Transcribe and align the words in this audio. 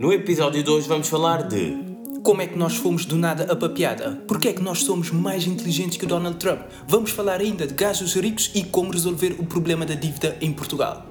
No 0.00 0.14
episódio 0.14 0.62
de 0.62 0.70
hoje 0.70 0.88
vamos 0.88 1.10
falar 1.10 1.42
de 1.42 1.76
Como 2.22 2.40
é 2.40 2.46
que 2.46 2.56
nós 2.56 2.76
fomos 2.76 3.04
do 3.04 3.18
nada 3.18 3.52
a 3.52 3.54
papiada? 3.54 4.12
Porquê 4.26 4.48
é 4.48 4.52
que 4.54 4.62
nós 4.62 4.82
somos 4.82 5.10
mais 5.10 5.46
inteligentes 5.46 5.98
que 5.98 6.06
o 6.06 6.08
Donald 6.08 6.38
Trump? 6.38 6.62
Vamos 6.88 7.10
falar 7.10 7.38
ainda 7.38 7.66
de 7.66 7.74
gajos 7.74 8.14
ricos 8.14 8.50
e 8.54 8.64
como 8.64 8.92
resolver 8.92 9.36
o 9.38 9.44
problema 9.44 9.84
da 9.84 9.92
dívida 9.92 10.38
em 10.40 10.54
Portugal. 10.54 11.04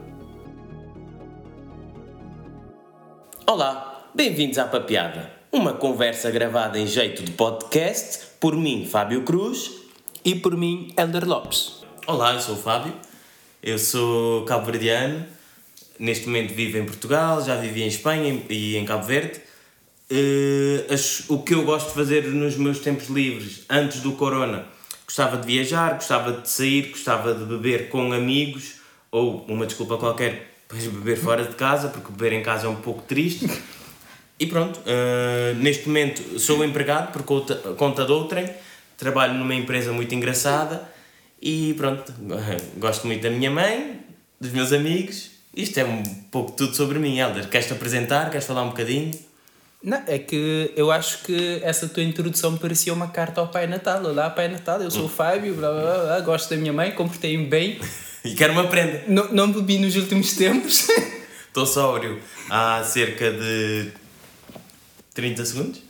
Olá, 3.45 4.09
bem-vindos 4.15 4.57
à 4.57 4.65
Papeada, 4.65 5.33
uma 5.51 5.73
conversa 5.73 6.31
gravada 6.31 6.79
em 6.79 6.87
jeito 6.87 7.21
de 7.21 7.33
podcast 7.33 8.25
por 8.39 8.55
mim, 8.55 8.87
Fábio 8.89 9.21
Cruz. 9.21 9.69
E 10.25 10.33
por 10.33 10.57
mim, 10.57 10.91
Elder 10.97 11.27
Lopes. 11.27 11.83
Olá, 12.07 12.33
eu 12.33 12.41
sou 12.41 12.55
o 12.55 12.57
Fábio, 12.57 12.95
eu 13.61 13.77
sou 13.77 14.45
cabo-verdiano, 14.45 15.27
neste 15.99 16.25
momento 16.27 16.53
vivo 16.53 16.77
em 16.77 16.85
Portugal, 16.85 17.43
já 17.43 17.55
vivi 17.55 17.83
em 17.83 17.87
Espanha 17.87 18.41
e 18.49 18.77
em 18.77 18.85
Cabo 18.85 19.05
Verde. 19.05 19.41
Eh, 20.09 20.95
o 21.27 21.39
que 21.43 21.53
eu 21.53 21.63
gosto 21.63 21.89
de 21.89 21.93
fazer 21.93 22.23
nos 22.27 22.55
meus 22.55 22.79
tempos 22.79 23.09
livres, 23.09 23.65
antes 23.69 23.99
do 23.99 24.13
corona, 24.13 24.65
gostava 25.05 25.37
de 25.37 25.45
viajar, 25.45 25.93
gostava 25.95 26.31
de 26.31 26.49
sair, 26.49 26.89
gostava 26.89 27.35
de 27.35 27.45
beber 27.45 27.89
com 27.89 28.11
amigos, 28.13 28.75
ou 29.11 29.45
uma 29.47 29.65
desculpa 29.65 29.97
qualquer, 29.97 30.51
depois 30.67 30.87
beber 30.87 31.17
fora 31.17 31.43
de 31.43 31.55
casa, 31.55 31.89
porque 31.89 32.11
beber 32.11 32.33
em 32.33 32.41
casa 32.41 32.65
é 32.65 32.69
um 32.69 32.77
pouco 32.77 33.01
triste. 33.03 33.47
E 34.39 34.45
pronto, 34.45 34.79
eh, 34.85 35.53
neste 35.57 35.87
momento 35.87 36.39
sou 36.39 36.63
empregado 36.63 37.11
por 37.11 37.23
conta, 37.23 37.55
conta 37.75 38.05
de 38.05 38.11
outrem, 38.11 38.49
trabalho 38.97 39.33
numa 39.33 39.53
empresa 39.53 39.91
muito 39.91 40.15
engraçada 40.15 40.89
e 41.41 41.73
pronto, 41.75 42.13
gosto 42.77 43.05
muito 43.05 43.21
da 43.21 43.29
minha 43.29 43.51
mãe, 43.51 43.99
dos 44.39 44.51
meus 44.51 44.71
amigos. 44.71 45.38
Isto 45.59 45.77
é 45.79 45.83
um 45.83 46.01
pouco 46.31 46.53
tudo 46.53 46.73
sobre 46.73 46.99
mim, 46.99 47.19
Helder. 47.19 47.49
Queres-te 47.49 47.73
apresentar? 47.73 48.29
Queres 48.31 48.47
falar 48.47 48.63
um 48.63 48.69
bocadinho? 48.69 49.11
Não, 49.83 50.01
é 50.07 50.17
que 50.17 50.71
eu 50.73 50.89
acho 50.89 51.23
que 51.23 51.59
essa 51.61 51.85
tua 51.89 52.01
introdução 52.01 52.55
parecia 52.55 52.93
uma 52.93 53.09
carta 53.09 53.41
ao 53.41 53.49
Pai 53.49 53.67
Natal. 53.67 54.01
Olá, 54.05 54.29
Pai 54.29 54.47
Natal, 54.47 54.81
eu 54.81 54.89
sou 54.89 55.05
o 55.05 55.09
Fábio, 55.09 55.53
blá, 55.55 55.69
blá, 55.69 55.81
blá, 55.81 56.03
blá, 56.05 56.19
gosto 56.21 56.49
da 56.49 56.55
minha 56.55 56.71
mãe, 56.71 56.91
comportei-me 56.91 57.45
bem. 57.45 57.79
E 58.21 58.35
quero 58.35 58.51
uma 58.51 58.67
prenda. 58.67 59.01
Não, 59.07 59.31
não 59.31 59.49
bebi 59.49 59.79
nos 59.79 59.95
últimos 59.95 60.33
tempos. 60.33 60.89
Estou 61.47 61.65
sóbrio 61.65 62.19
há 62.49 62.83
cerca 62.83 63.31
de 63.31 63.93
30 65.13 65.45
segundos. 65.45 65.81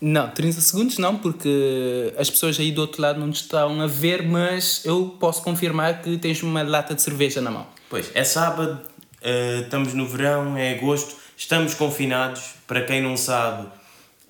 Não, 0.00 0.30
30 0.30 0.60
segundos 0.60 0.98
não, 0.98 1.16
porque 1.16 2.14
as 2.16 2.30
pessoas 2.30 2.60
aí 2.60 2.70
do 2.70 2.80
outro 2.80 3.02
lado 3.02 3.18
não 3.18 3.28
te 3.28 3.42
estão 3.42 3.80
a 3.80 3.88
ver, 3.88 4.22
mas 4.22 4.84
eu 4.84 5.16
posso 5.18 5.42
confirmar 5.42 6.00
que 6.00 6.16
tens 6.16 6.40
uma 6.44 6.62
lata 6.62 6.94
de 6.94 7.02
cerveja 7.02 7.40
na 7.40 7.50
mão. 7.50 7.66
Pois, 7.92 8.10
é 8.14 8.24
sábado, 8.24 8.80
eh, 9.20 9.60
estamos 9.64 9.92
no 9.92 10.06
verão, 10.06 10.56
é 10.56 10.72
agosto, 10.72 11.14
estamos 11.36 11.74
confinados. 11.74 12.40
Para 12.66 12.80
quem 12.84 13.02
não 13.02 13.18
sabe, 13.18 13.68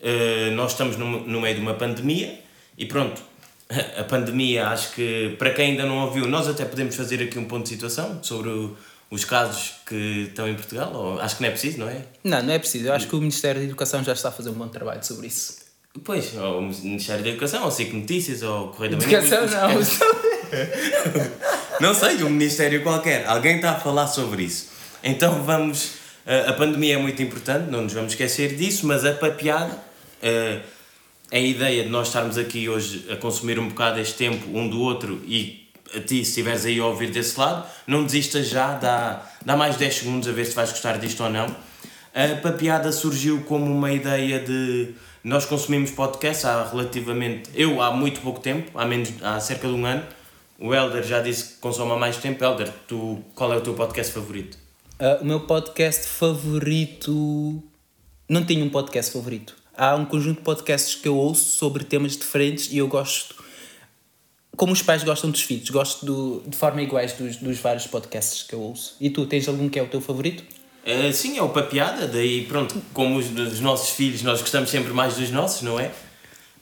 eh, 0.03 0.51
nós 0.57 0.73
estamos 0.73 0.97
no, 0.97 1.21
no 1.25 1.41
meio 1.41 1.55
de 1.55 1.61
uma 1.61 1.75
pandemia 1.75 2.41
e 2.77 2.87
pronto, 2.87 3.23
a 3.97 4.03
pandemia, 4.03 4.67
acho 4.67 4.93
que 4.97 5.37
para 5.39 5.51
quem 5.51 5.71
ainda 5.71 5.87
não 5.87 5.99
ouviu, 6.07 6.27
nós 6.27 6.49
até 6.49 6.65
podemos 6.65 6.97
fazer 6.97 7.23
aqui 7.23 7.39
um 7.39 7.45
ponto 7.45 7.63
de 7.63 7.69
situação 7.69 8.19
sobre 8.21 8.49
o- 8.51 8.77
os 9.13 9.25
casos 9.25 9.75
que 9.87 10.25
estão 10.29 10.49
em 10.49 10.55
Portugal, 10.57 10.91
ou, 10.93 11.21
acho 11.21 11.37
que 11.37 11.43
não 11.43 11.49
é 11.49 11.53
preciso, 11.53 11.79
não 11.79 11.89
é? 11.89 12.03
Não, 12.25 12.43
não 12.43 12.53
é 12.55 12.59
preciso. 12.59 12.87
Eu 12.89 12.95
acho 12.95 13.07
que 13.07 13.15
o 13.15 13.19
Ministério 13.21 13.61
da 13.61 13.67
Educação 13.69 14.03
já 14.03 14.13
está 14.13 14.31
a 14.31 14.33
fazer 14.33 14.51
um 14.51 14.55
bom 14.55 14.67
trabalho 14.67 15.05
sobre 15.05 15.29
isso. 15.29 15.59
Pois, 16.03 16.35
ou 16.37 16.59
o 16.59 16.63
Ministério 16.63 17.23
da 17.23 17.29
Educação, 17.31 17.63
ou 17.65 17.71
SIC 17.71 17.93
Notícias, 17.93 18.43
ou 18.43 18.67
o 18.67 18.69
Correio 18.71 18.97
da 18.97 19.07
Manhã. 19.07 19.19
Educação 19.21 19.47
não. 19.47 20.33
Não 21.81 21.95
sei, 21.95 22.23
um 22.23 22.31
ministério 22.31 22.83
qualquer. 22.83 23.27
Alguém 23.27 23.57
está 23.57 23.73
a 23.73 23.81
falar 23.81 24.07
sobre 24.07 24.45
isso. 24.45 24.71
Então 25.03 25.43
vamos. 25.43 25.95
A 26.25 26.51
a 26.51 26.53
pandemia 26.53 26.95
é 26.95 26.99
muito 26.99 27.21
importante, 27.21 27.69
não 27.69 27.83
nos 27.83 27.93
vamos 27.93 28.13
esquecer 28.13 28.55
disso, 28.55 28.87
mas 28.87 29.05
a 29.05 29.13
papeada, 29.13 29.77
eh, 30.23 30.61
a 31.33 31.39
ideia 31.39 31.83
de 31.83 31.89
nós 31.89 32.07
estarmos 32.07 32.39
aqui 32.39 32.69
hoje 32.69 33.07
a 33.11 33.17
consumir 33.17 33.59
um 33.59 33.69
bocado 33.69 33.99
este 33.99 34.15
tempo 34.15 34.57
um 34.57 34.69
do 34.69 34.81
outro 34.81 35.21
e 35.27 35.69
a 35.93 35.99
ti, 35.99 36.25
se 36.25 36.31
estiveres 36.31 36.65
aí 36.65 36.79
a 36.79 36.87
ouvir 36.87 37.11
desse 37.11 37.39
lado, 37.39 37.67
não 37.89 38.05
desistas 38.05 38.49
já, 38.49 38.75
dá, 38.75 39.27
dá 39.45 39.57
mais 39.57 39.77
10 39.77 39.95
segundos 39.95 40.29
a 40.29 40.33
ver 40.33 40.45
se 40.45 40.55
vais 40.55 40.71
gostar 40.71 40.99
disto 40.99 41.25
ou 41.25 41.31
não. 41.31 41.47
A 42.15 42.37
papeada 42.41 42.93
surgiu 42.93 43.43
como 43.43 43.65
uma 43.65 43.93
ideia 43.93 44.39
de. 44.39 44.95
Nós 45.25 45.45
consumimos 45.45 45.91
podcast 45.91 46.47
há 46.47 46.69
relativamente. 46.71 47.51
Eu 47.55 47.81
há 47.81 47.91
muito 47.91 48.21
pouco 48.21 48.41
tempo, 48.41 48.79
há, 48.79 48.85
menos, 48.85 49.11
há 49.23 49.41
cerca 49.41 49.67
de 49.67 49.75
um 49.75 49.85
ano. 49.87 50.03
O 50.63 50.73
Helder 50.73 51.03
já 51.03 51.21
disse 51.21 51.55
que 51.55 51.55
consome 51.55 51.91
há 51.91 51.97
mais 51.97 52.19
tempo. 52.19 52.43
Helder, 52.45 52.73
tu, 52.87 53.21
qual 53.35 53.53
é 53.53 53.57
o 53.57 53.61
teu 53.61 53.75
podcast 53.75 54.13
favorito? 54.13 54.57
Ah, 54.97 55.19
o 55.21 55.25
meu 55.25 55.41
podcast 55.41 56.07
favorito. 56.07 57.61
Não 58.29 58.45
tenho 58.45 58.65
um 58.65 58.71
podcast 58.71 59.13
favorito. 59.13 59.57
Há 59.77 59.97
um 59.97 60.05
conjunto 60.05 60.37
de 60.37 60.45
podcasts 60.45 60.95
que 60.95 61.09
eu 61.09 61.17
ouço 61.17 61.59
sobre 61.59 61.83
temas 61.83 62.17
diferentes 62.17 62.71
e 62.71 62.79
eu 62.79 62.87
gosto. 62.87 63.35
Como 64.57 64.73
os 64.73 64.81
pais 64.81 65.03
gostam 65.03 65.33
dos 65.33 65.43
filhos, 65.43 65.69
gosto 65.69 66.07
do, 66.07 66.45
de 66.47 66.57
forma 66.57 66.81
iguais 66.81 67.15
dos, 67.15 67.39
dos 67.39 67.59
vários 67.59 67.89
podcasts 67.89 68.45
que 68.45 68.55
eu 68.55 68.61
ouço. 68.61 68.95
E 69.01 69.11
tu, 69.11 69.27
tens 69.27 69.49
algum 69.49 69.69
que 69.69 69.81
é 69.81 69.83
o 69.83 69.89
teu 69.89 70.01
favorito? 70.01 70.45
Eh, 70.87 71.11
sim, 71.11 71.39
é 71.39 71.43
o 71.43 71.49
papeada, 71.49 72.07
daí 72.07 72.45
pronto, 72.45 72.81
como 72.95 73.19
os 73.19 73.27
dos 73.27 73.59
nossos 73.59 73.91
filhos, 73.91 74.23
nós 74.23 74.41
gostamos 74.41 74.71
sempre 74.71 74.93
mais 74.93 75.17
dos 75.17 75.31
nossos, 75.33 75.63
não 75.63 75.81
é? 75.81 75.91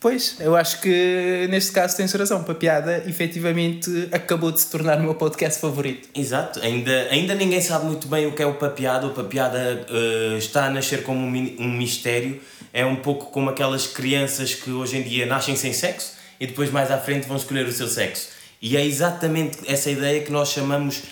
Pois, 0.01 0.37
eu 0.39 0.55
acho 0.55 0.81
que 0.81 1.47
neste 1.51 1.71
caso 1.71 1.95
tens 1.95 2.11
razão. 2.11 2.43
Papiada 2.43 3.03
efetivamente 3.07 4.09
acabou 4.11 4.51
de 4.51 4.59
se 4.59 4.67
tornar 4.71 4.97
o 4.97 5.01
meu 5.03 5.13
podcast 5.13 5.61
favorito. 5.61 6.09
Exato, 6.15 6.59
ainda, 6.59 7.07
ainda 7.11 7.35
ninguém 7.35 7.61
sabe 7.61 7.85
muito 7.85 8.07
bem 8.07 8.25
o 8.25 8.31
que 8.31 8.41
é 8.41 8.45
o 8.47 8.55
papeado. 8.55 9.09
O 9.09 9.11
papeada 9.11 9.85
eh, 9.87 10.37
está 10.39 10.65
a 10.65 10.69
nascer 10.71 11.03
como 11.03 11.19
um, 11.19 11.55
um 11.59 11.71
mistério. 11.71 12.41
É 12.73 12.83
um 12.83 12.95
pouco 12.95 13.27
como 13.27 13.51
aquelas 13.51 13.85
crianças 13.85 14.55
que 14.55 14.71
hoje 14.71 14.97
em 14.97 15.03
dia 15.03 15.27
nascem 15.27 15.55
sem 15.55 15.71
sexo 15.71 16.13
e 16.39 16.47
depois 16.47 16.71
mais 16.71 16.89
à 16.89 16.97
frente 16.97 17.27
vão 17.27 17.37
escolher 17.37 17.67
o 17.67 17.71
seu 17.71 17.87
sexo. 17.87 18.29
E 18.59 18.75
é 18.75 18.83
exatamente 18.83 19.59
essa 19.67 19.91
ideia 19.91 20.23
que 20.23 20.31
nós 20.31 20.49
chamamos 20.49 21.03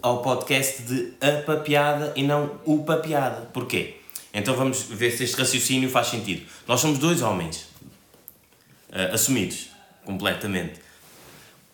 ao 0.00 0.22
podcast 0.22 0.80
de 0.84 1.12
a 1.20 1.42
papeada 1.42 2.14
e 2.16 2.22
não 2.22 2.52
o 2.64 2.82
papeada. 2.82 3.42
Porquê? 3.52 3.96
Então 4.32 4.56
vamos 4.56 4.84
ver 4.84 5.10
se 5.10 5.24
este 5.24 5.36
raciocínio 5.36 5.90
faz 5.90 6.06
sentido. 6.06 6.46
Nós 6.66 6.80
somos 6.80 6.98
dois 6.98 7.20
homens 7.20 7.65
eh, 8.96 9.10
assumidos 9.12 9.68
completamente 10.04 10.86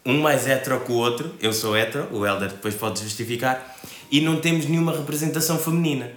um 0.04 0.20
mais 0.20 0.46
hetero 0.46 0.80
que 0.80 0.90
o 0.90 0.96
outro, 0.96 1.34
eu 1.40 1.52
sou 1.52 1.76
hetero, 1.76 2.08
o 2.12 2.26
Helder 2.26 2.48
depois 2.48 2.74
pode 2.74 3.00
justificar, 3.00 3.76
e 4.10 4.20
não 4.20 4.40
temos 4.40 4.66
nenhuma 4.66 4.96
representação 4.96 5.58
feminina. 5.58 6.10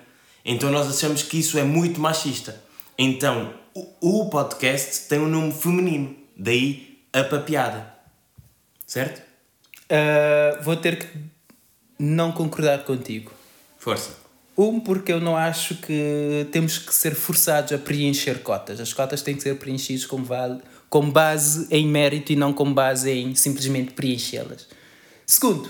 Então 0.43 0.71
nós 0.71 0.89
achamos 0.89 1.23
que 1.23 1.39
isso 1.39 1.57
é 1.57 1.63
muito 1.63 1.99
machista. 1.99 2.61
Então 2.97 3.53
o, 3.73 4.23
o 4.23 4.29
podcast 4.29 5.07
tem 5.07 5.19
um 5.19 5.27
nome 5.27 5.53
feminino, 5.53 6.15
daí 6.35 6.99
a 7.13 7.23
papeada. 7.23 7.93
Certo? 8.85 9.21
Ah, 9.89 10.59
vou 10.61 10.75
ter 10.75 10.99
que 10.99 11.07
não 11.97 12.31
concordar 12.31 12.83
contigo. 12.83 13.31
Força. 13.77 14.25
Um, 14.57 14.79
porque 14.79 15.11
eu 15.11 15.19
não 15.19 15.35
acho 15.35 15.75
que 15.75 16.47
temos 16.51 16.77
que 16.77 16.93
ser 16.93 17.13
forçados 17.13 17.73
a 17.73 17.77
preencher 17.77 18.41
cotas. 18.41 18.79
As 18.79 18.93
cotas 18.93 19.21
têm 19.21 19.35
que 19.35 19.43
ser 19.43 19.57
preenchidas 19.57 20.05
com, 20.05 20.23
vale, 20.23 20.61
com 20.95 21.09
base 21.11 21.67
em 21.71 21.85
mérito 21.85 22.31
e 22.31 22.37
não 22.37 22.53
com 22.53 22.73
base 22.73 23.11
em 23.11 23.35
simplesmente 23.35 23.91
preenchê-las. 23.91 24.65
Segundo, 25.25 25.69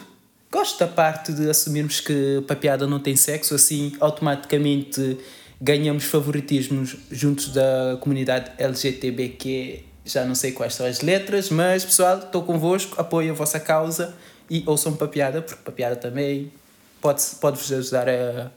gosto 0.52 0.78
da 0.78 0.86
parte 0.86 1.34
de 1.34 1.50
assumirmos 1.50 2.00
que 2.00 2.44
papeada 2.48 2.86
não 2.86 3.00
tem 3.00 3.16
sexo, 3.16 3.56
assim 3.56 3.94
automaticamente 4.00 5.18
ganhamos 5.60 6.04
favoritismos 6.04 6.96
juntos 7.12 7.48
da 7.48 7.98
comunidade 8.02 8.52
LGTBQ. 8.60 9.80
Já 10.06 10.24
não 10.26 10.36
sei 10.36 10.52
quais 10.52 10.76
são 10.76 10.86
as 10.86 11.02
letras, 11.02 11.50
mas 11.50 11.84
pessoal, 11.84 12.20
estou 12.20 12.44
convosco, 12.44 12.94
apoio 13.02 13.32
a 13.32 13.34
vossa 13.36 13.60
causa 13.60 14.14
e 14.48 14.62
ouçam 14.68 14.94
papeada, 14.94 15.42
porque 15.42 15.60
papeada 15.64 15.96
também 15.96 16.52
pode- 17.02 17.24
pode-vos 17.42 17.74
ajudar 17.74 18.08
a, 18.08 18.52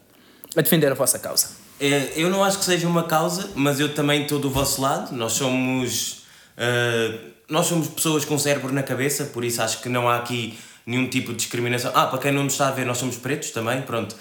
a 0.54 0.60
defender 0.60 0.92
a 0.92 0.94
vossa 0.94 1.18
causa. 1.18 1.48
É, 1.80 2.12
Eu 2.14 2.28
não 2.28 2.44
acho 2.44 2.59
que 2.59 2.64
seja 2.66 2.86
uma 2.86 3.04
causa, 3.04 3.48
mas 3.54 3.80
eu 3.80 3.94
também 3.94 4.24
estou 4.24 4.38
do 4.38 4.50
vosso 4.50 4.82
lado. 4.82 5.16
Nós 5.16 5.32
somos. 5.32 6.17
Ah, 6.59 7.19
nós 7.49 7.66
somos 7.66 7.89
pessoas 7.89 8.25
com 8.25 8.39
cérebro 8.39 8.72
na 8.72 8.83
cabeça, 8.83 9.27
por 9.27 9.45
isso 9.45 9.63
acho 9.63 9.81
que 9.81 9.89
não 9.89 10.09
há 10.09 10.16
aqui 10.16 10.59
nenhum 10.84 11.09
tipo 11.09 11.31
de 11.31 11.37
discriminação. 11.37 11.93
Ah, 11.95 12.07
para 12.07 12.19
quem 12.19 12.33
não 12.33 12.45
nos 12.45 12.55
está 12.55 12.69
a 12.69 12.72
ver, 12.72 12.84
nós 12.84 12.99
somos 12.99 13.16
pretos 13.16 13.51
também, 13.51 13.81
pronto. 13.83 14.15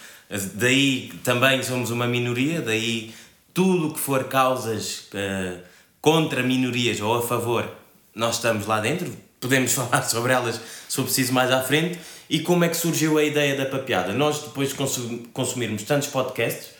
Daí 0.54 1.12
também 1.24 1.64
somos 1.64 1.90
uma 1.90 2.06
minoria, 2.08 2.62
daí 2.62 3.14
tudo 3.54 3.94
que 3.94 4.00
for 4.00 4.26
causas 4.26 5.08
ah, 5.14 5.60
contra 6.02 6.44
minorias 6.44 7.02
ou 7.02 7.16
a 7.16 7.22
favor, 7.22 7.70
nós 8.14 8.36
estamos 8.36 8.66
lá 8.66 8.80
dentro. 8.80 9.12
Podemos 9.40 9.72
falar 9.74 10.04
sobre 10.04 10.34
elas 10.34 10.60
se 10.88 10.96
for 10.96 11.04
preciso 11.04 11.34
mais 11.34 11.52
à 11.52 11.62
frente. 11.62 12.00
E 12.30 12.40
como 12.42 12.66
é 12.66 12.70
que 12.70 12.76
surgiu 12.76 13.18
a 13.18 13.24
ideia 13.24 13.56
da 13.56 13.66
papeada? 13.66 14.12
Nós, 14.14 14.40
depois 14.42 14.70
de 14.70 14.76
consum- 14.76 15.24
consumirmos 15.32 15.84
tantos 15.84 16.10
podcasts 16.10 16.72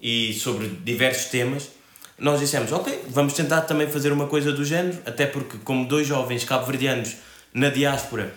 e 0.00 0.34
sobre 0.34 0.66
diversos 0.84 1.26
temas, 1.30 1.70
nós 2.20 2.38
dissemos, 2.38 2.70
ok, 2.70 3.04
vamos 3.08 3.32
tentar 3.32 3.62
também 3.62 3.88
fazer 3.88 4.12
uma 4.12 4.26
coisa 4.26 4.52
do 4.52 4.64
género, 4.64 4.98
até 5.06 5.26
porque 5.26 5.56
como 5.64 5.86
dois 5.86 6.06
jovens 6.06 6.44
cabo-verdianos 6.44 7.16
na 7.52 7.70
diáspora, 7.70 8.32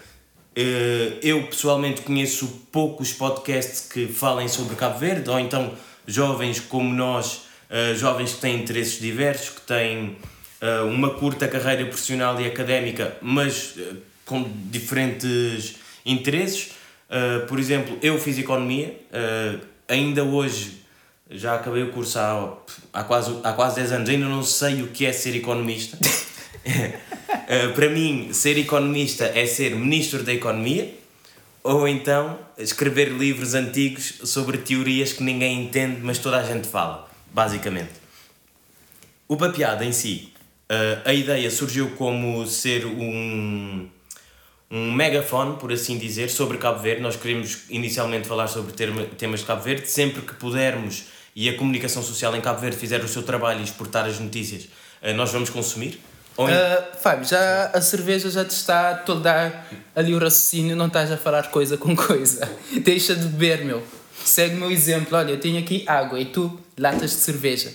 eh, 0.56 1.18
eu 1.22 1.48
pessoalmente 1.48 2.02
conheço 2.02 2.48
poucos 2.72 3.12
podcasts 3.12 3.82
que 3.92 4.08
falem 4.08 4.48
sobre 4.48 4.76
Cabo 4.76 5.00
Verde, 5.00 5.30
ou 5.30 5.40
então 5.40 5.74
jovens 6.06 6.60
como 6.60 6.94
nós, 6.94 7.46
uh, 7.70 7.96
jovens 7.96 8.34
que 8.34 8.42
têm 8.42 8.62
interesses 8.62 9.00
diversos, 9.00 9.50
que 9.50 9.62
têm 9.62 10.18
uh, 10.62 10.86
uma 10.86 11.12
curta 11.12 11.48
carreira 11.48 11.86
profissional 11.86 12.40
e 12.40 12.46
académica, 12.46 13.18
mas 13.22 13.76
com 14.26 14.46
diferentes 14.70 15.76
interesses. 16.06 16.72
por 17.48 17.60
exemplo, 17.60 17.98
eu 18.02 18.18
fiz 18.18 18.38
economia, 18.38 18.98
ainda 19.88 20.24
hoje 20.24 20.83
já 21.34 21.56
acabei 21.56 21.84
o 21.84 21.92
curso 21.92 22.20
há, 22.20 22.54
há, 22.94 23.04
quase, 23.04 23.40
há 23.44 23.54
quase 23.54 23.76
10 23.78 23.92
anos, 23.92 24.10
ainda 24.10 24.28
não 24.28 24.44
sei 24.44 24.82
o 24.82 24.88
que 24.88 25.06
é 25.06 25.12
ser 25.12 25.36
economista. 25.36 25.98
para 27.76 27.90
mim, 27.90 28.32
ser 28.32 28.58
economista 28.58 29.26
é 29.26 29.46
ser 29.46 29.76
ministro 29.76 30.24
da 30.24 30.34
economia 30.34 30.94
ou 31.64 31.88
então 31.88 32.38
escrever 32.58 33.10
livros 33.10 33.54
antigos 33.54 34.20
sobre 34.26 34.58
teorias 34.58 35.14
que 35.14 35.24
ninguém 35.24 35.64
entende, 35.64 36.02
mas 36.04 36.20
toda 36.20 36.38
a 36.38 36.44
gente 36.44 36.68
fala, 36.68 37.10
basicamente. 37.32 37.92
O 39.28 39.38
papeado 39.38 39.84
em 39.84 39.94
si, 39.94 40.34
uh, 40.70 41.02
a 41.08 41.14
ideia 41.14 41.50
surgiu 41.50 41.92
como 41.92 42.46
ser 42.46 42.86
um, 42.86 43.88
um 44.70 44.92
megafone, 44.92 45.56
por 45.56 45.72
assim 45.72 45.98
dizer, 45.98 46.30
sobre 46.30 46.58
Cabo 46.58 46.80
Verde. 46.80 47.02
Nós 47.02 47.16
queremos 47.16 47.64
inicialmente 47.70 48.28
falar 48.28 48.48
sobre 48.48 48.74
temas 48.74 49.40
de 49.40 49.46
Cabo 49.46 49.62
Verde, 49.62 49.88
sempre 49.88 50.22
que 50.22 50.34
pudermos 50.34 51.06
e 51.36 51.50
a 51.50 51.58
comunicação 51.58 52.04
social 52.04 52.36
em 52.36 52.42
Cabo 52.42 52.60
Verde 52.60 52.78
fizer 52.78 53.04
o 53.04 53.08
seu 53.08 53.24
trabalho 53.24 53.62
e 53.62 53.64
exportar 53.64 54.06
as 54.06 54.20
notícias, 54.20 54.64
uh, 55.02 55.14
nós 55.16 55.32
vamos 55.32 55.50
consumir. 55.50 56.00
Uh, 56.38 56.98
Fábio, 57.00 57.28
já 57.28 57.68
a 57.68 57.82
cerveja 57.82 58.30
já 58.30 58.44
te 58.44 58.52
está 58.52 58.92
a 58.92 58.96
toldar 58.96 59.68
ali 59.96 60.16
o 60.16 60.18
raciocínio, 60.18 60.76
não 60.76 60.88
estás 60.88 61.12
a 61.12 61.18
falar 61.18 61.52
coisa 61.52 61.78
com 61.78 61.96
coisa. 61.96 62.50
Deixa 62.84 63.16
de 63.16 63.28
beber, 63.28 63.64
meu. 63.64 63.84
Segue 64.26 64.56
o 64.56 64.60
meu 64.60 64.72
exemplo. 64.72 65.16
Olha, 65.18 65.32
eu 65.32 65.40
tenho 65.40 65.60
aqui 65.60 65.84
água 65.88 66.20
e 66.20 66.26
tu, 66.26 66.60
latas 66.78 67.12
de 67.12 67.18
cerveja. 67.18 67.72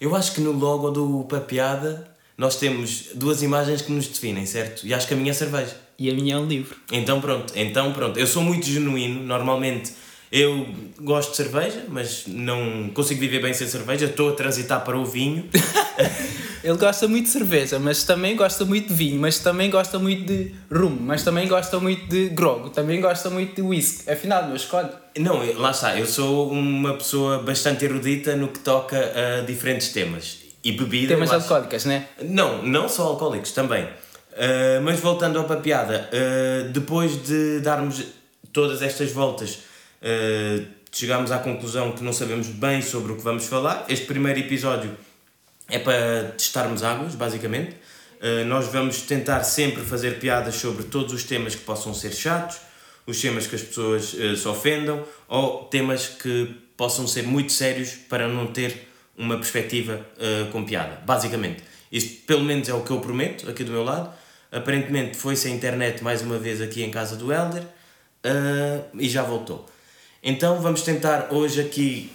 Eu 0.00 0.14
acho 0.14 0.32
que 0.32 0.40
no 0.40 0.52
logo 0.52 0.90
do 0.90 1.24
Papeada 1.24 2.12
nós 2.36 2.56
temos 2.56 3.10
duas 3.14 3.42
imagens 3.42 3.82
que 3.82 3.92
nos 3.92 4.06
definem, 4.06 4.44
certo? 4.44 4.86
E 4.86 4.92
acho 4.92 5.06
que 5.06 5.14
a 5.14 5.16
minha 5.16 5.30
é 5.30 5.34
cerveja. 5.34 5.76
E 5.98 6.10
a 6.10 6.14
minha 6.14 6.34
é 6.34 6.38
um 6.38 6.46
livro. 6.46 6.76
Então 6.90 7.20
pronto, 7.20 7.52
então 7.56 7.92
pronto. 7.92 8.18
Eu 8.18 8.26
sou 8.26 8.42
muito 8.42 8.66
genuíno, 8.66 9.22
normalmente 9.22 9.92
eu 10.32 10.66
gosto 10.98 11.32
de 11.32 11.36
cerveja, 11.36 11.84
mas 11.88 12.24
não 12.26 12.88
consigo 12.94 13.20
viver 13.20 13.42
bem 13.42 13.52
sem 13.52 13.66
cerveja. 13.68 14.06
Estou 14.06 14.30
a 14.30 14.32
transitar 14.32 14.82
para 14.82 14.96
o 14.96 15.04
vinho. 15.04 15.46
Ele 16.64 16.78
gosta 16.78 17.06
muito 17.06 17.26
de 17.26 17.32
cerveja, 17.32 17.78
mas 17.78 18.04
também 18.04 18.34
gosta 18.34 18.64
muito 18.64 18.88
de 18.88 18.94
vinho, 18.94 19.20
mas 19.20 19.40
também 19.40 19.68
gosta 19.68 19.98
muito 19.98 20.24
de 20.24 20.54
rum, 20.72 20.96
mas 21.00 21.24
também 21.24 21.48
gosta 21.48 21.78
muito 21.80 22.06
de 22.06 22.28
grog, 22.28 22.70
também 22.70 23.00
gosta 23.00 23.28
muito 23.28 23.56
de 23.56 23.62
whisky. 23.62 24.08
Afinal, 24.08 24.46
meu 24.46 24.54
escolhe. 24.54 24.88
Não, 25.18 25.42
lá 25.60 25.72
está. 25.72 25.98
Eu 25.98 26.06
sou 26.06 26.50
uma 26.50 26.94
pessoa 26.94 27.42
bastante 27.42 27.84
erudita 27.84 28.36
no 28.36 28.48
que 28.48 28.60
toca 28.60 28.96
a 28.96 29.44
diferentes 29.44 29.88
temas. 29.88 30.38
E 30.64 30.70
bebida. 30.72 31.14
Temas 31.14 31.32
alcoólicas, 31.32 31.84
né? 31.84 32.06
Não, 32.22 32.62
não 32.62 32.88
só 32.88 33.08
alcoólicos, 33.08 33.50
também. 33.50 33.84
Uh, 33.84 34.80
mas 34.84 35.00
voltando 35.00 35.38
ao 35.40 35.44
papiada, 35.44 36.08
uh, 36.08 36.70
depois 36.70 37.20
de 37.22 37.58
darmos 37.60 38.04
todas 38.52 38.80
estas 38.80 39.10
voltas, 39.10 39.58
uh, 40.02 40.66
chegámos 40.92 41.32
à 41.32 41.38
conclusão 41.38 41.92
que 41.92 42.04
não 42.04 42.12
sabemos 42.12 42.48
bem 42.48 42.82
sobre 42.82 43.12
o 43.12 43.16
que 43.16 43.22
vamos 43.22 43.46
falar. 43.46 43.86
Este 43.88 44.04
primeiro 44.04 44.38
episódio 44.38 44.94
é 45.68 45.78
para 45.78 46.34
testarmos 46.36 46.82
águas, 46.82 47.14
basicamente. 47.14 47.76
Uh, 48.20 48.44
nós 48.44 48.66
vamos 48.68 49.02
tentar 49.02 49.42
sempre 49.42 49.82
fazer 49.82 50.18
piadas 50.20 50.54
sobre 50.56 50.84
todos 50.84 51.12
os 51.12 51.24
temas 51.24 51.54
que 51.54 51.62
possam 51.62 51.92
ser 51.94 52.12
chatos, 52.12 52.58
os 53.06 53.20
temas 53.20 53.46
que 53.46 53.56
as 53.56 53.62
pessoas 53.62 54.12
uh, 54.12 54.36
se 54.36 54.46
ofendam 54.46 55.02
ou 55.26 55.64
temas 55.64 56.06
que 56.06 56.54
possam 56.76 57.06
ser 57.08 57.22
muito 57.22 57.52
sérios 57.52 57.94
para 58.08 58.28
não 58.28 58.46
ter 58.46 58.88
uma 59.16 59.36
perspectiva 59.36 60.06
uh, 60.18 60.50
com 60.52 60.64
piada, 60.64 61.00
basicamente. 61.04 61.64
Isto 61.90 62.24
pelo 62.26 62.44
menos 62.44 62.68
é 62.68 62.74
o 62.74 62.82
que 62.82 62.90
eu 62.90 63.00
prometo 63.00 63.48
aqui 63.50 63.64
do 63.64 63.72
meu 63.72 63.82
lado. 63.82 64.12
Aparentemente 64.50 65.16
foi-se 65.16 65.48
a 65.48 65.50
internet 65.50 66.04
mais 66.04 66.22
uma 66.22 66.38
vez 66.38 66.60
aqui 66.60 66.82
em 66.82 66.90
casa 66.90 67.16
do 67.16 67.32
Elder 67.32 67.62
e 68.98 69.08
já 69.08 69.22
voltou. 69.22 69.68
Então 70.22 70.60
vamos 70.60 70.82
tentar 70.82 71.28
hoje 71.32 71.60
aqui 71.60 72.10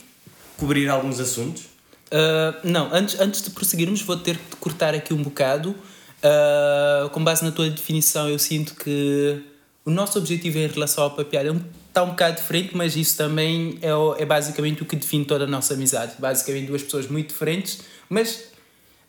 cobrir 0.57 0.88
alguns 0.88 1.19
assuntos. 1.19 1.63
Uh, 2.07 2.56
não, 2.63 2.94
antes, 2.94 3.19
antes 3.19 3.42
de 3.42 3.50
prosseguirmos, 3.50 4.01
vou 4.01 4.15
ter 4.15 4.36
de 4.36 4.56
cortar 4.59 4.94
aqui 4.94 5.13
um 5.13 5.21
bocado. 5.21 5.71
Uh, 5.71 7.09
com 7.09 7.24
base 7.24 7.44
na 7.44 7.51
tua 7.51 7.69
definição, 7.69 8.30
eu 8.30 8.39
sinto 8.39 8.75
que 8.75 9.44
o 9.83 9.92
nosso 9.92 10.18
objetivo 10.18 10.57
em 10.57 10.68
relação 10.68 11.04
ao 11.04 11.12
papiar 11.12 11.45
é 11.45 11.51
um, 11.51 11.62
está 11.88 12.04
um 12.04 12.09
bocado 12.09 12.38
diferente, 12.38 12.75
mas 12.75 12.95
isso 12.95 13.18
também 13.18 13.77
é, 13.81 13.89
é 14.21 14.25
basicamente 14.25 14.83
o 14.83 14.86
que 14.86 14.95
define 14.95 15.25
toda 15.25 15.44
a 15.44 15.48
nossa 15.48 15.74
amizade. 15.74 16.13
Basicamente, 16.18 16.68
duas 16.68 16.81
pessoas 16.81 17.07
muito 17.07 17.30
diferentes, 17.30 17.81
mas 18.10 18.45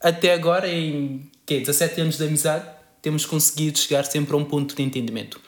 até 0.01 0.35
agora, 0.35 0.69
em 0.69 1.23
quê, 1.47 1.61
17 1.61 2.01
anos 2.01 2.17
de 2.17 2.25
amizade, 2.25 2.65
temos 3.01 3.25
conseguido 3.25 3.79
chegar 3.79 4.05
sempre 4.05 4.35
a 4.35 4.37
um 4.37 4.45
ponto 4.45 4.75
de 4.75 4.83
entendimento. 4.83 5.41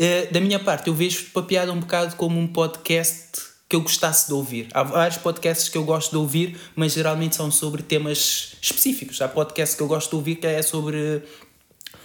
Uh, 0.00 0.32
da 0.32 0.40
minha 0.40 0.58
parte, 0.58 0.88
eu 0.88 0.94
vejo 0.94 1.26
o 1.26 1.30
papiada 1.30 1.70
um 1.70 1.80
bocado 1.80 2.16
como 2.16 2.40
um 2.40 2.46
podcast 2.46 3.50
que 3.68 3.76
eu 3.76 3.82
gostasse 3.82 4.28
de 4.28 4.32
ouvir. 4.32 4.68
Há 4.72 4.82
vários 4.82 5.18
podcasts 5.18 5.68
que 5.68 5.76
eu 5.76 5.84
gosto 5.84 6.12
de 6.12 6.16
ouvir, 6.16 6.58
mas 6.74 6.94
geralmente 6.94 7.36
são 7.36 7.50
sobre 7.50 7.82
temas 7.82 8.56
específicos. 8.62 9.20
Há 9.20 9.28
podcasts 9.28 9.76
que 9.76 9.82
eu 9.82 9.86
gosto 9.86 10.08
de 10.08 10.16
ouvir 10.16 10.36
que 10.36 10.46
é 10.46 10.62
sobre 10.62 11.22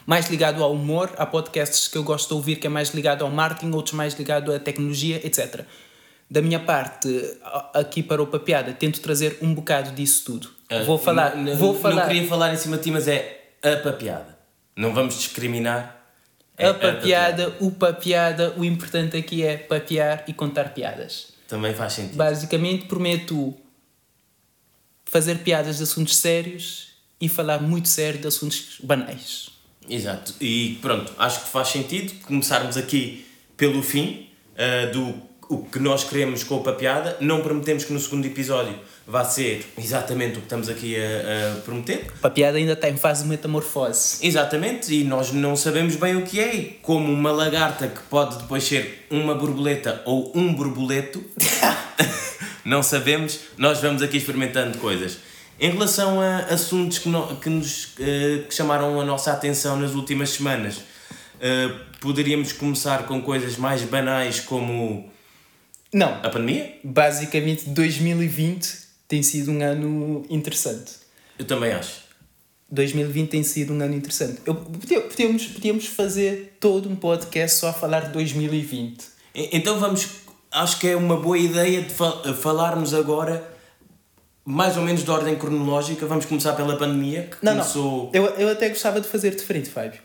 mais 0.05 0.29
ligado 0.29 0.61
ao 0.61 0.73
humor, 0.73 1.11
há 1.17 1.25
podcasts 1.25 1.87
que 1.87 1.97
eu 1.97 2.03
gosto 2.03 2.27
de 2.27 2.33
ouvir 2.33 2.57
que 2.57 2.67
é 2.67 2.69
mais 2.69 2.89
ligado 2.93 3.23
ao 3.23 3.31
marketing, 3.31 3.71
outros 3.71 3.95
mais 3.95 4.13
ligado 4.13 4.53
à 4.53 4.59
tecnologia, 4.59 5.25
etc. 5.25 5.61
Da 6.29 6.41
minha 6.41 6.59
parte, 6.59 7.07
aqui 7.73 8.03
para 8.03 8.21
o 8.21 8.27
Papiada, 8.27 8.73
tento 8.73 8.99
trazer 8.99 9.37
um 9.41 9.53
bocado 9.53 9.91
disso 9.91 10.25
tudo. 10.25 10.49
Uh, 10.69 10.83
vou 10.83 10.97
falar, 10.97 11.35
não, 11.37 11.55
vou 11.55 11.79
falar. 11.79 11.95
Não 11.95 12.07
queria 12.07 12.27
falar 12.27 12.53
em 12.53 12.57
cima 12.57 12.77
de 12.77 12.83
ti, 12.83 12.91
mas 12.91 13.07
é 13.07 13.51
a 13.63 13.77
Papiada. 13.77 14.37
Não 14.75 14.93
vamos 14.93 15.17
discriminar. 15.17 15.94
É 16.57 16.67
a 16.67 16.73
papiada, 16.73 16.87
a 16.87 17.51
papiada, 17.51 17.57
o 17.59 17.71
papiada, 17.71 18.53
o 18.57 18.63
importante 18.63 19.17
aqui 19.17 19.43
é 19.43 19.57
papiar 19.57 20.23
e 20.27 20.33
contar 20.33 20.73
piadas. 20.73 21.33
Também 21.47 21.73
faz 21.73 21.93
sentido. 21.93 22.15
Basicamente, 22.15 22.85
prometo 22.85 23.53
fazer 25.05 25.39
piadas 25.39 25.77
de 25.77 25.83
assuntos 25.83 26.17
sérios 26.17 26.89
e 27.19 27.29
falar 27.29 27.61
muito 27.61 27.87
sério 27.87 28.19
de 28.19 28.27
assuntos 28.27 28.77
banais. 28.81 29.49
Exato. 29.89 30.33
E 30.41 30.79
pronto, 30.81 31.13
acho 31.17 31.41
que 31.43 31.49
faz 31.49 31.67
sentido 31.67 32.13
começarmos 32.21 32.75
aqui 32.75 33.25
pelo 33.55 33.83
fim 33.83 34.29
uh, 34.53 34.91
do 34.91 35.21
o 35.49 35.59
que 35.59 35.79
nós 35.79 36.03
queremos 36.03 36.43
com 36.43 36.57
a 36.57 36.59
papiada. 36.61 37.17
Não 37.19 37.41
prometemos 37.41 37.83
que 37.85 37.93
no 37.93 37.99
segundo 37.99 38.25
episódio 38.25 38.75
vá 39.07 39.23
ser 39.23 39.65
exatamente 39.77 40.33
o 40.33 40.37
que 40.37 40.45
estamos 40.45 40.69
aqui 40.69 40.95
a, 40.95 41.57
a 41.57 41.61
prometer. 41.61 42.07
A 42.19 42.21
papiada 42.21 42.57
ainda 42.57 42.73
está 42.73 42.89
em 42.89 42.97
fase 42.97 43.23
de 43.23 43.29
metamorfose. 43.29 44.25
Exatamente, 44.25 44.93
e 44.93 45.03
nós 45.03 45.31
não 45.31 45.55
sabemos 45.55 45.95
bem 45.95 46.15
o 46.15 46.23
que 46.23 46.39
é. 46.39 46.77
Como 46.81 47.11
uma 47.11 47.31
lagarta 47.31 47.87
que 47.87 48.01
pode 48.03 48.37
depois 48.37 48.63
ser 48.63 49.05
uma 49.09 49.35
borboleta 49.35 50.01
ou 50.05 50.31
um 50.35 50.53
borboleto, 50.53 51.23
não 52.65 52.81
sabemos. 52.81 53.39
Nós 53.57 53.79
vamos 53.79 54.01
aqui 54.01 54.17
experimentando 54.17 54.77
coisas. 54.79 55.19
Em 55.59 55.71
relação 55.71 56.19
a 56.19 56.39
assuntos 56.39 56.99
que, 56.99 57.07
no, 57.07 57.35
que 57.37 57.49
nos 57.49 57.85
uh, 57.85 58.43
que 58.47 58.53
chamaram 58.53 58.99
a 58.99 59.05
nossa 59.05 59.31
atenção 59.31 59.79
nas 59.79 59.93
últimas 59.93 60.31
semanas, 60.31 60.77
uh, 60.79 61.79
poderíamos 62.01 62.51
começar 62.51 63.05
com 63.05 63.21
coisas 63.21 63.55
mais 63.55 63.81
banais 63.83 64.41
como 64.41 65.09
não. 65.95 66.19
A 66.21 66.29
pandemia? 66.29 66.77
Basicamente, 66.83 67.69
2020 67.69 68.79
tem 69.07 69.23
sido 69.23 69.49
um 69.49 69.63
ano 69.63 70.25
interessante. 70.29 70.91
Eu 71.39 71.45
também 71.45 71.71
acho. 71.71 72.03
2020 72.69 73.29
tem 73.29 73.43
sido 73.43 73.73
um 73.73 73.81
ano 73.81 73.95
interessante. 73.95 74.41
Eu, 74.45 74.55
podíamos, 74.55 75.47
podíamos 75.47 75.85
fazer 75.85 76.57
todo 76.59 76.89
um 76.89 76.97
podcast 76.97 77.59
só 77.59 77.69
a 77.69 77.73
falar 77.73 78.01
de 78.01 78.09
2020. 78.09 79.05
Então 79.33 79.79
vamos. 79.79 80.07
Acho 80.51 80.79
que 80.79 80.87
é 80.89 80.97
uma 80.97 81.15
boa 81.15 81.37
ideia 81.37 81.81
de 81.81 81.93
falarmos 82.33 82.93
agora 82.93 83.55
mais 84.43 84.75
ou 84.75 84.83
menos 84.83 85.01
de 85.03 85.09
ordem 85.09 85.35
cronológica. 85.35 86.05
Vamos 86.05 86.25
começar 86.25 86.53
pela 86.53 86.77
pandemia, 86.77 87.23
que 87.23 87.37
não, 87.41 87.53
começou. 87.53 88.03
Não. 88.05 88.09
Eu, 88.13 88.25
eu 88.35 88.49
até 88.49 88.67
gostava 88.67 88.99
de 88.99 89.07
fazer 89.07 89.33
diferente, 89.33 89.69
Fábio. 89.69 90.01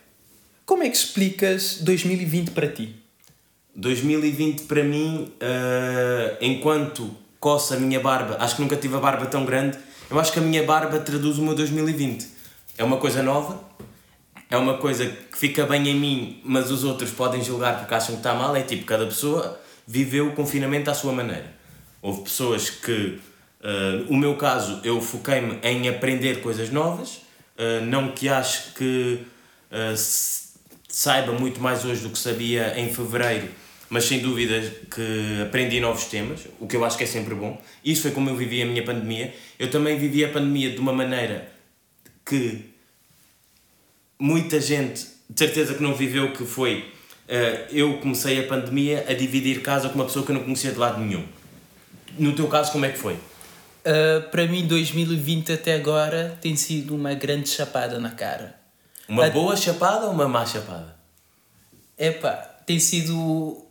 Como 0.65 0.85
é 0.85 0.89
que 0.89 0.97
explicas 0.97 1.79
2020 1.81 2.53
para 2.53 2.69
ti? 2.69 3.00
2020 3.75 4.63
para 4.63 4.83
mim, 4.83 5.33
uh, 5.41 6.37
enquanto 6.41 7.11
coça 7.39 7.77
a 7.77 7.79
minha 7.79 8.01
barba, 8.01 8.37
acho 8.41 8.57
que 8.57 8.63
nunca 8.63 8.77
tive 8.77 8.97
a 8.97 9.01
barba 9.01 9.27
tão 9.27 9.45
grande, 9.45 9.79
eu 10.11 10.19
acho 10.19 10.33
que 10.33 10.39
a 10.39 10.43
minha 10.43 10.63
barba 10.65 10.99
traduz 10.99 11.39
o 11.39 11.43
meu 11.43 11.55
2020. 11.55 12.27
É 12.77 12.85
uma 12.85 12.97
coisa 12.97 13.23
nova, 13.23 13.63
é 14.51 14.57
uma 14.57 14.79
coisa 14.79 15.07
que 15.07 15.39
fica 15.39 15.65
bem 15.65 15.89
em 15.89 15.95
mim, 15.95 16.41
mas 16.45 16.71
os 16.71 16.83
outros 16.83 17.11
podem 17.13 17.43
julgar 17.43 17.79
porque 17.79 17.95
acham 17.95 18.17
que 18.17 18.21
está 18.21 18.35
mal. 18.35 18.55
É 18.57 18.63
tipo, 18.63 18.85
cada 18.85 19.07
pessoa 19.07 19.61
viveu 19.87 20.29
o 20.29 20.33
confinamento 20.33 20.91
à 20.91 20.95
sua 20.95 21.13
maneira. 21.13 21.55
Houve 22.03 22.23
pessoas 22.23 22.69
que, 22.69 23.21
uh, 23.61 24.13
o 24.13 24.17
meu 24.17 24.37
caso, 24.37 24.81
eu 24.83 25.01
foquei-me 25.01 25.59
em 25.63 25.89
aprender 25.89 26.41
coisas 26.41 26.71
novas, 26.71 27.17
uh, 27.57 27.85
não 27.87 28.11
que 28.11 28.29
acho 28.29 28.75
que 28.75 29.25
uh, 29.71 29.97
saiba 30.91 31.33
muito 31.33 31.61
mais 31.61 31.85
hoje 31.85 32.03
do 32.03 32.11
que 32.11 32.19
sabia 32.19 32.79
em 32.79 32.93
fevereiro, 32.93 33.49
mas 33.89 34.05
sem 34.05 34.21
dúvida 34.21 34.61
que 34.95 35.43
aprendi 35.43 35.81
novos 35.81 36.05
temas, 36.05 36.41
o 36.59 36.67
que 36.67 36.77
eu 36.77 36.85
acho 36.85 36.97
que 36.97 37.05
é 37.05 37.07
sempre 37.07 37.35
bom. 37.35 37.61
Isso 37.85 38.03
foi 38.03 38.11
como 38.11 38.29
eu 38.29 38.37
vivi 38.37 38.63
a 38.63 38.67
minha 38.67 38.85
pandemia. 38.85 39.35
Eu 39.59 39.71
também 39.71 39.99
vivi 39.99 40.25
a 40.25 40.29
pandemia 40.29 40.71
de 40.71 40.79
uma 40.79 40.93
maneira 40.93 41.51
que 42.25 42.65
muita 44.19 44.61
gente, 44.61 45.07
de 45.29 45.39
certeza 45.39 45.75
que 45.75 45.83
não 45.83 45.95
viveu, 45.95 46.33
que 46.33 46.45
foi 46.45 46.93
uh, 47.31 47.75
eu 47.75 47.99
comecei 47.99 48.39
a 48.41 48.47
pandemia 48.47 49.05
a 49.09 49.15
dividir 49.15 49.63
casa 49.63 49.89
com 49.89 49.95
uma 49.95 50.05
pessoa 50.05 50.25
que 50.25 50.31
eu 50.31 50.37
não 50.37 50.43
conhecia 50.43 50.73
de 50.73 50.79
lado 50.79 51.01
nenhum. 51.01 51.25
No 52.19 52.35
teu 52.35 52.49
caso, 52.49 52.73
como 52.73 52.85
é 52.85 52.91
que 52.91 52.99
foi? 52.99 53.15
Uh, 53.15 54.29
para 54.31 54.47
mim, 54.47 54.67
2020 54.67 55.53
até 55.53 55.75
agora 55.75 56.39
tem 56.41 56.55
sido 56.55 56.95
uma 56.95 57.15
grande 57.15 57.49
chapada 57.49 57.99
na 57.99 58.11
cara. 58.11 58.60
Uma 59.11 59.27
a... 59.27 59.31
boa 59.31 59.57
chapada 59.57 60.07
ou 60.07 60.13
uma 60.13 60.29
má 60.29 60.47
chapada? 60.47 60.97
Epá, 61.99 62.31
tem 62.65 62.79
sido 62.79 63.67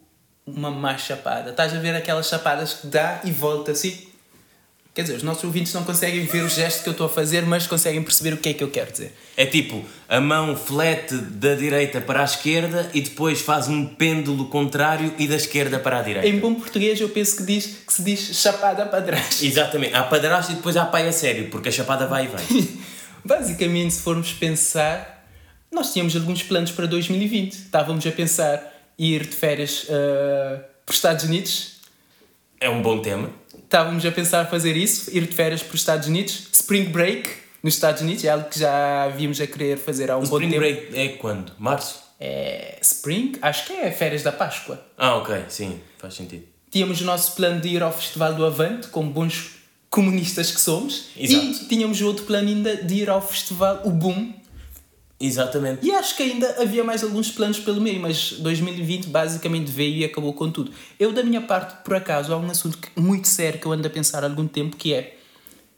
uma 0.46 0.70
má 0.70 0.98
chapada. 0.98 1.52
Estás 1.52 1.74
a 1.74 1.80
ver 1.80 1.96
aquelas 1.96 2.28
chapadas 2.28 2.74
que 2.74 2.88
dá 2.88 3.22
e 3.24 3.32
volta 3.32 3.72
assim? 3.72 4.10
Quer 4.94 5.04
dizer, 5.04 5.16
os 5.16 5.24
nossos 5.24 5.46
ouvintes 5.46 5.74
não 5.74 5.86
conseguem 5.86 6.26
ver 6.26 6.44
o 6.44 6.50
gesto 6.50 6.84
que 6.84 6.90
eu 6.90 6.92
estou 6.92 7.06
a 7.06 7.10
fazer, 7.10 7.44
mas 7.44 7.66
conseguem 7.66 8.04
perceber 8.04 8.34
o 8.34 8.38
que 8.38 8.50
é 8.50 8.54
que 8.54 8.62
eu 8.62 8.70
quero 8.70 8.92
dizer. 8.92 9.16
É 9.38 9.46
tipo, 9.46 9.86
a 10.10 10.20
mão 10.20 10.58
flete 10.58 11.16
da 11.16 11.56
direita 11.56 12.02
para 12.02 12.20
a 12.20 12.26
esquerda 12.26 12.90
e 12.94 13.00
depois 13.00 13.40
faz 13.40 13.70
um 13.70 13.86
pêndulo 13.86 14.50
contrário 14.50 15.14
e 15.18 15.26
da 15.26 15.36
esquerda 15.36 15.80
para 15.80 16.00
a 16.00 16.02
direita. 16.02 16.28
Em 16.28 16.38
bom 16.38 16.54
português 16.54 17.00
eu 17.00 17.08
penso 17.08 17.38
que, 17.38 17.44
diz, 17.44 17.66
que 17.88 17.94
se 17.94 18.04
diz 18.04 18.20
chapada 18.42 18.86
para 18.88 19.02
trás. 19.02 19.40
Exatamente, 19.42 19.96
há 19.96 20.04
para 20.04 20.20
trás 20.20 20.50
e 20.50 20.56
depois 20.56 20.76
há 20.76 20.86
pai 20.86 21.08
a 21.08 21.14
sério, 21.14 21.50
porque 21.50 21.70
a 21.70 21.72
chapada 21.72 22.06
vai 22.06 22.26
e 22.26 22.28
vem. 22.28 22.70
Basicamente, 23.24 23.94
se 23.94 24.02
formos 24.02 24.34
pensar, 24.34 25.19
nós 25.72 25.94
tínhamos 25.94 26.16
alguns 26.16 26.44
planos 26.44 26.72
para 26.72 26.86
2020. 26.86 27.54
Estávamos 27.54 28.06
a 28.06 28.12
pensar 28.12 28.92
ir 28.98 29.26
de 29.26 29.36
férias 29.36 29.84
uh, 29.84 30.60
para 30.86 30.92
os 30.92 30.96
Estados 30.96 31.26
Unidos. 31.26 31.80
É 32.60 32.70
um 32.70 32.82
bom 32.82 33.02
tema 33.02 33.30
estávamos 33.70 34.04
a 34.04 34.12
pensar 34.12 34.50
fazer 34.50 34.76
isso, 34.76 35.16
ir 35.16 35.28
de 35.28 35.36
férias 35.36 35.62
para 35.62 35.76
os 35.76 35.82
Estados 35.82 36.08
Unidos, 36.08 36.48
Spring 36.52 36.86
Break 36.86 37.30
nos 37.62 37.76
Estados 37.76 38.02
Unidos, 38.02 38.24
é 38.26 38.30
algo 38.30 38.50
que 38.50 38.60
já 38.60 39.04
havíamos 39.04 39.40
a 39.40 39.46
querer 39.46 39.78
fazer 39.78 40.10
há 40.10 40.18
um 40.18 40.24
o 40.24 40.28
bom 40.28 40.40
tempo. 40.40 40.56
Spring 40.56 40.60
Break 40.60 40.98
é 40.98 41.08
quando? 41.10 41.52
Março? 41.60 42.00
É 42.20 42.80
Spring? 42.82 43.34
Acho 43.42 43.68
que 43.68 43.74
é 43.74 43.92
férias 43.92 44.24
da 44.24 44.32
Páscoa. 44.32 44.84
Ah, 44.98 45.18
ok, 45.18 45.46
sim, 45.50 45.80
faz 46.00 46.16
sentido. 46.16 46.46
Tínhamos 46.72 47.00
o 47.02 47.06
nosso 47.06 47.36
plano 47.36 47.62
de 47.62 47.70
ir 47.70 47.84
ao 47.84 47.94
Festival 47.94 48.34
do 48.34 48.46
Avante, 48.46 48.88
como 48.88 49.12
bons 49.12 49.52
comunistas 49.90 50.52
que 50.52 50.60
somos. 50.60 51.10
Exato. 51.16 51.46
E 51.46 51.66
tínhamos 51.68 52.02
outro 52.02 52.26
plano 52.26 52.48
ainda 52.48 52.76
de 52.76 52.96
ir 52.96 53.10
ao 53.10 53.22
festival, 53.22 53.82
o 53.86 53.92
Boom, 53.92 54.34
Exatamente. 55.20 55.86
E 55.86 55.92
acho 55.92 56.16
que 56.16 56.24
ainda 56.24 56.62
havia 56.62 56.84
mais 56.84 57.04
alguns 57.04 57.30
planos 57.30 57.60
pelo 57.60 57.82
meio, 57.82 58.00
mas 58.00 58.34
2020 58.40 59.08
basicamente 59.08 59.70
veio 59.70 59.98
e 59.98 60.06
acabou 60.06 60.34
com 60.34 60.50
tudo. 60.50 60.72
Eu, 60.98 61.12
da 61.12 61.24
minha 61.24 61.42
parte, 61.42 61.84
por 61.84 61.94
acaso, 61.94 62.34
há 62.34 62.38
um 62.38 62.50
assunto 62.50 62.80
muito 62.96 63.28
sério 63.28 63.60
que 63.60 63.66
eu 63.66 63.72
ando 63.74 63.86
a 63.86 63.90
pensar 63.90 64.24
há 64.24 64.28
algum 64.28 64.48
tempo 64.48 64.78
que 64.78 64.94
é 64.94 65.18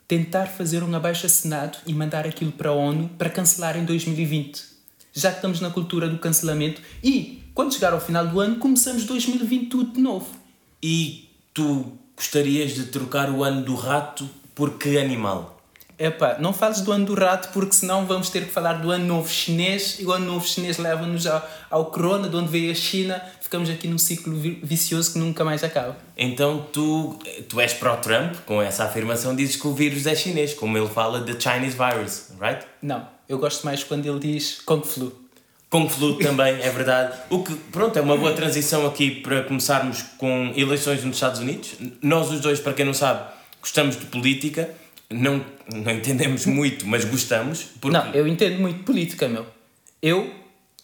tentar 0.08 0.46
fazer 0.46 0.84
um 0.84 0.94
abaixo-assinado 0.96 1.80
e 1.88 1.94
mandar 1.94 2.28
aquilo 2.28 2.52
para 2.52 2.70
a 2.70 2.74
ONU 2.74 3.10
para 3.18 3.30
cancelar 3.30 3.78
em 3.78 3.86
2020. 3.86 4.64
Já 5.14 5.30
que 5.30 5.38
estamos 5.38 5.60
na 5.60 5.72
cultura 5.72 6.08
do 6.08 6.20
cancelamento 6.20 6.82
e, 7.04 7.42
quando 7.56 7.74
chegar 7.74 7.94
ao 7.94 8.00
final 8.00 8.28
do 8.28 8.40
ano, 8.40 8.58
começamos 8.58 9.06
2020 9.06 9.68
tudo 9.68 9.94
de 9.94 10.02
novo. 10.02 10.28
E 10.84 11.30
tu 11.54 11.94
gostarias 12.16 12.76
de 12.76 12.86
trocar 12.86 13.32
o 13.32 13.44
ano 13.44 13.64
do 13.64 13.74
rato 13.74 14.30
por 14.54 14.78
que 14.78 14.98
animal? 14.98 15.51
Epá, 16.02 16.38
não 16.40 16.52
fales 16.52 16.82
do 16.82 16.92
ano 16.92 17.06
do 17.06 17.14
rato 17.14 17.50
porque 17.54 17.76
senão 17.76 18.08
vamos 18.08 18.32
ter 18.32 18.46
que 18.46 18.52
falar 18.52 18.74
do 18.74 18.90
ano 18.90 19.06
novo 19.06 19.30
chinês 19.30 19.98
e 20.00 20.06
o 20.06 20.12
ano 20.12 20.26
novo 20.26 20.48
chinês 20.48 20.80
leva-nos 20.80 21.28
ao, 21.28 21.48
ao 21.70 21.86
corona, 21.86 22.28
de 22.28 22.36
onde 22.36 22.50
veio 22.50 22.72
a 22.72 22.74
China, 22.74 23.24
ficamos 23.40 23.70
aqui 23.70 23.88
num 23.88 24.00
ciclo 24.00 24.36
vicioso 24.64 25.14
que 25.14 25.20
nunca 25.20 25.46
mais 25.46 25.64
acaba. 25.64 25.96
Então 26.18 26.66
tu, 26.74 27.20
tu 27.48 27.62
és 27.62 27.72
pró-Trump, 27.76 28.34
com 28.48 28.60
essa 28.60 28.86
afirmação 28.86 29.36
dizes 29.36 29.58
que 29.58 29.68
o 29.68 29.76
vírus 29.76 30.08
é 30.08 30.16
chinês, 30.16 30.56
como 30.56 30.76
ele 30.76 30.88
fala 30.88 31.22
de 31.22 31.40
Chinese 31.40 31.78
virus, 31.78 32.30
right? 32.42 32.66
Não, 32.82 33.08
eu 33.30 33.38
gosto 33.38 33.64
mais 33.64 33.84
quando 33.84 34.04
ele 34.08 34.18
diz 34.18 34.60
Kung 34.66 34.82
Flu. 34.82 35.14
Kung 35.70 35.88
Flu 35.88 36.18
também, 36.18 36.60
é 36.64 36.70
verdade. 36.72 37.16
O 37.30 37.44
que, 37.44 37.54
pronto, 37.54 38.00
é 38.00 38.02
uma 38.02 38.18
boa 38.18 38.34
transição 38.34 38.88
aqui 38.88 39.22
para 39.22 39.44
começarmos 39.44 40.02
com 40.18 40.52
eleições 40.56 41.04
nos 41.04 41.18
Estados 41.18 41.40
Unidos. 41.40 41.76
Nós 42.02 42.32
os 42.32 42.40
dois, 42.40 42.60
para 42.60 42.74
quem 42.74 42.86
não 42.86 42.94
sabe, 42.94 43.24
gostamos 43.62 43.96
de 43.96 44.08
política 44.08 44.68
não, 45.12 45.44
não 45.76 45.92
entendemos 45.92 46.46
muito, 46.46 46.88
mas 46.88 47.06
gostamos. 47.06 47.64
Porque... 47.80 47.98
Não, 47.98 48.14
eu 48.14 48.28
entendo 48.28 48.60
muito 48.60 48.84
política, 48.84 49.28
meu. 49.28 49.46
Eu, 50.02 50.32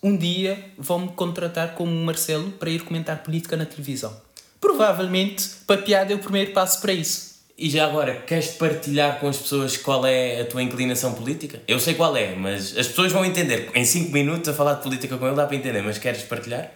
um 0.02 0.16
dia, 0.16 0.72
vou-me 0.78 1.10
contratar 1.10 1.74
como 1.76 1.92
Marcelo 1.92 2.52
para 2.52 2.70
ir 2.70 2.82
comentar 2.84 3.24
política 3.24 3.58
na 3.58 3.66
televisão. 3.66 4.16
Provavelmente, 4.60 5.50
para 5.66 5.82
piada, 5.82 6.14
é 6.14 6.16
o 6.16 6.20
primeiro 6.20 6.52
passo 6.52 6.82
para 6.82 6.94
isso. 6.94 7.38
E 7.58 7.70
já 7.72 7.86
agora, 7.86 8.22
queres 8.22 8.50
partilhar 8.50 9.20
com 9.20 9.28
as 9.28 9.38
pessoas 9.38 9.76
qual 9.78 10.06
é 10.06 10.42
a 10.42 10.46
tua 10.46 10.62
inclinação 10.62 11.14
política? 11.14 11.60
Eu 11.68 11.80
sei 11.80 11.96
qual 11.96 12.16
é, 12.16 12.36
mas 12.36 12.78
as 12.78 12.88
pessoas 12.88 13.12
vão 13.12 13.26
entender. 13.26 13.72
Em 13.74 13.84
5 13.84 14.12
minutos 14.12 14.48
a 14.48 14.54
falar 14.54 14.76
de 14.76 14.84
política 14.84 15.18
com 15.18 15.26
ele 15.26 15.36
dá 15.36 15.48
para 15.48 15.56
entender, 15.56 15.82
mas 15.82 15.98
queres 15.98 16.22
partilhar? 16.22 16.72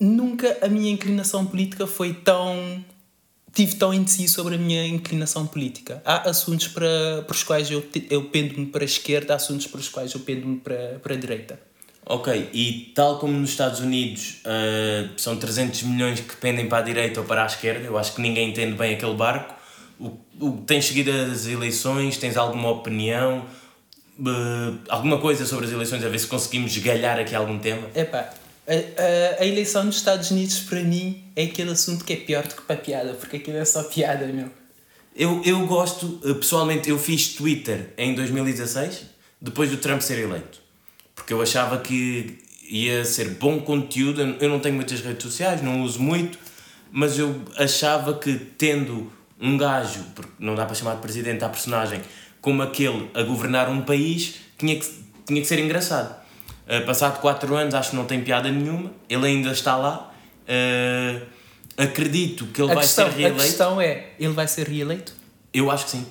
Nunca 0.00 0.56
a 0.62 0.68
minha 0.68 0.90
inclinação 0.90 1.44
política 1.44 1.86
foi 1.86 2.14
tão 2.14 2.82
tive 3.56 3.74
tão 3.76 3.92
indeciso 3.94 4.34
sobre 4.34 4.56
a 4.56 4.58
minha 4.58 4.86
inclinação 4.86 5.46
política. 5.46 6.02
Há 6.04 6.28
assuntos 6.28 6.68
para, 6.68 7.22
para 7.26 7.34
os 7.34 7.42
quais 7.42 7.70
eu, 7.70 7.82
eu 8.10 8.24
pendo-me 8.24 8.66
para 8.66 8.82
a 8.82 8.84
esquerda, 8.84 9.32
há 9.32 9.36
assuntos 9.36 9.66
para 9.66 9.80
os 9.80 9.88
quais 9.88 10.12
eu 10.12 10.20
pendo-me 10.20 10.58
para, 10.58 11.00
para 11.02 11.14
a 11.14 11.16
direita. 11.16 11.58
Ok, 12.04 12.50
e 12.52 12.92
tal 12.94 13.18
como 13.18 13.32
nos 13.32 13.50
Estados 13.50 13.80
Unidos 13.80 14.42
uh, 14.44 15.10
são 15.16 15.36
300 15.36 15.82
milhões 15.84 16.20
que 16.20 16.36
pendem 16.36 16.68
para 16.68 16.78
a 16.78 16.82
direita 16.82 17.20
ou 17.20 17.26
para 17.26 17.42
a 17.42 17.46
esquerda, 17.46 17.84
eu 17.84 17.96
acho 17.96 18.14
que 18.14 18.20
ninguém 18.20 18.50
entende 18.50 18.76
bem 18.76 18.94
aquele 18.94 19.14
barco. 19.14 19.54
O, 19.98 20.18
o, 20.38 20.62
tens 20.66 20.84
seguido 20.84 21.10
as 21.10 21.46
eleições? 21.46 22.18
Tens 22.18 22.36
alguma 22.36 22.70
opinião? 22.70 23.46
Uh, 24.20 24.78
alguma 24.90 25.18
coisa 25.18 25.46
sobre 25.46 25.64
as 25.64 25.72
eleições? 25.72 26.04
A 26.04 26.08
ver 26.10 26.18
se 26.18 26.26
conseguimos 26.26 26.76
galhar 26.76 27.18
aqui 27.18 27.34
algum 27.34 27.58
tema? 27.58 27.88
Epá, 27.94 28.30
a, 28.68 29.42
a, 29.42 29.46
eleição 29.46 29.84
nos 29.84 29.96
Estados 29.96 30.30
Unidos, 30.30 30.60
para 30.60 30.82
mim, 30.82 31.24
é 31.36 31.44
aquele 31.44 31.70
assunto 31.70 32.04
que 32.04 32.12
é 32.12 32.16
pior 32.16 32.46
do 32.46 32.54
que 32.54 32.62
para 32.62 32.76
piada, 32.76 33.14
porque 33.14 33.36
aquilo 33.36 33.56
é 33.56 33.64
só 33.64 33.84
piada, 33.84 34.26
meu. 34.26 34.50
Eu, 35.14 35.40
eu 35.44 35.66
gosto, 35.66 36.20
eh, 36.24 36.34
pessoalmente, 36.34 36.90
eu 36.90 36.98
fiz 36.98 37.34
Twitter 37.34 37.94
em 37.96 38.14
2016, 38.14 39.04
depois 39.40 39.70
do 39.70 39.78
Trump 39.78 40.00
ser 40.02 40.18
eleito. 40.18 40.60
Porque 41.14 41.32
eu 41.32 41.40
achava 41.40 41.78
que 41.78 42.38
ia 42.68 43.04
ser 43.04 43.30
bom 43.30 43.60
conteúdo. 43.60 44.20
Eu 44.40 44.48
não 44.50 44.60
tenho 44.60 44.74
muitas 44.74 45.00
redes 45.00 45.22
sociais, 45.22 45.62
não 45.62 45.82
uso 45.82 46.02
muito, 46.02 46.38
mas 46.90 47.18
eu 47.18 47.40
achava 47.56 48.18
que 48.18 48.34
tendo 48.34 49.10
um 49.40 49.56
gajo, 49.56 50.04
porque 50.14 50.32
não 50.38 50.54
dá 50.54 50.66
para 50.66 50.74
chamar 50.74 50.96
de 50.96 51.02
presidente 51.02 51.44
à 51.44 51.48
personagem, 51.48 52.02
como 52.40 52.62
aquele 52.62 53.10
a 53.14 53.22
governar 53.22 53.68
um 53.68 53.82
país, 53.82 54.34
tinha 54.58 54.78
que, 54.78 54.86
tinha 55.24 55.40
que 55.40 55.46
ser 55.46 55.58
engraçado. 55.58 56.25
Uh, 56.66 56.84
passado 56.84 57.20
4 57.20 57.54
anos, 57.54 57.74
acho 57.74 57.90
que 57.90 57.96
não 57.96 58.04
tem 58.04 58.22
piada 58.22 58.50
nenhuma. 58.50 58.90
Ele 59.08 59.26
ainda 59.26 59.50
está 59.50 59.76
lá. 59.76 60.12
Uh, 60.48 61.22
acredito 61.76 62.46
que 62.46 62.60
ele 62.60 62.72
a 62.72 62.74
vai 62.74 62.84
questão, 62.84 63.06
ser 63.06 63.16
reeleito. 63.16 63.40
A 63.40 63.44
questão 63.44 63.80
é: 63.80 64.06
ele 64.18 64.32
vai 64.32 64.48
ser 64.48 64.68
reeleito? 64.68 65.12
Eu 65.52 65.70
acho 65.70 65.84
que 65.84 65.90
sim. 65.92 66.06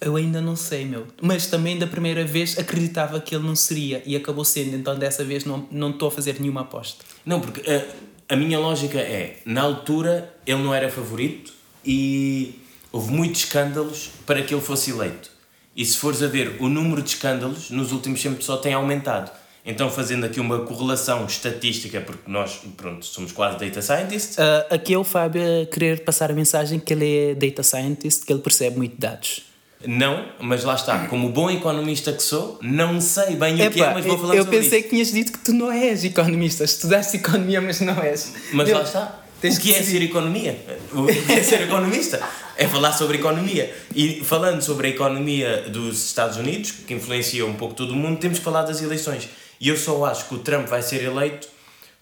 Eu 0.00 0.16
ainda 0.16 0.40
não 0.40 0.56
sei, 0.56 0.84
meu. 0.84 1.06
Mas 1.20 1.46
também 1.46 1.78
da 1.78 1.86
primeira 1.86 2.24
vez 2.24 2.58
acreditava 2.58 3.20
que 3.20 3.34
ele 3.34 3.46
não 3.46 3.56
seria 3.56 4.02
e 4.06 4.16
acabou 4.16 4.44
sendo. 4.44 4.76
Então 4.76 4.96
dessa 4.96 5.24
vez 5.24 5.44
não, 5.44 5.66
não 5.70 5.90
estou 5.90 6.08
a 6.08 6.10
fazer 6.10 6.40
nenhuma 6.40 6.62
aposta. 6.62 7.04
Não, 7.24 7.40
porque 7.40 7.68
a, 7.68 7.74
eh, 7.74 7.88
a 8.28 8.36
minha 8.36 8.58
lógica 8.58 8.98
é: 8.98 9.40
na 9.44 9.62
altura 9.62 10.34
ele 10.46 10.62
não 10.62 10.74
era 10.74 10.90
favorito 10.90 11.52
e 11.84 12.60
houve 12.90 13.12
muitos 13.12 13.42
escândalos 13.42 14.10
para 14.24 14.42
que 14.42 14.54
ele 14.54 14.62
fosse 14.62 14.90
eleito. 14.90 15.33
E 15.76 15.84
se 15.84 15.98
fores 15.98 16.22
a 16.22 16.26
ver, 16.26 16.56
o 16.60 16.68
número 16.68 17.02
de 17.02 17.10
escândalos 17.10 17.70
nos 17.70 17.92
últimos 17.92 18.22
tempos 18.22 18.44
só 18.44 18.56
tem 18.56 18.74
aumentado. 18.74 19.30
Então, 19.66 19.90
fazendo 19.90 20.26
aqui 20.26 20.38
uma 20.38 20.60
correlação 20.60 21.24
estatística, 21.24 22.00
porque 22.00 22.30
nós, 22.30 22.60
pronto, 22.76 23.04
somos 23.04 23.32
quase 23.32 23.58
data 23.58 23.80
scientists. 23.80 24.36
Uh, 24.36 24.74
aqui 24.74 24.92
é 24.92 24.98
o 24.98 25.04
Fábio 25.04 25.42
a 25.62 25.66
querer 25.66 26.04
passar 26.04 26.30
a 26.30 26.34
mensagem 26.34 26.78
que 26.78 26.92
ele 26.92 27.30
é 27.30 27.34
data 27.34 27.62
scientist, 27.62 28.26
que 28.26 28.32
ele 28.32 28.42
percebe 28.42 28.76
muito 28.76 29.00
dados. 29.00 29.42
Não, 29.86 30.26
mas 30.40 30.64
lá 30.64 30.74
está, 30.74 31.06
como 31.08 31.28
bom 31.28 31.50
economista 31.50 32.12
que 32.12 32.22
sou, 32.22 32.58
não 32.62 33.00
sei 33.00 33.36
bem 33.36 33.60
Epa, 33.60 33.70
o 33.70 33.72
que 33.72 33.82
é, 33.82 33.94
mas 33.94 34.04
vou 34.04 34.18
falar 34.18 34.34
eu 34.34 34.44
sobre 34.44 34.56
Eu 34.56 34.62
pensei 34.62 34.82
que 34.82 34.88
tinhas 34.90 35.12
dito 35.12 35.32
que 35.32 35.38
tu 35.38 35.52
não 35.52 35.70
és 35.70 36.04
economista, 36.04 36.64
estudaste 36.64 37.16
economia, 37.18 37.60
mas 37.60 37.80
não 37.80 37.98
és. 38.02 38.32
Mas 38.52 38.68
eu, 38.68 38.76
lá 38.76 38.82
está. 38.82 39.23
O 39.48 39.60
que, 39.60 39.74
é 39.74 39.82
ser 39.82 40.02
economia? 40.02 40.58
O 40.92 41.06
que 41.06 41.32
é 41.32 41.42
ser 41.42 41.62
economista? 41.62 42.20
é 42.56 42.66
falar 42.66 42.92
sobre 42.92 43.18
economia. 43.18 43.74
E 43.94 44.22
falando 44.24 44.62
sobre 44.62 44.88
a 44.88 44.90
economia 44.90 45.62
dos 45.68 46.04
Estados 46.04 46.36
Unidos, 46.36 46.70
que 46.70 46.94
influencia 46.94 47.44
um 47.44 47.54
pouco 47.54 47.74
todo 47.74 47.90
o 47.90 47.96
mundo, 47.96 48.18
temos 48.18 48.38
que 48.38 48.44
falar 48.44 48.62
das 48.62 48.80
eleições. 48.80 49.28
E 49.60 49.68
eu 49.68 49.76
só 49.76 50.04
acho 50.04 50.28
que 50.28 50.34
o 50.34 50.38
Trump 50.38 50.66
vai 50.66 50.82
ser 50.82 51.02
eleito 51.02 51.48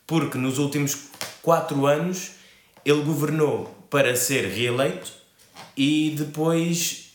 porque 0.07 0.37
nos 0.37 0.59
últimos 0.59 1.09
quatro 1.41 1.87
anos 1.87 2.33
ele 2.85 3.03
governou 3.03 3.87
para 3.89 4.17
ser 4.17 4.47
reeleito 4.47 5.11
e 5.77 6.15
depois 6.17 7.13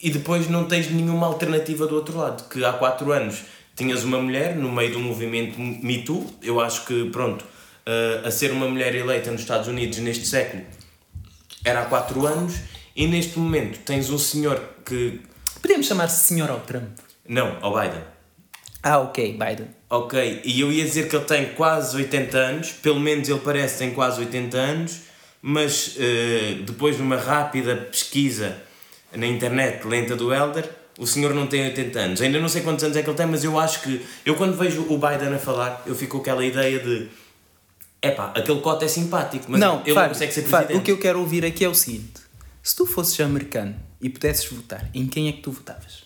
e 0.00 0.10
depois 0.10 0.48
não 0.48 0.64
tens 0.64 0.90
nenhuma 0.90 1.26
alternativa 1.26 1.86
do 1.86 1.96
outro 1.96 2.16
lado 2.16 2.48
que 2.48 2.64
há 2.64 2.72
quatro 2.72 3.10
anos 3.12 3.42
tinhas 3.74 4.04
uma 4.04 4.20
mulher 4.20 4.56
no 4.56 4.70
meio 4.70 4.92
do 4.92 5.00
movimento 5.00 5.58
Me 5.60 6.02
Too. 6.02 6.26
Eu 6.42 6.60
acho 6.60 6.84
que, 6.84 7.08
pronto, 7.10 7.44
uh, 7.88 8.26
a 8.26 8.30
ser 8.30 8.52
uma 8.52 8.68
mulher 8.68 8.94
eleita 8.94 9.30
nos 9.30 9.40
Estados 9.40 9.66
Unidos 9.66 9.98
neste 9.98 10.26
século 10.26 10.62
era 11.64 11.82
há 11.82 11.84
4 11.86 12.26
anos 12.26 12.54
e 12.94 13.06
neste 13.06 13.38
momento 13.38 13.80
tens 13.84 14.10
um 14.10 14.18
senhor 14.18 14.60
que. 14.84 15.20
Podemos 15.60 15.86
chamar-se 15.86 16.26
senhor 16.26 16.50
ao 16.50 16.60
Trump? 16.60 16.98
Não, 17.26 17.56
ao 17.60 17.74
Biden. 17.78 18.02
Ah, 18.82 18.98
ok, 18.98 19.32
Biden. 19.32 19.68
Ok, 19.90 20.42
e 20.44 20.60
eu 20.60 20.70
ia 20.70 20.84
dizer 20.84 21.08
que 21.08 21.16
ele 21.16 21.24
tem 21.24 21.46
quase 21.54 21.96
80 21.96 22.38
anos, 22.38 22.72
pelo 22.72 23.00
menos 23.00 23.28
ele 23.28 23.40
parece 23.40 23.74
que 23.74 23.78
tem 23.80 23.90
quase 23.90 24.20
80 24.20 24.56
anos, 24.56 25.00
mas 25.42 25.96
uh, 25.96 26.62
depois 26.64 26.96
de 26.96 27.02
uma 27.02 27.16
rápida 27.16 27.74
pesquisa 27.76 28.56
na 29.14 29.26
internet 29.26 29.86
lenta 29.86 30.14
do 30.14 30.32
Elder, 30.32 30.68
o 30.98 31.06
senhor 31.06 31.32
não 31.32 31.46
tem 31.46 31.64
80 31.64 31.98
anos. 31.98 32.20
Ainda 32.20 32.38
não 32.40 32.48
sei 32.48 32.62
quantos 32.62 32.84
anos 32.84 32.96
é 32.96 33.02
que 33.02 33.08
ele 33.08 33.16
tem, 33.16 33.26
mas 33.26 33.44
eu 33.44 33.58
acho 33.58 33.82
que. 33.82 34.04
Eu 34.26 34.34
quando 34.34 34.56
vejo 34.56 34.82
o 34.88 34.98
Biden 34.98 35.34
a 35.34 35.38
falar, 35.38 35.82
eu 35.86 35.94
fico 35.94 36.16
com 36.16 36.22
aquela 36.22 36.44
ideia 36.44 36.78
de. 36.78 37.08
Epá, 38.00 38.32
aquele 38.34 38.60
cote 38.60 38.84
é 38.84 38.88
simpático, 38.88 39.46
mas 39.48 39.60
não, 39.60 39.80
ele 39.80 39.94
Fábio, 39.94 40.02
não 40.02 40.08
consegue 40.08 40.32
ser 40.32 40.42
presidente. 40.42 40.66
Fábio, 40.66 40.78
o 40.78 40.82
que 40.82 40.92
eu 40.92 40.98
quero 40.98 41.18
ouvir 41.18 41.44
aqui 41.44 41.64
é 41.64 41.68
o 41.68 41.74
seguinte: 41.74 42.20
se 42.62 42.76
tu 42.76 42.86
fosses 42.86 43.18
americano 43.20 43.74
e 44.00 44.08
pudesses 44.08 44.50
votar, 44.50 44.88
em 44.94 45.06
quem 45.06 45.28
é 45.28 45.32
que 45.32 45.40
tu 45.40 45.50
votavas? 45.50 46.04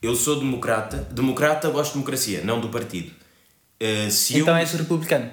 Eu 0.00 0.14
sou 0.14 0.38
democrata. 0.38 0.98
Democrata 1.10 1.68
gosto 1.70 1.92
de 1.92 1.98
democracia, 1.98 2.42
não 2.44 2.60
do 2.60 2.68
partido. 2.68 3.10
Uh, 3.80 4.08
então 4.30 4.54
eu, 4.54 4.60
és 4.60 4.72
republicano? 4.72 5.30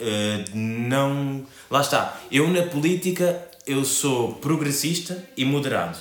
Uh, 0.00 0.56
não. 0.56 1.46
Lá 1.70 1.80
está. 1.80 2.20
Eu 2.30 2.48
na 2.48 2.62
política 2.62 3.48
eu 3.66 3.84
sou 3.84 4.34
progressista 4.34 5.24
e 5.36 5.44
moderado. 5.44 5.98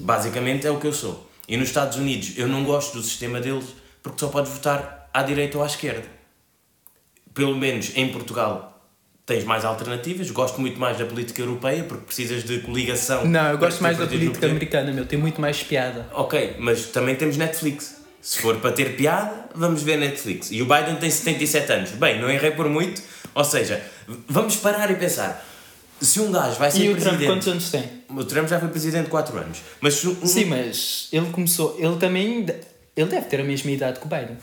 Basicamente 0.00 0.66
é 0.66 0.70
o 0.70 0.78
que 0.78 0.86
eu 0.86 0.92
sou. 0.92 1.28
E 1.48 1.56
nos 1.56 1.68
Estados 1.68 1.98
Unidos 1.98 2.32
eu 2.36 2.48
não 2.48 2.64
gosto 2.64 2.96
do 2.96 3.02
sistema 3.02 3.40
deles 3.40 3.66
porque 4.02 4.20
só 4.20 4.28
podes 4.28 4.52
votar 4.52 5.10
à 5.12 5.22
direita 5.22 5.58
ou 5.58 5.64
à 5.64 5.66
esquerda. 5.66 6.15
Pelo 7.36 7.54
menos 7.54 7.92
em 7.94 8.08
Portugal 8.08 8.72
tens 9.26 9.44
mais 9.44 9.62
alternativas. 9.64 10.30
Gosto 10.30 10.58
muito 10.60 10.80
mais 10.80 10.96
da 10.96 11.04
política 11.04 11.42
europeia 11.42 11.84
porque 11.84 12.06
precisas 12.06 12.42
de 12.44 12.60
coligação. 12.60 13.26
Não, 13.26 13.50
eu 13.50 13.58
gosto 13.58 13.82
mais 13.82 13.98
da 13.98 14.06
política 14.06 14.46
americana, 14.46 14.90
meu. 14.90 15.04
Tem 15.04 15.18
muito 15.18 15.38
mais 15.40 15.62
piada. 15.62 16.08
Ok, 16.14 16.56
mas 16.58 16.86
também 16.86 17.14
temos 17.14 17.36
Netflix. 17.36 17.96
Se 18.22 18.40
for 18.40 18.56
para 18.56 18.72
ter 18.72 18.96
piada, 18.96 19.50
vamos 19.54 19.82
ver 19.82 19.98
Netflix. 19.98 20.50
E 20.50 20.62
o 20.62 20.64
Biden 20.64 20.96
tem 20.96 21.10
77 21.10 21.72
anos. 21.72 21.90
Bem, 21.90 22.18
não 22.20 22.30
errei 22.30 22.52
por 22.52 22.68
muito. 22.70 23.02
Ou 23.34 23.44
seja, 23.44 23.82
vamos 24.28 24.56
parar 24.56 24.90
e 24.90 24.94
pensar. 24.96 25.44
Se 26.00 26.18
um 26.20 26.32
gajo 26.32 26.56
vai 26.58 26.70
ser 26.70 26.84
E 26.84 26.88
o 26.88 26.92
Trump 26.92 27.02
presidente. 27.02 27.26
quantos 27.26 27.48
anos 27.48 27.70
tem? 27.70 27.84
O 28.08 28.24
Trump 28.24 28.48
já 28.48 28.58
foi 28.58 28.68
presidente 28.70 29.10
4 29.10 29.36
anos. 29.38 29.58
Mas 29.80 30.02
um- 30.04 30.26
Sim, 30.26 30.46
mas 30.46 31.08
ele 31.12 31.26
começou. 31.30 31.76
Ele 31.78 31.96
também. 31.96 32.46
Ele 32.96 33.10
deve 33.10 33.26
ter 33.26 33.40
a 33.40 33.44
mesma 33.44 33.70
idade 33.70 34.00
que 34.00 34.06
o 34.06 34.08
Biden. 34.08 34.38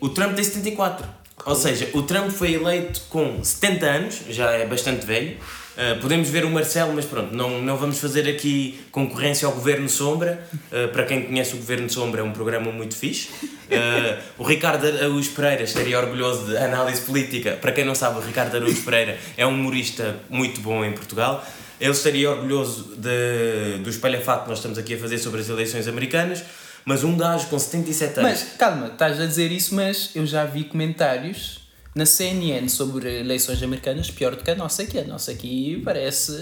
o 0.00 0.08
Trump 0.08 0.34
tem 0.34 0.42
74. 0.44 1.06
Ou 1.44 1.54
seja, 1.54 1.90
o 1.92 2.02
Trump 2.02 2.30
foi 2.30 2.54
eleito 2.54 3.02
com 3.10 3.42
70 3.42 3.86
anos, 3.86 4.20
já 4.30 4.52
é 4.52 4.66
bastante 4.66 5.04
velho. 5.04 5.36
Uh, 5.74 6.00
podemos 6.00 6.28
ver 6.28 6.44
o 6.44 6.50
Marcelo, 6.50 6.92
mas 6.94 7.04
pronto, 7.04 7.34
não, 7.34 7.60
não 7.60 7.76
vamos 7.76 7.98
fazer 7.98 8.28
aqui 8.28 8.80
concorrência 8.92 9.44
ao 9.44 9.52
Governo 9.52 9.88
Sombra. 9.88 10.46
Uh, 10.70 10.88
para 10.92 11.04
quem 11.04 11.24
conhece 11.24 11.54
o 11.54 11.56
Governo 11.56 11.90
Sombra, 11.90 12.20
é 12.20 12.24
um 12.24 12.30
programa 12.30 12.70
muito 12.70 12.96
fixe. 12.96 13.28
Uh, 13.42 14.22
o 14.38 14.44
Ricardo 14.44 14.86
Araújo 14.86 15.30
Pereira 15.32 15.64
estaria 15.64 15.98
orgulhoso 15.98 16.46
de 16.46 16.56
análise 16.56 17.02
política. 17.02 17.58
Para 17.60 17.72
quem 17.72 17.84
não 17.84 17.94
sabe, 17.94 18.18
o 18.18 18.22
Ricardo 18.22 18.56
Araújo 18.56 18.82
Pereira 18.82 19.18
é 19.36 19.44
um 19.44 19.50
humorista 19.50 20.16
muito 20.30 20.60
bom 20.60 20.84
em 20.84 20.92
Portugal. 20.92 21.44
Ele 21.80 21.90
estaria 21.90 22.30
orgulhoso 22.30 22.94
de, 22.96 23.78
do 23.82 23.90
espalhafato 23.90 24.44
que 24.44 24.50
nós 24.50 24.58
estamos 24.58 24.78
aqui 24.78 24.94
a 24.94 24.98
fazer 24.98 25.18
sobre 25.18 25.40
as 25.40 25.48
eleições 25.48 25.88
americanas. 25.88 26.44
Mas 26.84 27.02
um 27.02 27.16
gajo 27.16 27.46
com 27.48 27.58
77 27.58 28.20
anos. 28.20 28.30
Mas, 28.30 28.56
calma, 28.58 28.88
estás 28.88 29.20
a 29.20 29.26
dizer 29.26 29.50
isso, 29.50 29.74
mas 29.74 30.10
eu 30.14 30.26
já 30.26 30.44
vi 30.44 30.64
comentários 30.64 31.64
na 31.94 32.04
CNN 32.04 32.68
sobre 32.68 33.20
eleições 33.20 33.62
americanas 33.62 34.10
pior 34.10 34.34
do 34.34 34.42
que 34.42 34.50
a 34.50 34.54
nossa 34.54 34.82
aqui. 34.82 34.98
A 34.98 35.04
nossa 35.04 35.30
aqui 35.30 35.80
parece. 35.84 36.32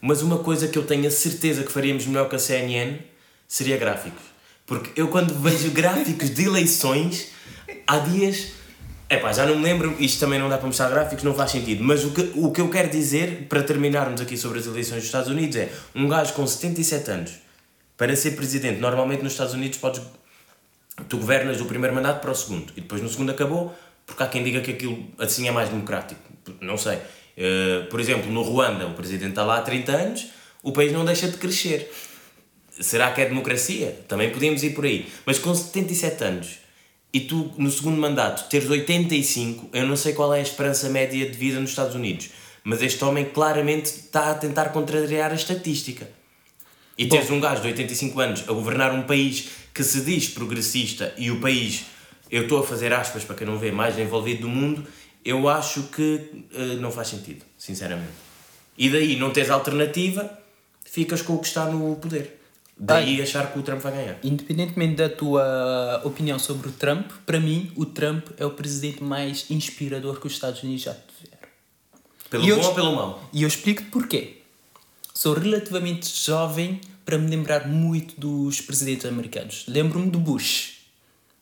Mas 0.00 0.22
uma 0.22 0.38
coisa 0.38 0.68
que 0.68 0.78
eu 0.78 0.84
tenho 0.84 1.06
a 1.06 1.10
certeza 1.10 1.62
que 1.62 1.70
faríamos 1.70 2.06
melhor 2.06 2.28
que 2.28 2.36
a 2.36 2.38
CNN 2.38 2.98
seria 3.46 3.76
gráficos. 3.76 4.22
Porque 4.64 4.98
eu 4.98 5.08
quando 5.08 5.34
vejo 5.34 5.70
gráficos 5.72 6.30
de 6.30 6.44
eleições, 6.44 7.28
há 7.86 7.98
dias. 7.98 8.52
Epá, 9.10 9.32
já 9.32 9.44
não 9.44 9.56
me 9.56 9.64
lembro, 9.64 9.96
isto 9.98 10.20
também 10.20 10.38
não 10.38 10.48
dá 10.48 10.56
para 10.56 10.68
mostrar 10.68 10.88
gráficos, 10.88 11.24
não 11.24 11.34
faz 11.34 11.50
sentido. 11.50 11.82
Mas 11.82 12.04
o 12.04 12.12
que, 12.12 12.30
o 12.36 12.52
que 12.52 12.60
eu 12.60 12.70
quero 12.70 12.88
dizer, 12.88 13.46
para 13.48 13.60
terminarmos 13.60 14.20
aqui 14.20 14.36
sobre 14.36 14.60
as 14.60 14.66
eleições 14.66 14.98
dos 14.98 15.06
Estados 15.06 15.28
Unidos, 15.28 15.56
é 15.56 15.68
um 15.96 16.06
gajo 16.06 16.32
com 16.32 16.46
77 16.46 17.10
anos, 17.10 17.32
para 18.00 18.16
ser 18.16 18.30
presidente, 18.30 18.80
normalmente 18.80 19.22
nos 19.22 19.32
Estados 19.32 19.52
Unidos 19.52 19.76
podes. 19.76 20.00
Tu 21.06 21.18
governas 21.18 21.58
do 21.58 21.66
primeiro 21.66 21.94
mandato 21.94 22.22
para 22.22 22.30
o 22.30 22.34
segundo, 22.34 22.72
e 22.74 22.80
depois 22.80 23.02
no 23.02 23.10
segundo 23.10 23.30
acabou, 23.30 23.76
porque 24.06 24.22
há 24.22 24.26
quem 24.26 24.42
diga 24.42 24.62
que 24.62 24.70
aquilo 24.70 25.06
assim 25.18 25.46
é 25.46 25.50
mais 25.50 25.68
democrático. 25.68 26.18
Não 26.62 26.78
sei. 26.78 26.98
Eh, 27.36 27.86
por 27.90 28.00
exemplo, 28.00 28.32
no 28.32 28.40
Ruanda, 28.40 28.86
o 28.86 28.94
presidente 28.94 29.32
está 29.32 29.44
lá 29.44 29.58
há 29.58 29.60
30 29.60 29.92
anos, 29.92 30.28
o 30.62 30.72
país 30.72 30.92
não 30.92 31.04
deixa 31.04 31.28
de 31.28 31.36
crescer. 31.36 31.92
Será 32.70 33.12
que 33.12 33.20
é 33.20 33.26
democracia? 33.26 33.94
Também 34.08 34.30
podemos 34.30 34.62
ir 34.62 34.70
por 34.70 34.86
aí. 34.86 35.06
Mas 35.26 35.38
com 35.38 35.54
77 35.54 36.24
anos 36.24 36.58
e 37.12 37.20
tu 37.20 37.52
no 37.58 37.70
segundo 37.70 38.00
mandato 38.00 38.48
teres 38.48 38.70
85, 38.70 39.68
eu 39.74 39.86
não 39.86 39.96
sei 39.96 40.14
qual 40.14 40.32
é 40.32 40.38
a 40.38 40.42
esperança 40.42 40.88
média 40.88 41.28
de 41.28 41.36
vida 41.36 41.60
nos 41.60 41.68
Estados 41.68 41.94
Unidos, 41.94 42.30
mas 42.64 42.80
este 42.80 43.04
homem 43.04 43.26
claramente 43.26 43.90
está 43.90 44.30
a 44.30 44.34
tentar 44.34 44.70
contrariar 44.70 45.32
a 45.32 45.34
estatística. 45.34 46.19
E 47.00 47.06
teres 47.08 47.30
um 47.30 47.40
gajo 47.40 47.62
de 47.62 47.68
85 47.68 48.20
anos 48.20 48.40
a 48.46 48.52
governar 48.52 48.92
um 48.92 49.02
país 49.04 49.48
que 49.72 49.82
se 49.82 50.02
diz 50.02 50.28
progressista 50.28 51.14
e 51.16 51.30
o 51.30 51.40
país, 51.40 51.84
eu 52.30 52.42
estou 52.42 52.58
a 52.60 52.66
fazer 52.66 52.92
aspas 52.92 53.24
para 53.24 53.36
quem 53.36 53.46
não 53.46 53.58
vê, 53.58 53.70
mais 53.72 53.98
envolvido 53.98 54.42
do 54.42 54.48
mundo, 54.48 54.84
eu 55.24 55.48
acho 55.48 55.84
que 55.84 56.44
eh, 56.52 56.76
não 56.78 56.90
faz 56.90 57.08
sentido, 57.08 57.42
sinceramente. 57.56 58.12
E 58.76 58.90
daí 58.90 59.16
não 59.16 59.30
tens 59.30 59.48
alternativa, 59.48 60.30
ficas 60.84 61.22
com 61.22 61.34
o 61.34 61.38
que 61.38 61.46
está 61.46 61.64
no 61.66 61.96
poder. 61.96 62.38
Daí 62.76 63.20
achar 63.22 63.50
que 63.52 63.58
o 63.58 63.62
Trump 63.62 63.80
vai 63.80 63.92
ganhar. 63.92 64.18
Independentemente 64.22 64.96
da 64.96 65.08
tua 65.08 66.00
opinião 66.04 66.38
sobre 66.38 66.68
o 66.68 66.72
Trump, 66.72 67.10
para 67.24 67.40
mim, 67.40 67.70
o 67.76 67.84
Trump 67.86 68.28
é 68.38 68.44
o 68.44 68.50
presidente 68.50 69.02
mais 69.02 69.46
inspirador 69.50 70.20
que 70.20 70.26
os 70.26 70.32
Estados 70.34 70.62
Unidos 70.62 70.82
já 70.82 70.94
tiveram. 70.94 71.48
Pelo 72.30 72.44
E 72.44 72.48
eu 72.48 72.56
bom 72.56 72.60
dis- 72.60 72.68
ou 72.68 72.74
pelo 72.74 72.94
mau? 72.94 73.28
E 73.32 73.42
eu 73.42 73.48
explico-te 73.48 73.88
porquê. 73.90 74.36
Sou 75.12 75.34
relativamente 75.34 76.08
jovem 76.08 76.80
para 77.10 77.18
me 77.18 77.28
lembrar 77.28 77.66
muito 77.66 78.20
dos 78.20 78.60
presidentes 78.60 79.04
americanos. 79.04 79.64
Lembro-me 79.66 80.08
do 80.08 80.20
Bush. 80.20 80.82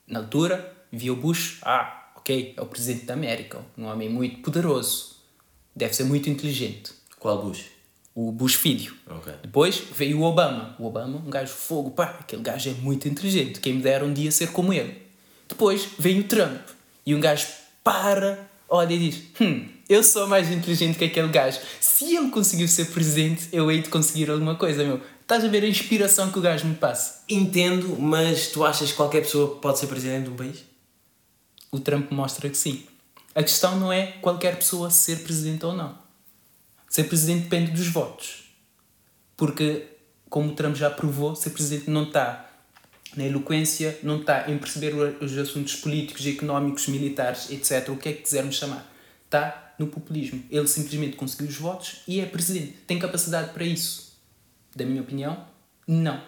Na 0.07 0.20
altura, 0.20 0.74
via 0.90 1.12
o 1.12 1.16
Bush, 1.16 1.59
ah, 1.61 2.11
ok, 2.16 2.54
é 2.57 2.62
o 2.62 2.64
presidente 2.64 3.04
da 3.04 3.12
América, 3.12 3.61
um 3.76 3.85
homem 3.85 4.09
muito 4.09 4.38
poderoso. 4.38 5.16
Deve 5.76 5.92
ser 5.92 6.04
muito 6.04 6.31
inteligente. 6.31 6.92
Qual 7.18 7.42
Bush? 7.42 7.66
O 8.14 8.33
Bush 8.33 8.54
filho. 8.54 8.94
Ok. 9.11 9.31
Depois 9.42 9.83
veio 9.94 10.20
o 10.20 10.22
Obama. 10.22 10.74
O 10.78 10.87
Obama, 10.87 11.18
um 11.18 11.28
gajo 11.28 11.52
fogo, 11.52 11.90
pá, 11.90 12.16
aquele 12.18 12.40
gajo 12.40 12.70
é 12.70 12.72
muito 12.72 13.07
inteligente. 13.07 13.61
Quem 13.61 13.74
me 13.74 13.83
dera 13.83 14.07
um 14.07 14.14
dia 14.14 14.33
ser 14.33 14.52
como 14.52 14.72
ele. 14.72 15.02
Depois 15.46 15.87
veio 15.98 16.22
o 16.22 16.24
Trump. 16.24 16.62
E 17.04 17.14
um 17.14 17.20
gajo 17.20 17.46
para, 17.85 18.48
olha 18.66 18.94
e 18.94 19.11
diz: 19.11 19.22
Hum, 19.38 19.68
eu 19.87 20.02
sou 20.02 20.26
mais 20.26 20.50
inteligente 20.50 20.96
que 20.96 21.04
aquele 21.04 21.28
gajo. 21.28 21.61
Se 21.78 22.16
ele 22.16 22.31
conseguiu 22.31 22.66
ser 22.66 22.87
presidente, 22.87 23.50
eu 23.52 23.70
hei 23.70 23.83
de 23.83 23.90
conseguir 23.90 24.31
alguma 24.31 24.54
coisa, 24.54 24.83
meu. 24.83 24.98
Estás 25.29 25.45
a 25.45 25.49
ver 25.49 25.62
a 25.62 25.69
inspiração 25.69 26.33
que 26.33 26.38
o 26.38 26.41
gajo 26.41 26.67
me 26.67 26.75
passa? 26.75 27.23
Entendo, 27.29 28.01
mas 28.01 28.47
tu 28.47 28.64
achas 28.64 28.91
que 28.91 28.97
qualquer 28.97 29.21
pessoa 29.21 29.57
pode 29.57 29.79
ser 29.79 29.87
presidente 29.87 30.25
de 30.25 30.31
um 30.31 30.37
país? 30.37 30.64
O 31.71 31.79
Trump 31.79 32.11
mostra 32.11 32.49
que 32.49 32.57
sim. 32.57 32.87
A 33.35 33.43
questão 33.43 33.79
não 33.79 33.93
é 33.93 34.07
qualquer 34.23 34.57
pessoa 34.57 34.88
ser 34.88 35.17
presidente 35.25 35.67
ou 35.67 35.75
não. 35.75 35.99
Ser 36.88 37.05
presidente 37.05 37.43
depende 37.43 37.73
dos 37.73 37.88
votos. 37.88 38.45
Porque, 39.37 39.85
como 40.31 40.53
o 40.53 40.55
Trump 40.55 40.75
já 40.75 40.88
provou, 40.88 41.37
ser 41.37 41.51
presidente 41.51 41.91
não 41.91 42.05
está 42.05 42.51
na 43.14 43.27
eloquência, 43.27 43.99
não 44.03 44.21
está 44.21 44.51
em 44.51 44.57
perceber 44.57 44.95
os 45.21 45.37
assuntos 45.37 45.77
políticos, 45.77 46.27
económicos, 46.27 46.87
militares, 46.87 47.51
etc. 47.51 47.91
O 47.91 47.99
que 47.99 48.09
é 48.09 48.12
que 48.14 48.23
quisermos 48.23 48.55
chamar. 48.57 48.91
Está 49.27 49.75
no 49.79 49.88
populismo. 49.88 50.43
Ele 50.51 50.67
simplesmente 50.67 51.17
conseguiu 51.17 51.49
os 51.49 51.57
votos 51.57 51.97
e 52.09 52.19
é 52.19 52.25
presidente. 52.25 52.79
Tem 52.87 52.99
capacidade 52.99 53.53
para 53.53 53.64
isso? 53.64 54.08
Da 54.79 54.87
minha 54.87 55.03
opinião, 55.03 55.37
não. 55.88 56.21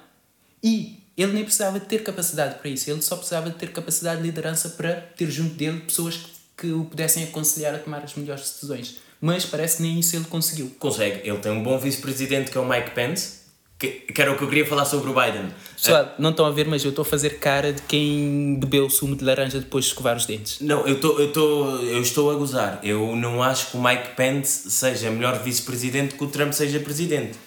E 0.60 0.98
ele 1.16 1.32
nem 1.32 1.44
precisava 1.44 1.78
de 1.78 1.86
ter 1.86 2.02
capacidade 2.02 2.56
para 2.56 2.68
isso. 2.68 2.90
Ele 2.90 3.00
só 3.00 3.14
precisava 3.14 3.48
de 3.48 3.54
ter 3.54 3.70
capacidade 3.70 4.20
de 4.20 4.26
liderança 4.26 4.70
para 4.70 4.94
ter 5.16 5.30
junto 5.30 5.54
dele 5.54 5.78
pessoas 5.80 6.16
que, 6.16 6.30
que 6.56 6.72
o 6.72 6.84
pudessem 6.84 7.22
aconselhar 7.22 7.72
a 7.76 7.78
tomar 7.78 8.02
as 8.02 8.14
melhores 8.16 8.42
decisões. 8.42 8.96
Mas 9.20 9.44
parece 9.44 9.76
que 9.76 9.82
nem 9.84 10.00
isso 10.00 10.16
ele 10.16 10.24
conseguiu. 10.24 10.74
Consegue. 10.80 11.20
Ele 11.28 11.38
tem 11.38 11.52
um 11.52 11.62
bom 11.62 11.78
vice-presidente 11.78 12.50
que 12.50 12.58
é 12.58 12.60
o 12.60 12.68
Mike 12.68 12.90
Pence, 12.90 13.40
que, 13.78 13.88
que 13.88 14.20
era 14.20 14.32
o 14.32 14.36
que 14.36 14.42
eu 14.42 14.48
queria 14.48 14.66
falar 14.66 14.84
sobre 14.84 15.10
o 15.10 15.14
Biden. 15.14 15.50
Pessoal, 15.76 16.12
não 16.18 16.30
estão 16.30 16.44
a 16.44 16.50
ver, 16.50 16.66
mas 16.66 16.82
eu 16.82 16.90
estou 16.90 17.02
a 17.02 17.06
fazer 17.06 17.38
cara 17.38 17.72
de 17.72 17.82
quem 17.82 18.58
bebeu 18.58 18.90
sumo 18.90 19.14
de 19.14 19.24
laranja 19.24 19.60
depois 19.60 19.84
de 19.84 19.92
escovar 19.92 20.16
os 20.16 20.26
dentes. 20.26 20.60
Não, 20.60 20.84
eu, 20.88 20.98
tô, 21.00 21.18
eu, 21.20 21.32
tô, 21.32 21.76
eu 21.76 22.02
estou 22.02 22.32
a 22.32 22.34
gozar. 22.34 22.80
Eu 22.82 23.14
não 23.14 23.42
acho 23.42 23.70
que 23.70 23.76
o 23.76 23.82
Mike 23.82 24.16
Pence 24.16 24.70
seja 24.70 25.08
melhor 25.10 25.40
vice-presidente 25.42 26.16
que 26.16 26.24
o 26.24 26.26
Trump 26.26 26.52
seja 26.52 26.80
presidente. 26.80 27.38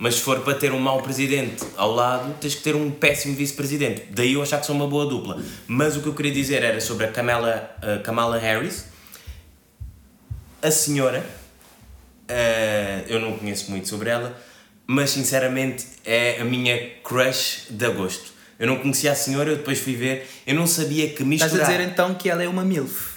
Mas 0.00 0.14
se 0.14 0.22
for 0.22 0.40
para 0.40 0.54
ter 0.54 0.72
um 0.72 0.78
mau 0.78 1.02
presidente 1.02 1.62
ao 1.76 1.94
lado, 1.94 2.34
tens 2.40 2.54
que 2.54 2.62
ter 2.62 2.74
um 2.74 2.90
péssimo 2.90 3.36
vice-presidente. 3.36 4.06
Daí 4.10 4.32
eu 4.32 4.42
achar 4.42 4.58
que 4.58 4.64
são 4.64 4.74
uma 4.74 4.86
boa 4.86 5.04
dupla. 5.04 5.38
Mas 5.66 5.94
o 5.94 6.00
que 6.00 6.06
eu 6.06 6.14
queria 6.14 6.32
dizer 6.32 6.62
era 6.62 6.80
sobre 6.80 7.04
a 7.04 7.12
Kamala, 7.12 7.70
a 7.82 7.98
Kamala 7.98 8.38
Harris. 8.38 8.86
A 10.62 10.70
senhora, 10.70 11.22
uh, 12.30 13.08
eu 13.08 13.20
não 13.20 13.36
conheço 13.36 13.70
muito 13.70 13.88
sobre 13.88 14.08
ela, 14.08 14.34
mas 14.86 15.10
sinceramente 15.10 15.86
é 16.02 16.40
a 16.40 16.44
minha 16.44 16.78
crush 17.04 17.66
de 17.68 17.84
agosto. 17.84 18.32
Eu 18.58 18.66
não 18.66 18.76
conhecia 18.76 19.12
a 19.12 19.14
senhora, 19.14 19.50
eu 19.50 19.56
depois 19.56 19.80
fui 19.80 19.96
ver, 19.96 20.26
eu 20.46 20.54
não 20.54 20.66
sabia 20.66 21.10
que 21.10 21.22
misturar... 21.24 21.52
Estás 21.52 21.68
a 21.68 21.72
dizer 21.72 21.92
então 21.92 22.14
que 22.14 22.28
ela 22.30 22.42
é 22.42 22.48
uma 22.48 22.64
MILF? 22.64 23.09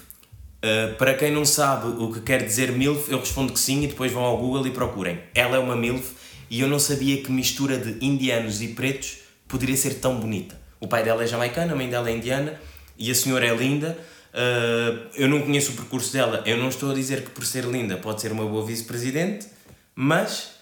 Uh, 0.64 0.96
para 0.96 1.14
quem 1.14 1.30
não 1.30 1.44
sabe 1.44 1.88
o 1.88 2.10
que 2.10 2.22
quer 2.22 2.42
dizer 2.42 2.72
MILF, 2.72 3.12
eu 3.12 3.20
respondo 3.20 3.52
que 3.52 3.60
sim 3.60 3.84
e 3.84 3.88
depois 3.88 4.14
vão 4.14 4.24
ao 4.24 4.38
Google 4.38 4.66
e 4.66 4.72
procurem. 4.72 5.20
Ela 5.36 5.58
é 5.58 5.60
uma 5.60 5.76
MILF 5.76 6.14
e 6.50 6.62
eu 6.62 6.70
não 6.70 6.80
sabia 6.80 7.22
que 7.22 7.30
mistura 7.30 7.78
de 7.78 8.04
indianos 8.06 8.62
e 8.62 8.70
pretos 8.70 9.18
poderia 9.46 9.76
ser 9.76 9.96
tão 9.96 10.18
bonita. 10.20 10.58
O 10.80 10.88
pai 10.88 11.04
dela 11.04 11.22
é 11.22 11.28
jamaicano, 11.28 11.74
a 11.74 11.76
mãe 11.76 11.90
dela 11.90 12.10
é 12.10 12.16
indiana 12.16 12.58
e 12.98 13.12
a 13.12 13.16
senhora 13.16 13.46
é 13.46 13.54
linda. 13.54 13.98
Uh, 14.34 15.10
eu 15.16 15.28
não 15.28 15.42
conheço 15.42 15.74
o 15.74 15.76
percurso 15.76 16.14
dela, 16.14 16.42
eu 16.46 16.58
não 16.58 16.70
estou 16.70 16.92
a 16.92 16.94
dizer 16.94 17.24
que 17.24 17.32
por 17.32 17.46
ser 17.46 17.66
linda 17.66 17.98
pode 17.98 18.22
ser 18.22 18.32
uma 18.32 18.46
boa 18.46 18.66
vice-presidente, 18.66 19.48
mas 19.94 20.54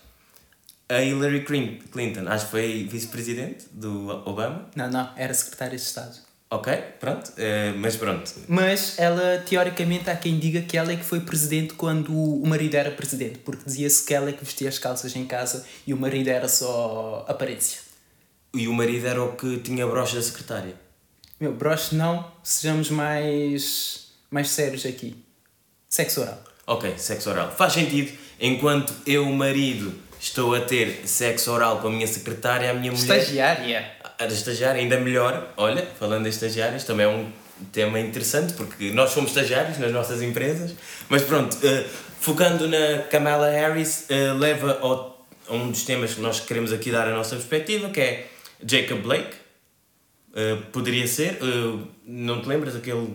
a 0.90 1.02
Hillary 1.02 1.46
Clinton, 1.46 2.28
acho 2.28 2.46
que 2.46 2.52
foi 2.52 2.88
vice-presidente 2.92 3.68
do 3.72 4.10
Obama. 4.28 4.68
Não, 4.76 4.90
não, 4.90 5.10
era 5.16 5.34
secretária 5.34 5.78
de 5.78 5.84
Estado. 5.84 6.31
Ok, 6.54 6.70
pronto, 7.00 7.30
uh, 7.30 7.78
mas 7.78 7.96
pronto. 7.96 8.30
Mas 8.46 9.00
ela, 9.00 9.38
teoricamente, 9.48 10.10
há 10.10 10.18
quem 10.18 10.38
diga 10.38 10.62
que 10.62 10.78
ela 10.78 10.92
é 10.92 10.98
que 10.98 11.04
foi 11.06 11.22
presidente 11.22 11.76
quando 11.76 12.14
o 12.14 12.46
marido 12.46 12.76
era 12.76 12.92
presidente, 12.92 13.40
porque 13.40 13.64
dizia-se 13.66 14.06
que 14.06 14.14
ela 14.14 14.30
é 14.30 14.34
que 14.34 14.44
vestia 14.44 14.68
as 14.68 14.78
calças 14.78 15.16
em 15.16 15.26
casa 15.26 15.66
e 15.88 15.94
o 15.94 15.98
marido 15.98 16.28
era 16.28 16.50
só 16.50 17.26
aparência. 17.26 17.80
E 18.54 18.68
o 18.68 18.74
marido 18.74 19.08
era 19.08 19.24
o 19.24 19.34
que 19.38 19.60
tinha 19.60 19.88
broche 19.88 20.18
da 20.18 20.22
secretária? 20.22 20.76
Meu, 21.40 21.54
broche 21.54 21.96
não, 21.96 22.30
sejamos 22.44 22.90
mais, 22.90 24.08
mais 24.30 24.50
sérios 24.50 24.86
aqui. 24.86 25.24
Sexo 25.88 26.20
oral. 26.20 26.44
Ok, 26.68 26.98
sexo 26.98 27.30
oral. 27.30 27.50
Faz 27.56 27.72
sentido, 27.72 28.12
enquanto 28.42 28.94
eu, 29.08 29.26
marido, 29.28 29.94
estou 30.20 30.54
a 30.54 30.60
ter 30.60 31.08
sexo 31.08 31.50
oral 31.50 31.80
com 31.80 31.88
a 31.88 31.92
minha 31.92 32.08
secretária, 32.08 32.70
a 32.70 32.74
minha 32.74 32.92
mulher. 32.92 33.20
Estagiária 33.20 34.01
a 34.30 34.34
estagiária 34.34 34.82
ainda 34.82 35.00
melhor. 35.00 35.54
Olha, 35.58 35.88
falando 36.00 36.24
de 36.24 36.30
estagiários, 36.30 36.84
também 36.84 37.06
é 37.06 37.10
um 37.10 37.32
tema 37.72 38.00
interessante 38.00 38.54
porque 38.54 38.92
nós 38.92 39.12
somos 39.12 39.32
estagiários 39.32 39.78
nas 39.78 39.92
nossas 39.92 40.22
empresas. 40.22 40.76
Mas 41.10 41.22
pronto, 41.24 41.56
uh, 41.58 41.86
focando 42.20 42.68
na 42.68 43.04
Kamala 43.10 43.50
Harris, 43.50 44.08
uh, 44.10 44.38
leva 44.38 44.80
ao, 44.82 45.26
a 45.48 45.54
um 45.54 45.72
dos 45.72 45.84
temas 45.84 46.14
que 46.14 46.22
nós 46.22 46.40
queremos 46.40 46.72
aqui 46.72 46.92
dar 46.92 47.08
a 47.08 47.12
nossa 47.12 47.36
perspectiva, 47.36 47.90
que 47.90 48.02
é 48.02 48.28
Jacob 48.66 49.02
Blake. 49.02 49.36
Uh, 50.32 50.62
poderia 50.72 51.08
ser, 51.08 51.40
não 52.06 52.42
te 52.42 52.48
lembras 52.48 52.76
aquele 52.76 53.10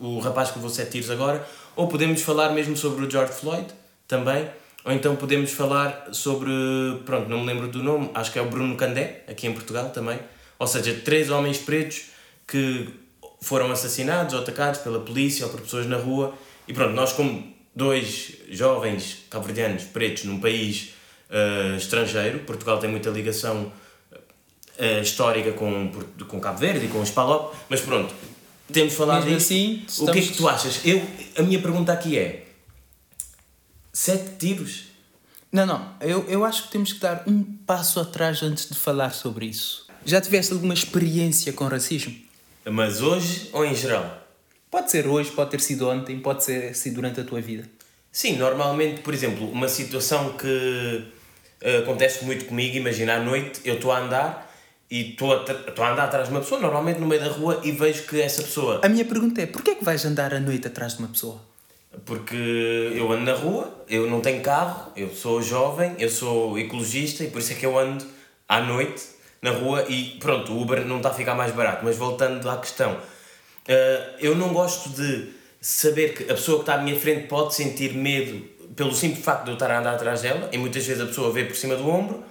o 0.00 0.18
rapaz 0.20 0.50
que 0.50 0.56
levou 0.56 0.70
sete 0.70 0.92
tiros 0.92 1.10
agora? 1.10 1.46
Ou 1.76 1.88
podemos 1.88 2.22
falar 2.22 2.50
mesmo 2.50 2.76
sobre 2.76 3.04
o 3.04 3.10
George 3.10 3.32
Floyd 3.32 3.66
também. 4.06 4.48
Ou 4.84 4.92
então 4.92 5.16
podemos 5.16 5.52
falar 5.52 6.08
sobre, 6.12 6.50
pronto, 7.04 7.28
não 7.28 7.40
me 7.40 7.46
lembro 7.46 7.68
do 7.68 7.82
nome, 7.82 8.10
acho 8.14 8.32
que 8.32 8.38
é 8.38 8.42
o 8.42 8.46
Bruno 8.46 8.76
Candé, 8.76 9.22
aqui 9.28 9.46
em 9.46 9.52
Portugal 9.52 9.90
também, 9.90 10.18
ou 10.58 10.66
seja, 10.66 10.94
três 11.04 11.30
homens 11.30 11.58
pretos 11.58 12.06
que 12.46 12.88
foram 13.40 13.70
assassinados 13.70 14.34
ou 14.34 14.40
atacados 14.40 14.80
pela 14.80 15.00
polícia 15.00 15.46
ou 15.46 15.52
por 15.52 15.60
pessoas 15.60 15.86
na 15.86 15.96
rua. 15.96 16.34
E 16.66 16.72
pronto, 16.72 16.94
nós, 16.94 17.12
como 17.12 17.54
dois 17.74 18.32
jovens 18.50 19.18
cabo-verdianos 19.30 19.84
pretos 19.84 20.24
num 20.24 20.40
país 20.40 20.90
uh, 21.30 21.76
estrangeiro, 21.76 22.40
Portugal 22.40 22.78
tem 22.78 22.90
muita 22.90 23.10
ligação 23.10 23.72
uh, 24.12 25.02
histórica 25.02 25.52
com, 25.52 25.92
com 26.26 26.40
Cabo 26.40 26.58
Verde 26.58 26.86
e 26.86 26.88
com 26.88 27.00
os 27.00 27.10
Palop, 27.10 27.54
mas 27.68 27.80
pronto, 27.80 28.12
temos 28.72 28.94
falado 28.94 29.24
Mesmo 29.24 29.38
disso. 29.38 29.52
Assim, 29.52 29.84
estamos... 29.86 30.10
O 30.10 30.12
que 30.12 30.18
é 30.18 30.22
que 30.22 30.36
tu 30.36 30.48
achas? 30.48 30.80
Eu, 30.84 31.02
a 31.38 31.42
minha 31.42 31.60
pergunta 31.60 31.92
aqui 31.92 32.18
é: 32.18 32.48
sete 33.92 34.36
tiros? 34.38 34.88
Não, 35.50 35.64
não, 35.64 35.94
eu, 36.00 36.26
eu 36.28 36.44
acho 36.44 36.64
que 36.64 36.72
temos 36.72 36.92
que 36.92 36.98
dar 36.98 37.22
um 37.26 37.42
passo 37.42 37.98
atrás 38.00 38.42
antes 38.42 38.68
de 38.68 38.74
falar 38.74 39.10
sobre 39.14 39.46
isso. 39.46 39.87
Já 40.04 40.20
tiveste 40.20 40.52
alguma 40.52 40.74
experiência 40.74 41.52
com 41.52 41.64
racismo? 41.66 42.14
Mas 42.64 43.00
hoje 43.00 43.48
ou 43.52 43.64
em 43.64 43.74
geral? 43.74 44.26
Pode 44.70 44.90
ser 44.90 45.06
hoje, 45.06 45.30
pode 45.30 45.50
ter 45.50 45.60
sido 45.60 45.88
ontem, 45.88 46.18
pode 46.18 46.44
ser 46.44 46.70
assim 46.70 46.92
durante 46.92 47.20
a 47.20 47.24
tua 47.24 47.40
vida. 47.40 47.64
Sim, 48.12 48.36
normalmente, 48.36 49.00
por 49.00 49.14
exemplo, 49.14 49.50
uma 49.50 49.68
situação 49.68 50.32
que 50.32 51.04
uh, 51.62 51.82
acontece 51.82 52.24
muito 52.24 52.44
comigo, 52.46 52.76
imagina 52.76 53.14
à 53.16 53.20
noite, 53.20 53.60
eu 53.64 53.76
estou 53.76 53.92
a 53.92 53.98
andar 53.98 54.54
e 54.90 55.10
estou 55.10 55.32
a, 55.32 55.36
a 55.36 55.92
andar 55.92 56.04
atrás 56.04 56.28
de 56.28 56.34
uma 56.34 56.40
pessoa, 56.40 56.60
normalmente 56.60 56.98
no 56.98 57.06
meio 57.06 57.20
da 57.20 57.28
rua, 57.28 57.60
e 57.64 57.72
vejo 57.72 58.04
que 58.04 58.20
essa 58.20 58.42
pessoa. 58.42 58.80
A 58.82 58.88
minha 58.88 59.04
pergunta 59.04 59.40
é: 59.40 59.46
porquê 59.46 59.72
é 59.72 59.74
que 59.74 59.84
vais 59.84 60.04
andar 60.04 60.34
à 60.34 60.40
noite 60.40 60.66
atrás 60.66 60.94
de 60.94 60.98
uma 60.98 61.08
pessoa? 61.08 61.40
Porque 62.04 62.36
eu 62.94 63.10
ando 63.10 63.24
na 63.24 63.34
rua, 63.34 63.84
eu 63.88 64.08
não 64.08 64.20
tenho 64.20 64.42
carro, 64.42 64.92
eu 64.96 65.14
sou 65.14 65.42
jovem, 65.42 65.94
eu 65.98 66.10
sou 66.10 66.58
ecologista 66.58 67.24
e 67.24 67.30
por 67.30 67.40
isso 67.40 67.52
é 67.52 67.54
que 67.56 67.64
eu 67.64 67.78
ando 67.78 68.04
à 68.46 68.60
noite 68.60 69.02
na 69.40 69.50
rua 69.50 69.84
e 69.88 70.16
pronto, 70.20 70.52
o 70.52 70.60
Uber 70.60 70.84
não 70.84 70.98
está 70.98 71.10
a 71.10 71.14
ficar 71.14 71.34
mais 71.34 71.52
barato. 71.52 71.84
Mas 71.84 71.96
voltando 71.96 72.48
à 72.48 72.56
questão, 72.58 72.92
uh, 72.92 74.14
eu 74.18 74.34
não 74.34 74.52
gosto 74.52 74.90
de 74.90 75.32
saber 75.60 76.14
que 76.14 76.24
a 76.24 76.34
pessoa 76.34 76.58
que 76.58 76.62
está 76.62 76.74
à 76.74 76.78
minha 76.78 76.98
frente 76.98 77.26
pode 77.26 77.54
sentir 77.54 77.94
medo 77.94 78.46
pelo 78.76 78.94
simples 78.94 79.24
facto 79.24 79.44
de 79.44 79.50
eu 79.50 79.54
estar 79.54 79.70
a 79.70 79.80
andar 79.80 79.94
atrás 79.94 80.22
dela 80.22 80.48
e 80.52 80.58
muitas 80.58 80.86
vezes 80.86 81.02
a 81.02 81.06
pessoa 81.06 81.32
vê 81.32 81.44
por 81.44 81.56
cima 81.56 81.74
do 81.74 81.88
ombro, 81.88 82.22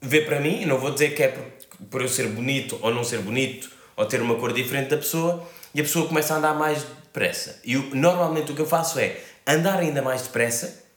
vê 0.00 0.22
para 0.22 0.40
mim, 0.40 0.62
e 0.62 0.66
não 0.66 0.78
vou 0.78 0.90
dizer 0.90 1.14
que 1.14 1.22
é 1.22 1.28
por, 1.28 1.44
por 1.90 2.02
eu 2.02 2.08
ser 2.08 2.28
bonito 2.28 2.78
ou 2.80 2.92
não 2.92 3.04
ser 3.04 3.18
bonito 3.18 3.70
ou 3.96 4.06
ter 4.06 4.22
uma 4.22 4.36
cor 4.36 4.52
diferente 4.52 4.90
da 4.90 4.96
pessoa 4.96 5.46
e 5.74 5.80
a 5.80 5.82
pessoa 5.82 6.06
começa 6.06 6.34
a 6.34 6.38
andar 6.38 6.54
mais 6.54 6.82
depressa. 6.82 7.60
E 7.64 7.74
eu, 7.74 7.82
normalmente 7.92 8.52
o 8.52 8.54
que 8.54 8.62
eu 8.62 8.66
faço 8.66 8.98
é 8.98 9.20
andar 9.46 9.78
ainda 9.78 10.00
mais 10.00 10.22
depressa 10.22 10.87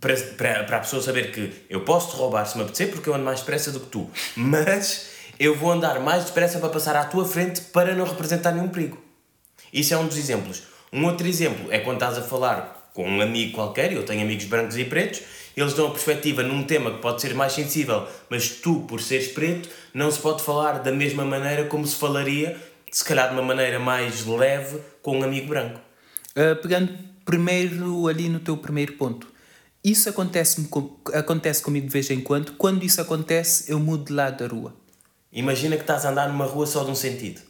para, 0.00 0.16
para, 0.16 0.64
para 0.64 0.76
a 0.78 0.80
pessoa 0.80 1.02
saber 1.02 1.30
que 1.30 1.52
eu 1.68 1.82
posso 1.82 2.10
te 2.10 2.16
roubar 2.16 2.46
se 2.46 2.56
me 2.56 2.64
apetecer 2.64 2.90
porque 2.90 3.08
eu 3.08 3.14
ando 3.14 3.24
mais 3.24 3.40
depressa 3.40 3.70
do 3.70 3.80
que 3.80 3.86
tu, 3.86 4.10
mas 4.34 5.10
eu 5.38 5.54
vou 5.54 5.70
andar 5.72 6.00
mais 6.00 6.24
depressa 6.24 6.58
para 6.58 6.68
passar 6.68 6.96
à 6.96 7.04
tua 7.04 7.24
frente 7.24 7.60
para 7.60 7.94
não 7.94 8.04
representar 8.04 8.52
nenhum 8.52 8.68
perigo. 8.68 9.02
Isso 9.72 9.94
é 9.94 9.96
um 9.96 10.06
dos 10.06 10.16
exemplos. 10.16 10.62
Um 10.92 11.04
outro 11.04 11.26
exemplo 11.26 11.70
é 11.70 11.78
quando 11.78 11.96
estás 11.96 12.18
a 12.18 12.22
falar 12.22 12.90
com 12.92 13.08
um 13.08 13.20
amigo 13.20 13.52
qualquer, 13.52 13.92
eu 13.92 14.04
tenho 14.04 14.22
amigos 14.22 14.44
brancos 14.46 14.76
e 14.76 14.84
pretos, 14.84 15.22
eles 15.56 15.74
dão 15.74 15.88
a 15.88 15.90
perspectiva 15.90 16.42
num 16.42 16.64
tema 16.64 16.90
que 16.90 16.98
pode 16.98 17.20
ser 17.20 17.34
mais 17.34 17.52
sensível, 17.52 18.06
mas 18.28 18.48
tu, 18.48 18.80
por 18.88 19.00
seres 19.00 19.28
preto, 19.28 19.68
não 19.94 20.10
se 20.10 20.18
pode 20.18 20.42
falar 20.42 20.80
da 20.80 20.90
mesma 20.90 21.24
maneira 21.24 21.64
como 21.64 21.86
se 21.86 21.96
falaria, 21.96 22.56
se 22.90 23.04
calhar 23.04 23.28
de 23.28 23.34
uma 23.34 23.42
maneira 23.42 23.78
mais 23.78 24.26
leve, 24.26 24.78
com 25.02 25.18
um 25.18 25.22
amigo 25.22 25.48
branco. 25.48 25.80
Uh, 26.30 26.60
pegando 26.60 26.92
primeiro 27.24 28.08
ali 28.08 28.28
no 28.28 28.40
teu 28.40 28.56
primeiro 28.56 28.94
ponto, 28.94 29.29
isso 29.82 30.08
acontece, 30.08 30.68
acontece 31.14 31.62
comigo 31.62 31.86
de 31.86 31.92
vez 31.92 32.10
em 32.10 32.20
quando. 32.20 32.52
Quando 32.52 32.84
isso 32.84 33.00
acontece, 33.00 33.70
eu 33.70 33.80
mudo 33.80 34.06
de 34.06 34.12
lado 34.12 34.38
da 34.38 34.46
rua. 34.46 34.74
Imagina 35.32 35.76
que 35.76 35.82
estás 35.82 36.04
a 36.04 36.10
andar 36.10 36.28
numa 36.28 36.44
rua 36.44 36.66
só 36.66 36.84
de 36.84 36.90
um 36.90 36.94
sentido. 36.94 37.40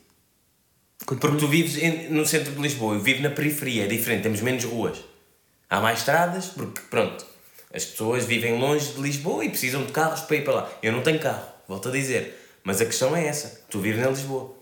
Continua. 1.06 1.32
Porque 1.32 1.44
tu 1.44 1.50
vives 1.50 2.10
no 2.10 2.26
centro 2.26 2.52
de 2.52 2.60
Lisboa, 2.60 2.94
eu 2.94 3.00
vivo 3.00 3.22
na 3.22 3.30
periferia, 3.30 3.84
é 3.84 3.86
diferente, 3.86 4.22
temos 4.22 4.40
menos 4.42 4.64
ruas. 4.64 4.98
Há 5.68 5.80
mais 5.80 6.00
estradas, 6.00 6.46
porque 6.46 6.80
pronto, 6.90 7.24
as 7.72 7.84
pessoas 7.84 8.24
vivem 8.24 8.58
longe 8.58 8.92
de 8.92 9.00
Lisboa 9.00 9.44
e 9.44 9.48
precisam 9.48 9.84
de 9.84 9.92
carros 9.92 10.20
para 10.20 10.36
ir 10.36 10.44
para 10.44 10.54
lá. 10.54 10.72
Eu 10.82 10.92
não 10.92 11.02
tenho 11.02 11.18
carro, 11.18 11.46
volto 11.66 11.88
a 11.88 11.92
dizer. 11.92 12.36
Mas 12.62 12.80
a 12.80 12.86
questão 12.86 13.16
é 13.16 13.26
essa: 13.26 13.62
tu 13.70 13.80
vives 13.80 14.00
na 14.00 14.10
Lisboa. 14.10 14.54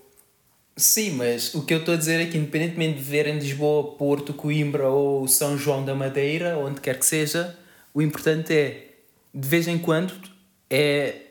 Sim, 0.77 1.11
mas 1.11 1.53
o 1.53 1.65
que 1.65 1.73
eu 1.73 1.79
estou 1.79 1.93
a 1.93 1.97
dizer 1.97 2.21
é 2.21 2.25
que, 2.25 2.37
independentemente 2.37 2.99
de 2.99 3.03
viver 3.03 3.27
em 3.27 3.37
Lisboa, 3.37 3.97
Porto, 3.97 4.33
Coimbra 4.33 4.87
ou 4.87 5.27
São 5.27 5.57
João 5.57 5.83
da 5.83 5.93
Madeira, 5.93 6.57
onde 6.57 6.79
quer 6.79 6.97
que 6.97 7.05
seja, 7.05 7.57
o 7.99 8.01
importante 8.01 8.53
é, 8.53 8.93
de 9.33 9.47
vez 9.47 9.67
em 9.67 9.77
quando, 9.77 10.13
é 10.69 11.25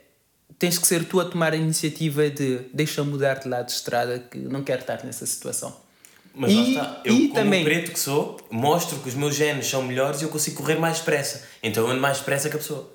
tens 0.58 0.76
que 0.78 0.86
ser 0.86 1.04
tu 1.04 1.18
a 1.18 1.24
tomar 1.24 1.52
a 1.52 1.56
iniciativa 1.56 2.28
de 2.28 2.60
deixa 2.74 3.02
mudar 3.02 3.38
de 3.38 3.48
lado 3.48 3.66
de 3.66 3.72
estrada 3.72 4.18
que 4.18 4.38
não 4.38 4.62
quero 4.62 4.80
estar 4.80 5.02
nessa 5.04 5.24
situação. 5.24 5.74
Mas 6.34 6.52
e, 6.52 6.56
lá 6.56 6.62
está, 6.62 7.00
eu 7.04 7.14
como 7.14 7.34
também, 7.34 7.64
preto 7.64 7.92
que 7.92 7.98
sou, 7.98 8.38
mostro 8.50 8.98
que 8.98 9.08
os 9.08 9.14
meus 9.14 9.34
genes 9.34 9.66
são 9.66 9.82
melhores 9.82 10.20
e 10.20 10.24
eu 10.24 10.28
consigo 10.28 10.58
correr 10.58 10.76
mais 10.76 10.98
depressa. 10.98 11.44
Então 11.62 11.84
eu 11.84 11.90
ando 11.90 12.00
mais 12.00 12.18
depressa 12.18 12.50
que 12.50 12.56
a 12.56 12.58
pessoa. 12.58 12.92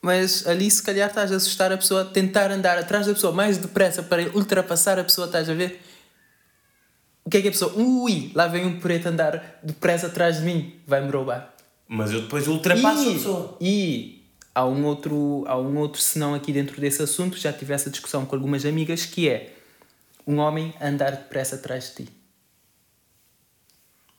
Mas 0.00 0.46
ali 0.46 0.70
se 0.70 0.82
calhar 0.82 1.08
estás 1.08 1.32
a 1.32 1.36
assustar 1.36 1.72
a 1.72 1.76
pessoa, 1.76 2.04
tentar 2.04 2.52
andar 2.52 2.78
atrás 2.78 3.06
da 3.06 3.14
pessoa 3.14 3.32
mais 3.32 3.58
depressa 3.58 4.02
para 4.02 4.28
ultrapassar 4.36 4.98
a 4.98 5.04
pessoa, 5.04 5.26
estás 5.26 5.50
a 5.50 5.54
ver? 5.54 5.80
O 7.24 7.30
que 7.30 7.38
é 7.38 7.42
que 7.42 7.48
a 7.48 7.52
pessoa, 7.52 7.72
ui, 7.74 8.30
lá 8.34 8.46
vem 8.46 8.64
um 8.64 8.78
preto 8.78 9.06
andar 9.06 9.58
depressa 9.62 10.06
atrás 10.06 10.38
de 10.38 10.42
mim, 10.44 10.80
vai-me 10.86 11.10
roubar. 11.10 11.51
Mas 11.94 12.10
eu 12.10 12.22
depois 12.22 12.48
ultrapasso 12.48 13.04
e, 13.04 13.10
a 13.10 13.12
pessoa. 13.12 13.56
E 13.60 14.24
há 14.54 14.64
um 14.64 14.82
outro, 14.86 15.44
há 15.46 15.58
um 15.58 15.76
outro 15.76 16.00
senão 16.00 16.32
aqui 16.34 16.50
dentro 16.50 16.80
desse 16.80 17.02
assunto, 17.02 17.36
já 17.36 17.52
tive 17.52 17.74
essa 17.74 17.90
discussão 17.90 18.24
com 18.24 18.34
algumas 18.34 18.64
amigas, 18.64 19.04
que 19.04 19.28
é 19.28 19.52
um 20.26 20.38
homem 20.38 20.72
andar 20.80 21.10
depressa 21.10 21.56
atrás 21.56 21.90
de 21.90 22.06
ti. 22.06 22.12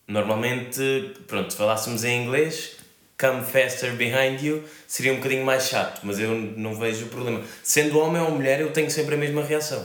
Normalmente, 0.08 1.16
pronto, 1.26 1.50
se 1.50 1.58
falássemos 1.58 2.04
em 2.04 2.24
inglês, 2.24 2.74
come 3.20 3.42
faster 3.42 3.96
behind 3.96 4.40
you 4.44 4.64
seria 4.86 5.12
um 5.12 5.16
bocadinho 5.16 5.44
mais 5.44 5.64
chato, 5.64 6.02
mas 6.04 6.20
eu 6.20 6.32
não 6.32 6.76
vejo 6.76 7.06
o 7.06 7.10
problema. 7.10 7.42
Sendo 7.64 7.98
homem 7.98 8.22
ou 8.22 8.30
mulher, 8.30 8.62
eu 8.62 8.72
tenho 8.72 8.92
sempre 8.92 9.16
a 9.16 9.18
mesma 9.18 9.44
reação. 9.44 9.84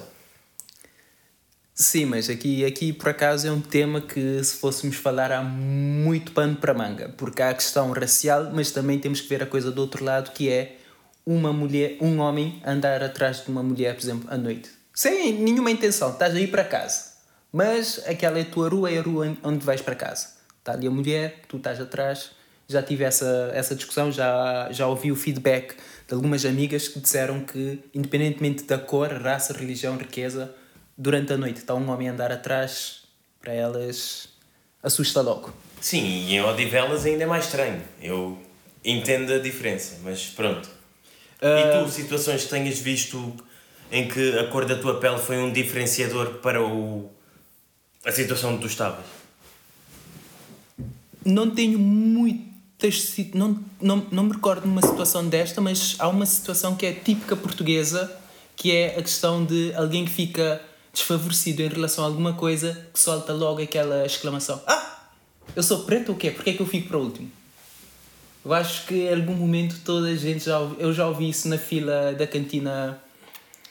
Sim, 1.81 2.07
mas 2.07 2.29
aqui, 2.29 2.65
aqui 2.65 2.93
por 2.93 3.11
acaso 3.11 3.47
é 3.47 3.53
um 3.53 3.61
tema 3.61 4.01
que 4.01 4.43
se 4.43 4.57
fôssemos 4.57 4.97
falar 4.97 5.31
há 5.31 5.41
muito 5.41 6.33
pano 6.33 6.57
para 6.57 6.75
manga, 6.75 7.15
porque 7.17 7.41
há 7.41 7.51
a 7.51 7.55
questão 7.55 7.93
racial, 7.93 8.51
mas 8.53 8.73
também 8.73 8.99
temos 8.99 9.21
que 9.21 9.29
ver 9.29 9.45
a 9.45 9.47
coisa 9.47 9.71
do 9.71 9.81
outro 9.81 10.05
lado, 10.05 10.33
que 10.33 10.51
é 10.51 10.77
uma 11.25 11.53
mulher, 11.53 11.97
um 12.01 12.19
homem 12.19 12.61
andar 12.67 13.01
atrás 13.01 13.45
de 13.45 13.51
uma 13.53 13.63
mulher, 13.63 13.95
por 13.95 14.03
exemplo, 14.03 14.29
à 14.29 14.37
noite. 14.37 14.71
Sem 14.93 15.33
nenhuma 15.35 15.71
intenção, 15.71 16.11
estás 16.11 16.35
a 16.35 16.41
ir 16.41 16.49
para 16.49 16.65
casa. 16.65 17.13
Mas 17.53 18.03
aquela 18.09 18.41
é 18.41 18.43
a 18.43 18.45
tua 18.45 18.69
rua, 18.69 18.91
é 18.91 18.99
a 18.99 19.03
rua 19.03 19.37
onde 19.45 19.65
vais 19.65 19.81
para 19.81 19.95
casa. 19.95 20.31
Está 20.59 20.73
ali 20.73 20.89
a 20.89 20.91
mulher, 20.91 21.43
tu 21.47 21.59
estás 21.59 21.81
atrás. 21.81 22.33
Já 22.67 22.83
tive 22.83 23.05
essa, 23.05 23.53
essa 23.55 23.77
discussão, 23.77 24.11
já, 24.11 24.69
já 24.73 24.89
ouvi 24.89 25.13
o 25.13 25.17
feedback 25.17 25.77
de 26.09 26.13
algumas 26.13 26.45
amigas 26.45 26.89
que 26.89 26.99
disseram 26.99 27.45
que, 27.45 27.85
independentemente 27.95 28.65
da 28.65 28.79
cor, 28.79 29.13
raça, 29.13 29.53
religião, 29.53 29.97
riqueza, 29.97 30.53
durante 30.99 31.33
a 31.33 31.37
noite 31.37 31.59
está 31.59 31.75
um 31.77 31.89
homem 31.89 32.09
a 32.09 32.13
andar 32.13 32.33
atrás, 32.33 33.03
para 33.41 33.53
elas 33.53 34.29
assusta 34.83 35.21
logo. 35.21 35.55
Sim, 35.81 36.05
e 36.05 36.35
em 36.35 36.43
Odivelas 36.43 37.07
ainda 37.07 37.23
é 37.23 37.27
mais 37.27 37.45
estranho. 37.45 37.81
Eu 38.03 38.37
entendo 38.85 39.33
a 39.33 39.39
diferença, 39.39 39.99
mas 40.03 40.27
pronto. 40.27 40.69
Uh... 41.41 41.47
E 41.47 41.85
tu, 41.85 41.91
situações 41.91 42.43
que 42.45 42.51
tenhas 42.51 42.81
visto 42.81 43.33
em 43.93 44.09
que 44.09 44.39
a 44.39 44.49
cor 44.49 44.65
da 44.65 44.77
tua 44.77 44.99
pele 44.99 45.19
foi 45.19 45.39
um 45.39 45.53
diferenciador 45.53 46.35
para 46.41 46.61
o... 46.61 47.09
a 48.05 48.11
situação 48.11 48.55
onde 48.55 48.63
tu 48.63 48.67
estavas? 48.67 49.07
Não 51.25 51.51
tenho 51.51 51.79
muitas. 51.79 53.15
Não, 53.35 53.59
não, 53.81 54.07
não 54.11 54.25
me 54.25 54.33
recordo 54.33 54.63
de 54.63 54.69
uma 54.69 54.83
situação 54.83 55.29
desta, 55.29 55.61
mas 55.61 55.95
há 55.99 56.09
uma 56.09 56.27
situação 56.27 56.75
que 56.75 56.87
é 56.87 56.93
típica 56.93 57.37
portuguesa, 57.37 58.13
que 58.57 58.73
é 58.73 58.99
a 58.99 59.03
questão 59.03 59.45
de 59.45 59.73
alguém 59.75 60.05
que 60.05 60.11
fica 60.11 60.61
desfavorecido 60.99 61.63
em 61.63 61.69
relação 61.69 62.05
a 62.05 62.07
alguma 62.09 62.35
coisa 62.35 62.89
que 62.93 62.99
solta 62.99 63.33
logo 63.33 63.63
aquela 63.63 64.05
exclamação: 64.05 64.61
Ah, 64.67 65.09
eu 65.55 65.63
sou 65.63 65.85
preto 65.85 66.11
ou 66.11 66.17
quê? 66.17 66.31
Porquê 66.31 66.51
é 66.51 66.53
que 66.55 66.61
eu 66.61 66.67
fico 66.67 66.89
para 66.89 66.99
último? 66.99 67.31
Eu 68.45 68.53
acho 68.53 68.87
que 68.87 68.95
em 68.95 69.15
algum 69.15 69.35
momento 69.35 69.81
toda 69.85 70.09
a 70.09 70.15
gente 70.15 70.45
já 70.45 70.59
ouvi, 70.59 70.77
eu 70.79 70.93
já 70.93 71.07
ouvi 71.07 71.29
isso 71.29 71.49
na 71.49 71.59
fila 71.59 72.13
da 72.15 72.27
cantina 72.27 73.01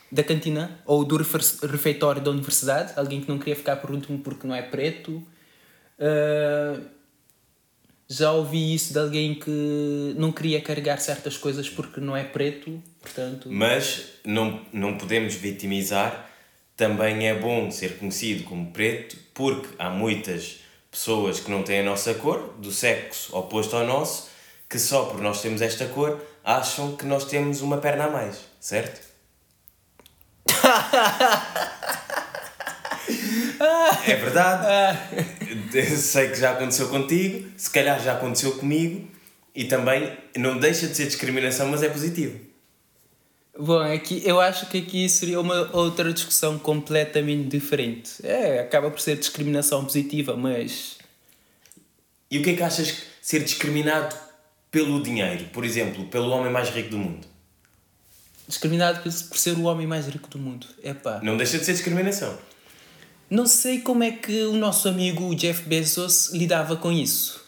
da 0.09 0.23
cantina 0.23 0.79
ou 0.85 1.03
do 1.03 1.17
refeitório 1.17 2.21
da 2.21 2.31
universidade, 2.31 2.93
alguém 2.95 3.19
que 3.19 3.27
não 3.27 3.37
queria 3.37 3.55
ficar 3.55 3.75
por 3.77 3.91
último 3.91 4.19
porque 4.19 4.47
não 4.47 4.55
é 4.55 4.61
preto. 4.61 5.21
Uh, 5.99 6.81
já 8.09 8.31
ouvi 8.31 8.73
isso 8.73 8.93
de 8.93 8.99
alguém 8.99 9.35
que 9.35 10.15
não 10.17 10.31
queria 10.31 10.61
carregar 10.61 10.97
certas 10.97 11.35
coisas 11.35 11.69
porque 11.69 11.99
não 11.99 12.15
é 12.15 12.23
preto, 12.23 12.81
portanto... 13.01 13.49
Mas 13.51 14.13
não, 14.25 14.61
não 14.71 14.97
podemos 14.97 15.33
vitimizar 15.33 16.26
também 16.77 17.27
é 17.27 17.33
bom 17.33 17.69
ser 17.71 17.97
conhecido 17.97 18.43
como 18.43 18.71
preto 18.71 19.17
porque 19.33 19.67
há 19.79 19.89
muitas 19.89 20.59
pessoas 20.91 21.39
que 21.39 21.49
não 21.49 21.63
têm 21.63 21.79
a 21.79 21.83
nossa 21.83 22.13
cor, 22.13 22.53
do 22.59 22.71
sexo 22.71 23.35
oposto 23.35 23.75
ao 23.75 23.85
nosso, 23.85 24.29
que 24.69 24.77
só 24.77 25.05
por 25.05 25.19
nós 25.19 25.41
termos 25.41 25.61
esta 25.61 25.87
cor 25.87 26.21
acham 26.43 26.95
que 26.95 27.05
nós 27.05 27.25
temos 27.25 27.61
uma 27.61 27.77
perna 27.79 28.05
a 28.05 28.09
mais, 28.09 28.39
certo? 28.59 29.01
é 34.05 34.15
verdade. 34.15 34.67
Sei 35.97 36.29
que 36.29 36.35
já 36.35 36.51
aconteceu 36.51 36.89
contigo, 36.89 37.49
se 37.57 37.69
calhar 37.69 37.99
já 37.99 38.13
aconteceu 38.13 38.55
comigo 38.57 39.09
e 39.53 39.65
também 39.65 40.15
não 40.37 40.59
deixa 40.59 40.87
de 40.87 40.95
ser 40.95 41.07
discriminação, 41.07 41.67
mas 41.67 41.81
é 41.81 41.89
positivo. 41.89 42.46
Bom, 43.59 43.79
aqui, 43.79 44.21
eu 44.23 44.39
acho 44.39 44.67
que 44.67 44.77
aqui 44.77 45.09
seria 45.09 45.41
uma 45.41 45.75
outra 45.75 46.13
discussão 46.13 46.59
completamente 46.59 47.47
diferente. 47.47 48.13
É, 48.23 48.59
acaba 48.59 48.91
por 48.91 48.99
ser 48.99 49.17
discriminação 49.17 49.83
positiva, 49.83 50.37
mas. 50.37 50.97
E 52.29 52.37
o 52.37 52.43
que 52.43 52.51
é 52.51 52.53
que 52.55 52.63
achas 52.63 52.91
que 52.91 53.01
ser 53.21 53.43
discriminado 53.43 54.15
pelo 54.69 55.01
dinheiro, 55.01 55.45
por 55.45 55.65
exemplo, 55.65 56.05
pelo 56.05 56.29
homem 56.29 56.51
mais 56.51 56.69
rico 56.69 56.89
do 56.89 56.97
mundo? 56.97 57.27
Discriminado 58.47 59.01
por 59.01 59.37
ser 59.37 59.57
o 59.57 59.63
homem 59.63 59.87
mais 59.87 60.05
rico 60.07 60.29
do 60.29 60.37
mundo. 60.37 60.67
É 60.83 60.93
pá. 60.93 61.19
Não 61.23 61.35
deixa 61.35 61.57
de 61.57 61.65
ser 61.65 61.73
discriminação. 61.73 62.37
Não 63.29 63.45
sei 63.45 63.81
como 63.81 64.03
é 64.03 64.11
que 64.11 64.43
o 64.43 64.53
nosso 64.53 64.87
amigo 64.87 65.33
Jeff 65.35 65.63
Bezos 65.63 66.29
lidava 66.31 66.75
com 66.75 66.91
isso. 66.91 67.41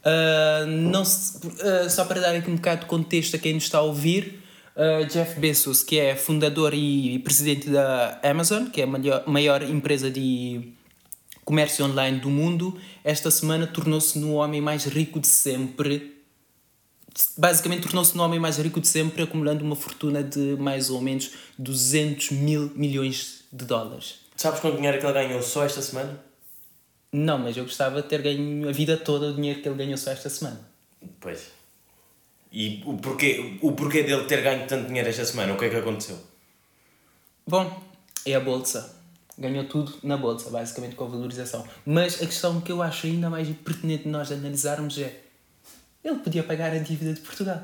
Uh, 0.00 0.64
não 0.66 1.04
se, 1.04 1.46
uh, 1.46 1.90
só 1.90 2.06
para 2.06 2.20
dar 2.20 2.34
aqui 2.34 2.50
um 2.50 2.56
bocado 2.56 2.82
de 2.82 2.86
contexto 2.86 3.36
a 3.36 3.38
quem 3.38 3.52
nos 3.52 3.64
está 3.64 3.78
a 3.78 3.82
ouvir, 3.82 4.39
Uh, 4.80 5.04
Jeff 5.04 5.38
Bezos, 5.38 5.82
que 5.82 5.98
é 5.98 6.16
fundador 6.16 6.72
e 6.72 7.18
presidente 7.18 7.68
da 7.68 8.18
Amazon, 8.22 8.64
que 8.70 8.80
é 8.80 8.84
a 8.84 8.86
maior, 8.86 9.22
maior 9.26 9.62
empresa 9.62 10.10
de 10.10 10.72
comércio 11.44 11.84
online 11.84 12.18
do 12.18 12.30
mundo, 12.30 12.80
esta 13.04 13.30
semana 13.30 13.66
tornou-se 13.66 14.18
no 14.18 14.32
homem 14.32 14.62
mais 14.62 14.86
rico 14.86 15.20
de 15.20 15.26
sempre. 15.26 16.16
Basicamente, 17.36 17.82
tornou-se 17.82 18.16
no 18.16 18.22
homem 18.22 18.40
mais 18.40 18.56
rico 18.56 18.80
de 18.80 18.88
sempre, 18.88 19.22
acumulando 19.22 19.62
uma 19.62 19.76
fortuna 19.76 20.22
de 20.22 20.56
mais 20.58 20.88
ou 20.88 21.02
menos 21.02 21.30
200 21.58 22.30
mil 22.30 22.72
milhões 22.74 23.44
de 23.52 23.66
dólares. 23.66 24.20
Sabes 24.34 24.60
quanto 24.60 24.76
dinheiro 24.76 24.96
é 24.96 25.00
que 25.00 25.04
ele 25.04 25.12
ganhou 25.12 25.42
só 25.42 25.62
esta 25.62 25.82
semana? 25.82 26.18
Não, 27.12 27.36
mas 27.36 27.54
eu 27.54 27.64
gostava 27.64 28.00
de 28.00 28.08
ter 28.08 28.22
ganho 28.22 28.66
a 28.66 28.72
vida 28.72 28.96
toda 28.96 29.26
o 29.26 29.34
dinheiro 29.34 29.60
que 29.60 29.68
ele 29.68 29.76
ganhou 29.76 29.98
só 29.98 30.10
esta 30.10 30.30
semana. 30.30 30.58
Pois. 31.20 31.59
E 32.52 32.82
o 32.84 32.96
porquê, 32.96 33.58
o 33.62 33.72
porquê 33.72 34.02
dele 34.02 34.24
ter 34.24 34.42
ganho 34.42 34.66
tanto 34.66 34.88
dinheiro 34.88 35.08
esta 35.08 35.24
semana? 35.24 35.52
O 35.52 35.56
que 35.56 35.66
é 35.66 35.70
que 35.70 35.76
aconteceu? 35.76 36.18
Bom, 37.46 37.82
é 38.26 38.34
a 38.34 38.40
bolsa. 38.40 38.96
Ganhou 39.38 39.64
tudo 39.64 39.94
na 40.02 40.16
bolsa, 40.16 40.50
basicamente 40.50 40.96
com 40.96 41.04
a 41.04 41.08
valorização. 41.08 41.64
Mas 41.86 42.20
a 42.20 42.26
questão 42.26 42.60
que 42.60 42.70
eu 42.70 42.82
acho 42.82 43.06
ainda 43.06 43.30
mais 43.30 43.48
pertinente 43.48 44.04
de 44.04 44.08
nós 44.08 44.30
analisarmos 44.30 44.98
é: 44.98 45.20
ele 46.04 46.18
podia 46.18 46.42
pagar 46.42 46.72
a 46.72 46.78
dívida 46.78 47.14
de 47.14 47.20
Portugal. 47.20 47.62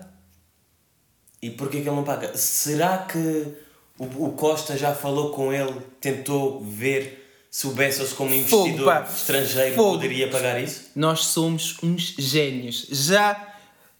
E 1.42 1.50
porquê 1.50 1.82
que 1.82 1.88
ele 1.88 1.96
não 1.96 2.04
paga? 2.04 2.36
Será 2.36 2.98
que 2.98 3.54
o, 3.98 4.32
Costa 4.32 4.76
já 4.76 4.94
falou 4.94 5.30
com 5.30 5.52
ele, 5.52 5.80
tentou 6.00 6.62
ver 6.62 7.46
se 7.50 7.66
o 7.66 7.70
Bezos, 7.70 8.12
como 8.12 8.34
investidor 8.34 8.94
Fogo, 8.94 9.14
estrangeiro, 9.14 9.74
Fogo. 9.74 9.92
poderia 9.92 10.30
pagar 10.30 10.62
isso? 10.62 10.90
Nós 10.94 11.26
somos 11.26 11.76
uns 11.82 12.14
gênios. 12.18 12.86
Já 12.90 13.55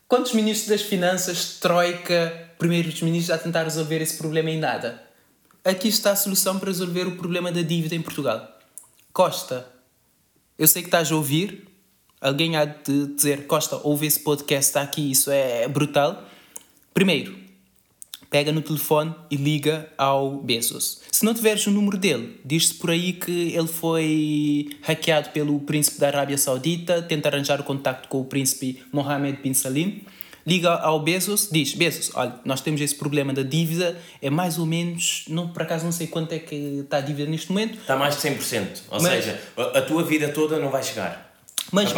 Quantos 0.08 0.32
ministros 0.34 0.68
das 0.68 0.82
Finanças, 0.82 1.58
Troika, 1.58 2.50
primeiros 2.58 3.02
ministros 3.02 3.26
já 3.36 3.42
tentaram 3.42 3.66
resolver 3.66 4.00
esse 4.00 4.16
problema 4.16 4.48
em 4.50 4.58
nada? 4.58 5.02
Aqui 5.64 5.88
está 5.88 6.12
a 6.12 6.16
solução 6.16 6.60
para 6.60 6.68
resolver 6.68 7.08
o 7.08 7.16
problema 7.16 7.50
da 7.50 7.60
dívida 7.60 7.96
em 7.96 8.00
Portugal. 8.00 8.56
Costa, 9.12 9.66
eu 10.56 10.68
sei 10.68 10.82
que 10.82 10.86
estás 10.86 11.10
a 11.10 11.16
ouvir. 11.16 11.66
Alguém 12.20 12.54
há 12.54 12.64
de 12.64 13.14
dizer, 13.16 13.48
Costa, 13.48 13.80
ouve 13.82 14.06
esse 14.06 14.20
podcast, 14.20 14.68
está 14.68 14.80
aqui, 14.80 15.10
isso 15.10 15.28
é 15.28 15.66
brutal. 15.66 16.24
Primeiro, 16.94 17.36
pega 18.36 18.52
no 18.52 18.60
telefone 18.60 19.14
e 19.30 19.36
liga 19.36 19.88
ao 19.96 20.36
Bezos. 20.42 21.00
Se 21.10 21.24
não 21.24 21.32
tiveres 21.32 21.66
o 21.66 21.70
número 21.70 21.96
dele, 21.96 22.38
diz-se 22.44 22.74
por 22.74 22.90
aí 22.90 23.14
que 23.14 23.54
ele 23.56 23.66
foi 23.66 24.76
hackeado 24.82 25.30
pelo 25.30 25.58
príncipe 25.60 25.98
da 25.98 26.08
Arábia 26.08 26.36
Saudita, 26.36 27.00
tenta 27.00 27.30
arranjar 27.30 27.58
o 27.62 27.64
contacto 27.64 28.08
com 28.08 28.20
o 28.20 28.26
príncipe 28.26 28.82
Mohammed 28.92 29.40
bin 29.42 29.54
Salim. 29.54 30.02
Liga 30.46 30.74
ao 30.74 31.00
Bezos, 31.00 31.48
diz: 31.50 31.72
Bezos, 31.72 32.10
olha, 32.14 32.34
nós 32.44 32.60
temos 32.60 32.82
esse 32.82 32.94
problema 32.94 33.32
da 33.32 33.42
dívida, 33.42 33.98
é 34.20 34.28
mais 34.28 34.58
ou 34.58 34.66
menos, 34.66 35.24
não, 35.28 35.48
por 35.48 35.62
acaso 35.62 35.86
não 35.86 35.92
sei 35.92 36.06
quanto 36.06 36.32
é 36.32 36.38
que 36.38 36.80
está 36.84 36.98
a 36.98 37.00
dívida 37.00 37.30
neste 37.30 37.48
momento. 37.48 37.78
Está 37.78 37.96
mais 37.96 38.20
de 38.20 38.28
100%. 38.28 38.82
Ou 38.90 39.00
mas, 39.00 39.24
seja, 39.24 39.40
a, 39.56 39.78
a 39.78 39.80
tua 39.80 40.02
vida 40.02 40.28
toda 40.28 40.58
não 40.58 40.68
vai 40.68 40.82
chegar 40.82 41.26
mas, 41.72 41.88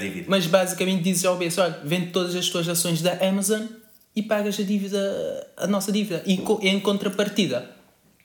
dívida. 0.00 0.26
Mas 0.28 0.46
basicamente 0.46 1.02
dizes 1.02 1.24
ao 1.24 1.36
Bezos: 1.36 1.58
olha, 1.58 1.80
vende 1.82 2.10
todas 2.12 2.36
as 2.36 2.48
tuas 2.48 2.68
ações 2.68 3.02
da 3.02 3.14
Amazon 3.14 3.62
e 4.14 4.22
pagas 4.22 4.58
a 4.58 4.62
dívida, 4.62 5.50
a 5.56 5.66
nossa 5.66 5.92
dívida. 5.92 6.22
E 6.26 6.40
em 6.62 6.80
contrapartida, 6.80 7.70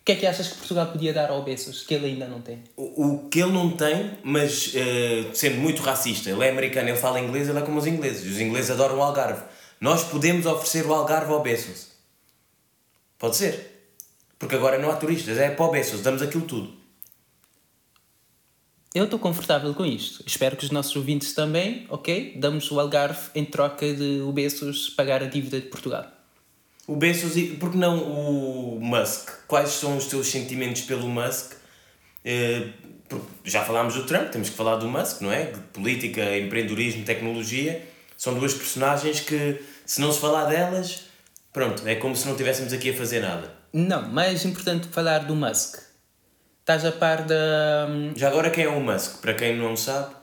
o 0.01 0.05
que 0.05 0.11
é 0.11 0.15
que 0.15 0.25
achas 0.25 0.47
que 0.47 0.57
Portugal 0.57 0.87
podia 0.87 1.13
dar 1.13 1.29
ao 1.29 1.43
Bezos 1.43 1.83
que 1.83 1.93
ele 1.93 2.07
ainda 2.07 2.27
não 2.27 2.41
tem? 2.41 2.61
O, 2.75 3.05
o 3.05 3.29
que 3.29 3.39
ele 3.39 3.53
não 3.53 3.69
tem, 3.69 4.11
mas 4.23 4.67
uh, 4.67 5.33
sendo 5.33 5.57
muito 5.57 5.81
racista, 5.81 6.29
ele 6.29 6.43
é 6.43 6.49
americano, 6.49 6.89
ele 6.89 6.97
fala 6.97 7.19
inglês, 7.19 7.47
ele 7.47 7.59
é 7.59 7.61
como 7.61 7.79
os 7.79 7.87
ingleses. 7.87 8.29
Os 8.29 8.41
ingleses 8.41 8.71
adoram 8.71 8.97
o 8.97 9.01
Algarve. 9.01 9.43
Nós 9.79 10.03
podemos 10.03 10.45
oferecer 10.45 10.85
o 10.85 10.93
Algarve 10.93 11.31
ao 11.31 11.41
Bezos. 11.41 11.87
Pode 13.17 13.37
ser. 13.37 13.87
Porque 14.37 14.55
agora 14.55 14.77
não 14.77 14.91
há 14.91 14.95
turistas, 14.97 15.37
é 15.37 15.49
para 15.49 15.65
o 15.65 15.71
Bezos, 15.71 16.01
damos 16.01 16.21
aquilo 16.21 16.43
tudo. 16.43 16.82
Eu 18.93 19.05
estou 19.05 19.17
confortável 19.17 19.73
com 19.73 19.83
isto. 19.83 20.23
Espero 20.27 20.55
que 20.55 20.65
os 20.65 20.69
nossos 20.69 20.95
ouvintes 20.95 21.33
também, 21.33 21.87
ok? 21.89 22.35
Damos 22.37 22.69
o 22.69 22.79
Algarve 22.79 23.29
em 23.33 23.43
troca 23.43 23.91
de 23.91 24.21
o 24.21 24.31
Bezos 24.31 24.89
pagar 24.89 25.23
a 25.23 25.25
dívida 25.25 25.59
de 25.59 25.67
Portugal. 25.67 26.05
O 26.85 26.95
Bezos 26.95 27.35
e 27.35 27.47
por 27.47 27.71
que 27.71 27.77
não 27.77 27.97
o 28.03 28.79
Musk? 28.79 29.29
Quais 29.47 29.69
são 29.69 29.97
os 29.97 30.05
teus 30.05 30.27
sentimentos 30.27 30.81
pelo 30.81 31.09
Musk? 31.09 31.53
Eh, 32.23 32.67
já 33.43 33.63
falámos 33.63 33.95
do 33.95 34.03
Trump, 34.03 34.29
temos 34.29 34.49
que 34.49 34.55
falar 34.55 34.75
do 34.75 34.87
Musk, 34.87 35.21
não 35.21 35.31
é? 35.31 35.45
Política, 35.73 36.37
empreendedorismo, 36.37 37.03
tecnologia. 37.03 37.83
São 38.15 38.35
duas 38.35 38.53
personagens 38.53 39.21
que, 39.21 39.59
se 39.87 40.01
não 40.01 40.11
se 40.11 40.19
falar 40.19 40.45
delas, 40.45 41.05
pronto, 41.51 41.87
é 41.87 41.95
como 41.95 42.15
se 42.15 42.25
não 42.25 42.33
estivéssemos 42.33 42.71
aqui 42.71 42.91
a 42.91 42.93
fazer 42.93 43.21
nada. 43.21 43.55
Não, 43.73 44.07
mais 44.07 44.45
importante 44.45 44.87
falar 44.89 45.19
do 45.19 45.35
Musk. 45.35 45.92
Estás 46.63 46.85
a 46.85 46.93
par 46.93 47.23
da. 47.23 47.89
Já 48.15 48.29
agora, 48.29 48.49
quem 48.49 48.63
é 48.63 48.69
o 48.69 48.79
Musk? 48.79 49.19
Para 49.19 49.33
quem 49.33 49.57
não 49.57 49.75
sabe. 49.75 50.15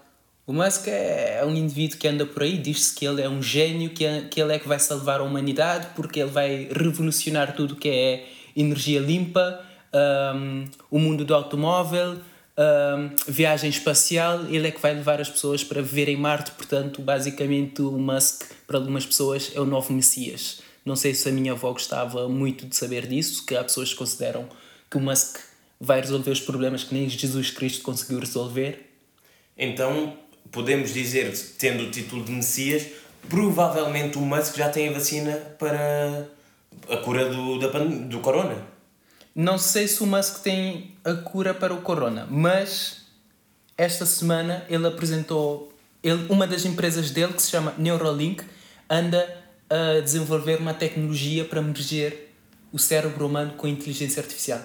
O 0.46 0.55
Musk 0.55 0.88
é 0.88 1.42
um 1.44 1.55
indivíduo 1.55 1.98
que 1.98 2.09
anda 2.09 2.24
por 2.24 2.42
aí, 2.42 2.57
diz-se 2.57 2.94
que 2.94 3.05
ele 3.05 3.20
é 3.20 3.29
um 3.29 3.42
gênio, 3.42 3.90
que, 3.90 4.07
é, 4.07 4.22
que 4.22 4.40
ele 4.40 4.55
é 4.55 4.59
que 4.59 4.66
vai 4.66 4.79
salvar 4.79 5.20
a 5.20 5.22
humanidade 5.22 5.88
porque 5.94 6.18
ele 6.18 6.31
vai 6.31 6.66
revolucionar 6.74 7.55
tudo 7.55 7.76
que 7.76 7.90
é 7.90 8.26
energia 8.57 9.00
limpa, 9.00 9.62
um, 10.35 10.64
o 10.90 10.98
mundo 10.98 11.26
do 11.26 11.35
automóvel, 11.35 12.14
um, 12.14 13.11
viagem 13.29 13.68
espacial. 13.68 14.46
Ele 14.46 14.66
é 14.66 14.70
que 14.70 14.81
vai 14.81 14.94
levar 14.94 15.20
as 15.20 15.29
pessoas 15.29 15.62
para 15.62 15.83
viver 15.83 16.09
em 16.09 16.16
Marte, 16.16 16.53
portanto, 16.53 17.03
basicamente, 17.03 17.83
o 17.83 17.98
Musk, 17.98 18.44
para 18.66 18.79
algumas 18.79 19.05
pessoas, 19.05 19.53
é 19.55 19.61
o 19.61 19.66
novo 19.66 19.92
Messias. 19.92 20.62
Não 20.87 20.96
sei 20.96 21.12
se 21.12 21.29
a 21.29 21.33
minha 21.33 21.53
avó 21.53 21.70
gostava 21.70 22.31
muito 22.31 22.64
de 22.64 22.74
saber 22.74 23.07
disso, 23.07 23.44
que 23.44 23.55
há 23.55 23.62
pessoas 23.62 23.90
que 23.90 23.96
consideram 23.96 24.48
que 24.90 24.96
o 24.96 25.00
Musk 25.00 25.50
vai 25.81 26.01
resolver 26.01 26.31
os 26.31 26.40
problemas 26.40 26.85
que 26.85 26.95
nem 26.95 27.09
Jesus 27.09 27.51
Cristo 27.51 27.83
conseguiu 27.83 28.21
resolver. 28.21 28.90
Então, 29.57 30.16
podemos 30.53 30.93
dizer, 30.93 31.33
tendo 31.59 31.85
o 31.85 31.90
título 31.90 32.23
de 32.23 32.33
Messias, 32.33 32.87
provavelmente 33.29 34.19
o 34.19 34.21
Musk 34.21 34.57
já 34.57 34.69
tem 34.69 34.88
a 34.88 34.93
vacina 34.93 35.33
para 35.59 36.29
a 36.88 36.97
cura 36.99 37.29
do, 37.31 37.59
da, 37.59 37.69
do 37.79 38.21
corona. 38.21 38.57
Não 39.35 39.57
sei 39.57 39.88
se 39.88 40.03
o 40.03 40.07
Musk 40.07 40.43
tem 40.43 40.95
a 41.05 41.14
cura 41.14 41.55
para 41.55 41.73
o 41.73 41.81
corona, 41.81 42.27
mas 42.31 43.07
esta 43.79 44.05
semana 44.05 44.66
ele 44.69 44.87
apresentou 44.87 45.73
ele, 46.03 46.27
uma 46.29 46.47
das 46.47 46.64
empresas 46.64 47.11
dele 47.11 47.33
que 47.33 47.43
se 47.43 47.51
chama 47.51 47.75
Neuralink 47.79 48.45
anda 48.88 49.38
a 49.69 50.01
desenvolver 50.01 50.59
uma 50.59 50.75
tecnologia 50.75 51.45
para 51.45 51.62
merger 51.62 52.33
o 52.73 52.79
cérebro 52.79 53.27
humano 53.27 53.55
com 53.57 53.66
a 53.66 53.71
inteligência 53.71 54.21
artificial. 54.21 54.61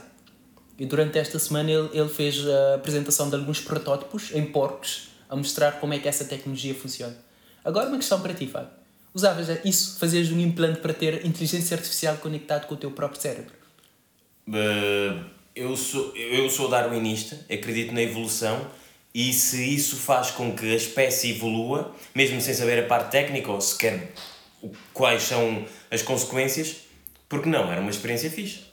E 0.78 0.86
durante 0.86 1.18
esta 1.18 1.40
semana 1.40 1.72
ele, 1.72 1.90
ele 1.94 2.10
fez 2.10 2.46
a 2.48 2.76
apresentação 2.76 3.30
de 3.30 3.36
alguns 3.36 3.60
protótipos 3.62 4.32
em 4.34 4.46
porcos 4.46 5.10
a 5.30 5.36
mostrar 5.36 5.74
como 5.74 5.94
é 5.94 6.00
que 6.00 6.08
essa 6.08 6.26
tecnologia 6.26 6.76
funciona. 6.76 7.16
Agora 7.64 7.88
uma 7.88 7.98
questão 7.98 8.22
para 8.22 8.34
ti, 8.34 8.48
Fábio. 8.48 8.70
Usavas 9.14 9.48
isso, 9.64 9.98
fazias 9.98 10.30
um 10.30 10.40
implante 10.40 10.82
para 10.82 10.94
ter 10.94 11.26
inteligência 11.26 11.76
artificial 11.76 12.18
conectado 12.18 12.68
com 12.68 12.76
o 12.76 12.78
teu 12.78 12.92
próprio 12.92 13.22
cérebro? 13.22 13.54
Uh, 14.48 15.24
eu, 15.56 15.76
sou, 15.78 16.14
eu 16.16 16.50
sou 16.50 16.70
darwinista, 16.70 17.40
acredito 17.50 17.94
na 17.94 18.02
evolução 18.02 18.70
e 19.14 19.32
se 19.32 19.74
isso 19.74 19.96
faz 19.96 20.32
com 20.32 20.54
que 20.54 20.74
a 20.74 20.76
espécie 20.76 21.32
evolua, 21.32 21.96
mesmo 22.14 22.42
sem 22.42 22.54
saber 22.54 22.84
a 22.84 22.88
parte 22.88 23.12
técnica 23.12 23.50
ou 23.50 23.62
sequer 23.62 24.12
quais 24.94 25.24
são 25.24 25.66
as 25.90 26.02
consequências, 26.02 26.82
porque 27.30 27.48
não? 27.48 27.72
Era 27.72 27.80
uma 27.80 27.90
experiência 27.90 28.30
fixe. 28.30 28.65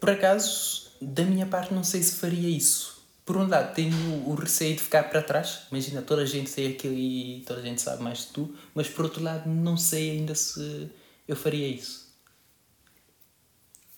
Por 0.00 0.10
acaso, 0.10 0.90
da 1.00 1.24
minha 1.24 1.46
parte, 1.46 1.74
não 1.74 1.84
sei 1.84 2.02
se 2.02 2.16
faria 2.16 2.48
isso 2.48 2.98
por 3.28 3.36
um 3.36 3.46
lado, 3.46 3.74
tenho 3.74 3.94
o 4.26 4.34
receio 4.34 4.74
de 4.74 4.82
ficar 4.82 5.02
para 5.02 5.20
trás. 5.20 5.64
Imagina, 5.70 6.00
toda 6.00 6.22
a 6.22 6.24
gente 6.24 6.50
tem 6.50 6.68
aquilo 6.68 6.94
e 6.94 7.44
toda 7.46 7.60
a 7.60 7.62
gente 7.62 7.82
sabe 7.82 8.02
mais 8.02 8.20
de 8.20 8.26
tu. 8.28 8.56
Mas 8.74 8.88
por 8.88 9.04
outro 9.04 9.22
lado, 9.22 9.46
não 9.46 9.76
sei 9.76 10.12
ainda 10.12 10.34
se 10.34 10.90
eu 11.28 11.36
faria 11.36 11.68
isso. 11.68 12.08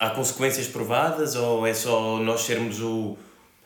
Há 0.01 0.11
consequências 0.11 0.67
provadas 0.67 1.37
ou 1.37 1.65
é 1.65 1.73
só 1.73 2.19
nós 2.19 2.41
sermos 2.41 2.81
o, 2.81 3.17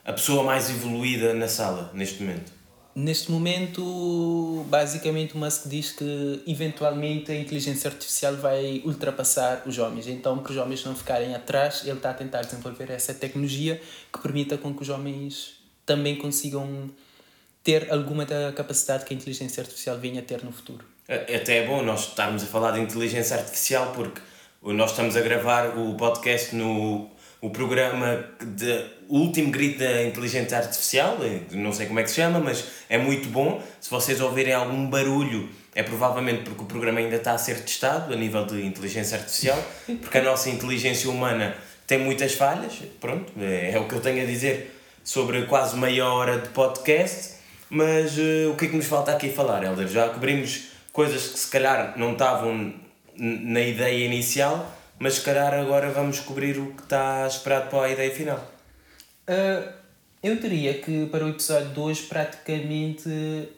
a 0.05 0.13
pessoa 0.13 0.45
mais 0.45 0.69
evoluída 0.69 1.33
na 1.33 1.49
sala 1.49 1.91
neste 1.95 2.23
momento? 2.23 2.53
Neste 2.95 3.33
momento, 3.33 4.65
basicamente, 4.69 5.35
o 5.35 5.39
Musk 5.39 5.67
diz 5.67 5.91
que 5.91 6.43
eventualmente 6.47 7.33
a 7.33 7.35
inteligência 7.35 7.91
artificial 7.91 8.37
vai 8.37 8.83
ultrapassar 8.85 9.63
os 9.67 9.79
homens. 9.79 10.07
Então, 10.07 10.39
para 10.39 10.53
os 10.53 10.57
homens 10.57 10.85
não 10.85 10.95
ficarem 10.95 11.35
atrás, 11.35 11.83
ele 11.83 11.97
está 11.97 12.11
a 12.11 12.15
tentar 12.15 12.43
desenvolver 12.43 12.91
essa 12.91 13.13
tecnologia 13.13 13.81
que 14.13 14.21
permita 14.21 14.57
com 14.57 14.73
que 14.73 14.83
os 14.83 14.89
homens 14.89 15.57
também 15.85 16.15
consigam 16.17 16.89
ter 17.65 17.91
alguma 17.91 18.25
da 18.25 18.53
capacidade 18.53 19.05
que 19.05 19.13
a 19.13 19.17
inteligência 19.17 19.63
artificial 19.63 19.99
venha 19.99 20.21
a 20.21 20.23
ter 20.23 20.45
no 20.45 20.53
futuro. 20.53 20.85
É, 21.09 21.37
até 21.37 21.65
é 21.65 21.67
bom 21.67 21.83
nós 21.83 22.09
estarmos 22.09 22.45
a 22.45 22.47
falar 22.47 22.73
de 22.73 22.81
inteligência 22.81 23.37
artificial 23.37 23.93
porque 23.93 24.21
nós 24.63 24.91
estamos 24.91 25.17
a 25.17 25.21
gravar 25.21 25.77
o 25.77 25.97
podcast 25.97 26.55
no 26.55 27.11
o 27.45 27.51
programa 27.51 28.25
de 28.43 28.87
o 29.07 29.19
último 29.19 29.51
grito 29.51 29.81
da 29.81 30.03
inteligência 30.03 30.57
artificial, 30.57 31.19
não 31.51 31.75
sei 31.75 31.85
como 31.85 32.01
é 32.01 32.03
que 32.03 32.09
se 32.09 32.17
chama, 32.17 32.41
mas 32.41 32.65
é 32.89 32.97
muito 32.97 33.29
bom. 33.29 33.63
Se 33.79 33.91
vocês 33.91 34.19
ouvirem 34.23 34.55
algum 34.55 34.87
barulho, 34.89 35.51
é 35.75 35.83
provavelmente 35.83 36.45
porque 36.45 36.63
o 36.63 36.65
programa 36.65 37.01
ainda 37.01 37.17
está 37.17 37.33
a 37.33 37.39
ser 37.39 37.61
testado 37.61 38.15
a 38.15 38.17
nível 38.17 38.47
de 38.47 38.65
inteligência 38.65 39.19
artificial, 39.19 39.63
porque 40.01 40.17
a 40.17 40.23
nossa 40.23 40.49
inteligência 40.49 41.11
humana 41.11 41.55
tem 41.87 41.99
muitas 41.99 42.33
falhas. 42.33 42.79
Pronto, 42.99 43.31
é, 43.39 43.73
é 43.73 43.79
o 43.79 43.87
que 43.87 43.95
eu 43.95 44.01
tenho 44.01 44.23
a 44.23 44.27
dizer 44.27 44.81
sobre 45.05 45.43
quase 45.43 45.77
meia 45.77 46.09
hora 46.09 46.39
de 46.39 46.49
podcast. 46.49 47.35
Mas 47.69 48.17
uh, 48.17 48.53
o 48.53 48.57
que 48.57 48.65
é 48.65 48.69
que 48.69 48.77
nos 48.77 48.87
falta 48.87 49.13
aqui 49.13 49.29
falar, 49.29 49.63
Helder? 49.63 49.89
Já 49.89 50.09
cobrimos 50.09 50.69
coisas 50.95 51.29
que 51.29 51.39
se 51.39 51.51
calhar 51.51 51.93
não 51.99 52.13
estavam 52.13 52.73
na 53.19 53.61
ideia 53.61 54.07
inicial 54.07 54.75
mas 55.05 55.17
se 55.17 55.21
calhar 55.21 55.53
agora 55.53 55.91
vamos 55.91 56.19
cobrir 56.19 56.59
o 56.59 56.73
que 56.73 56.85
está 56.85 57.27
esperado 57.27 57.69
para 57.69 57.83
a 57.83 57.91
ideia 57.91 58.11
final. 58.11 58.39
Uh, 59.29 59.71
eu 60.23 60.37
diria 60.37 60.81
que 60.81 61.05
para 61.13 61.27
o 61.27 61.29
episódio 61.29 61.69
2, 61.75 62.01
praticamente, 62.01 63.11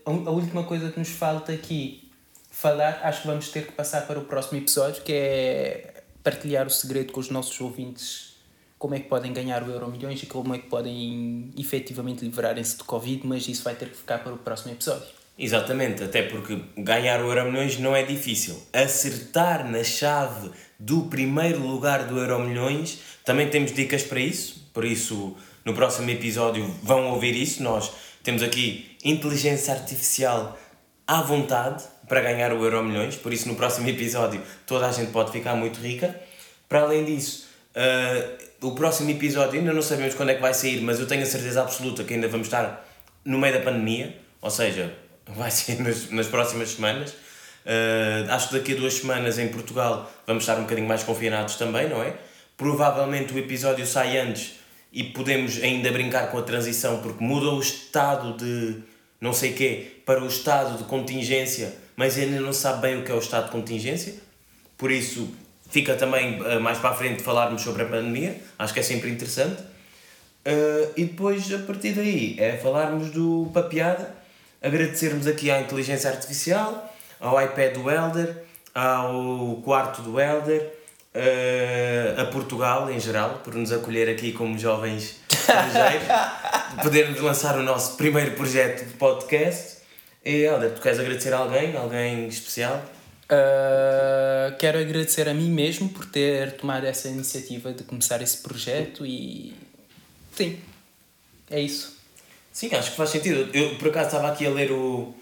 a 0.04 0.10
última 0.10 0.64
coisa 0.64 0.90
que 0.90 0.98
nos 0.98 1.10
falta 1.10 1.52
aqui 1.52 2.10
falar, 2.50 2.98
acho 3.04 3.22
que 3.22 3.28
vamos 3.28 3.48
ter 3.50 3.64
que 3.64 3.70
passar 3.70 4.08
para 4.08 4.18
o 4.18 4.24
próximo 4.24 4.58
episódio, 4.58 5.04
que 5.04 5.12
é 5.12 6.02
partilhar 6.24 6.66
o 6.66 6.70
segredo 6.70 7.12
com 7.12 7.20
os 7.20 7.30
nossos 7.30 7.60
ouvintes 7.60 8.34
como 8.76 8.96
é 8.96 8.98
que 8.98 9.08
podem 9.08 9.32
ganhar 9.32 9.62
o 9.62 9.70
Euro 9.70 9.88
Milhões 9.88 10.20
e 10.20 10.26
como 10.26 10.52
é 10.52 10.58
que 10.58 10.66
podem 10.66 11.52
efetivamente 11.56 12.24
livrarem-se 12.24 12.76
de 12.76 12.82
Covid, 12.82 13.24
mas 13.24 13.46
isso 13.46 13.62
vai 13.62 13.76
ter 13.76 13.88
que 13.88 13.96
ficar 13.96 14.18
para 14.18 14.34
o 14.34 14.38
próximo 14.38 14.72
episódio. 14.72 15.14
Exatamente, 15.38 16.02
até 16.02 16.22
porque 16.22 16.60
ganhar 16.76 17.20
o 17.20 17.28
Euro 17.28 17.52
Milhões 17.52 17.78
não 17.78 17.94
é 17.94 18.02
difícil. 18.02 18.60
Acertar 18.72 19.70
na 19.70 19.84
chave 19.84 20.50
do 20.78 21.02
primeiro 21.04 21.60
lugar 21.60 22.04
do 22.04 22.18
Euro 22.18 22.40
Milhões 22.40 22.98
também 23.24 23.48
temos 23.48 23.72
dicas 23.72 24.02
para 24.02 24.20
isso, 24.20 24.70
por 24.72 24.84
isso 24.84 25.36
no 25.64 25.74
próximo 25.74 26.08
episódio 26.10 26.64
vão 26.82 27.10
ouvir 27.10 27.34
isso. 27.34 27.62
Nós 27.62 27.90
temos 28.22 28.42
aqui 28.42 28.96
inteligência 29.04 29.74
artificial 29.74 30.56
à 31.06 31.22
vontade 31.22 31.82
para 32.08 32.20
ganhar 32.20 32.52
o 32.52 32.62
Euro 32.62 32.84
Milhões, 32.84 33.16
por 33.16 33.32
isso 33.32 33.48
no 33.48 33.56
próximo 33.56 33.88
episódio 33.88 34.40
toda 34.66 34.86
a 34.86 34.92
gente 34.92 35.10
pode 35.10 35.32
ficar 35.32 35.56
muito 35.56 35.80
rica. 35.80 36.14
Para 36.68 36.82
além 36.82 37.04
disso, 37.04 37.48
uh, 37.74 38.66
o 38.66 38.74
próximo 38.74 39.10
episódio 39.10 39.58
ainda 39.58 39.72
não 39.72 39.82
sabemos 39.82 40.14
quando 40.14 40.30
é 40.30 40.34
que 40.34 40.40
vai 40.40 40.54
sair, 40.54 40.80
mas 40.80 41.00
eu 41.00 41.06
tenho 41.06 41.22
a 41.22 41.26
certeza 41.26 41.62
absoluta 41.62 42.04
que 42.04 42.14
ainda 42.14 42.28
vamos 42.28 42.46
estar 42.46 42.86
no 43.24 43.38
meio 43.38 43.54
da 43.54 43.60
pandemia, 43.60 44.16
ou 44.40 44.50
seja, 44.50 44.94
vai 45.26 45.50
ser 45.50 45.80
nas, 45.80 46.10
nas 46.10 46.26
próximas 46.26 46.70
semanas. 46.70 47.14
Uh, 47.66 48.30
acho 48.30 48.48
que 48.48 48.58
daqui 48.58 48.72
a 48.74 48.76
duas 48.76 48.94
semanas 48.94 49.38
em 49.38 49.48
Portugal 49.48 50.08
vamos 50.24 50.44
estar 50.44 50.56
um 50.56 50.62
bocadinho 50.62 50.86
mais 50.86 51.02
confinados 51.02 51.56
também, 51.56 51.88
não 51.88 52.00
é? 52.00 52.14
Provavelmente 52.56 53.34
o 53.34 53.38
episódio 53.38 53.84
sai 53.84 54.16
antes 54.18 54.54
e 54.92 55.02
podemos 55.02 55.60
ainda 55.60 55.90
brincar 55.90 56.30
com 56.30 56.38
a 56.38 56.42
transição 56.42 57.00
porque 57.02 57.22
muda 57.22 57.50
o 57.50 57.60
estado 57.60 58.36
de 58.36 58.76
não 59.20 59.32
sei 59.32 59.52
quê 59.52 60.00
para 60.06 60.22
o 60.22 60.28
estado 60.28 60.78
de 60.78 60.84
contingência, 60.84 61.74
mas 61.96 62.16
ainda 62.16 62.40
não 62.40 62.52
sabe 62.52 62.82
bem 62.82 63.00
o 63.00 63.04
que 63.04 63.10
é 63.10 63.14
o 63.14 63.18
estado 63.18 63.46
de 63.46 63.50
contingência. 63.50 64.14
Por 64.78 64.92
isso, 64.92 65.28
fica 65.68 65.96
também 65.96 66.40
uh, 66.40 66.60
mais 66.60 66.78
para 66.78 66.90
a 66.90 66.94
frente 66.94 67.22
falarmos 67.22 67.62
sobre 67.62 67.82
a 67.82 67.86
pandemia, 67.86 68.40
acho 68.58 68.72
que 68.72 68.80
é 68.80 68.82
sempre 68.82 69.10
interessante. 69.10 69.60
Uh, 69.60 70.92
e 70.96 71.04
depois, 71.04 71.52
a 71.52 71.58
partir 71.58 71.92
daí, 71.92 72.36
é 72.38 72.56
falarmos 72.56 73.10
do 73.10 73.50
papiada 73.52 74.14
agradecermos 74.62 75.26
aqui 75.26 75.50
à 75.50 75.60
inteligência 75.60 76.10
artificial, 76.10 76.95
ao 77.26 77.42
iPad 77.42 77.74
do 77.74 77.90
Elder, 77.90 78.36
ao 78.74 79.60
quarto 79.64 80.02
do 80.02 80.20
Elder, 80.20 80.72
uh, 81.14 82.20
a 82.20 82.24
Portugal 82.26 82.90
em 82.90 83.00
geral, 83.00 83.40
por 83.42 83.54
nos 83.54 83.72
acolher 83.72 84.08
aqui 84.08 84.32
como 84.32 84.58
jovens 84.58 85.16
estrangeiros, 85.30 86.06
podermos 86.82 87.20
lançar 87.20 87.58
o 87.58 87.62
nosso 87.62 87.96
primeiro 87.96 88.32
projeto 88.32 88.84
de 88.84 88.94
podcast. 88.94 89.78
E 90.24 90.42
Elder, 90.42 90.72
tu 90.72 90.80
queres 90.80 90.98
agradecer 90.98 91.32
a 91.32 91.38
alguém? 91.38 91.76
Alguém 91.76 92.28
especial? 92.28 92.84
Uh, 93.24 94.56
quero 94.58 94.78
agradecer 94.78 95.28
a 95.28 95.34
mim 95.34 95.50
mesmo 95.50 95.88
por 95.88 96.06
ter 96.06 96.52
tomado 96.52 96.86
essa 96.86 97.08
iniciativa 97.08 97.72
de 97.72 97.82
começar 97.82 98.22
esse 98.22 98.38
projeto 98.38 99.04
e 99.04 99.52
sim, 100.32 100.60
é 101.50 101.60
isso. 101.60 101.96
Sim, 102.52 102.72
acho 102.74 102.92
que 102.92 102.96
faz 102.96 103.10
sentido. 103.10 103.50
Eu, 103.52 103.76
por 103.76 103.88
acaso, 103.88 104.06
estava 104.06 104.28
aqui 104.28 104.46
a 104.46 104.50
ler 104.50 104.70
o, 104.70 105.12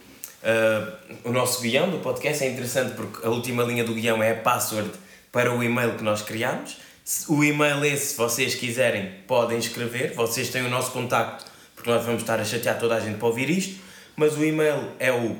uh, 0.44 0.92
o 1.24 1.32
nosso 1.32 1.62
guião 1.62 1.90
do 1.90 1.98
podcast. 1.98 2.44
É 2.44 2.50
interessante 2.50 2.94
porque 2.94 3.26
a 3.26 3.30
última 3.30 3.62
linha 3.64 3.84
do 3.84 3.94
guião 3.94 4.22
é 4.22 4.32
a 4.32 4.36
password 4.36 4.90
para 5.32 5.52
o 5.52 5.62
e-mail 5.62 5.96
que 5.96 6.04
nós 6.04 6.22
criamos. 6.22 6.76
O 7.28 7.42
e-mail 7.42 7.84
esse, 7.84 8.12
se 8.12 8.16
vocês 8.16 8.54
quiserem, 8.54 9.10
podem 9.26 9.58
escrever. 9.58 10.14
Vocês 10.14 10.48
têm 10.48 10.62
o 10.62 10.70
nosso 10.70 10.90
contacto, 10.92 11.44
porque 11.74 11.90
nós 11.90 12.04
vamos 12.04 12.22
estar 12.22 12.38
a 12.40 12.44
chatear 12.44 12.78
toda 12.78 12.94
a 12.94 13.00
gente 13.00 13.18
para 13.18 13.26
ouvir 13.26 13.50
isto. 13.50 13.82
Mas 14.16 14.36
o 14.36 14.44
e-mail 14.44 14.92
é 14.98 15.12
o 15.12 15.36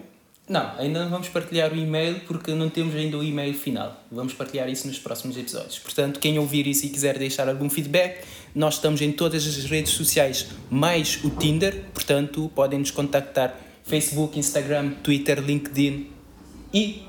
Não, 0.48 0.78
ainda 0.78 1.05
não 1.05 1.11
vamos 1.11 1.28
partilhar 1.28 1.72
o 1.72 1.76
e-mail 1.76 2.20
porque 2.26 2.52
não 2.52 2.68
temos 2.68 2.94
ainda 2.94 3.16
o 3.16 3.22
e-mail 3.22 3.55
final. 3.55 4.05
Vamos 4.11 4.34
partilhar 4.34 4.68
isso 4.68 4.86
nos 4.86 4.98
próximos 4.98 5.38
episódios. 5.38 5.78
Portanto, 5.78 6.18
quem 6.18 6.38
ouvir 6.38 6.66
isso 6.66 6.84
e 6.84 6.90
quiser 6.90 7.16
deixar 7.18 7.48
algum 7.48 7.70
feedback, 7.70 8.24
nós 8.55 8.74
estamos 8.74 9.00
em 9.00 9.12
todas 9.12 9.46
as 9.46 9.64
redes 9.64 9.92
sociais, 9.92 10.48
mais 10.68 11.22
o 11.24 11.30
Tinder. 11.30 11.84
Portanto, 11.94 12.50
podem 12.55 12.80
nos 12.80 12.90
contactar 12.90 13.59
Facebook, 13.85 14.39
Instagram, 14.39 14.95
Twitter, 15.03 15.41
LinkedIn 15.41 16.11
e 16.72 17.03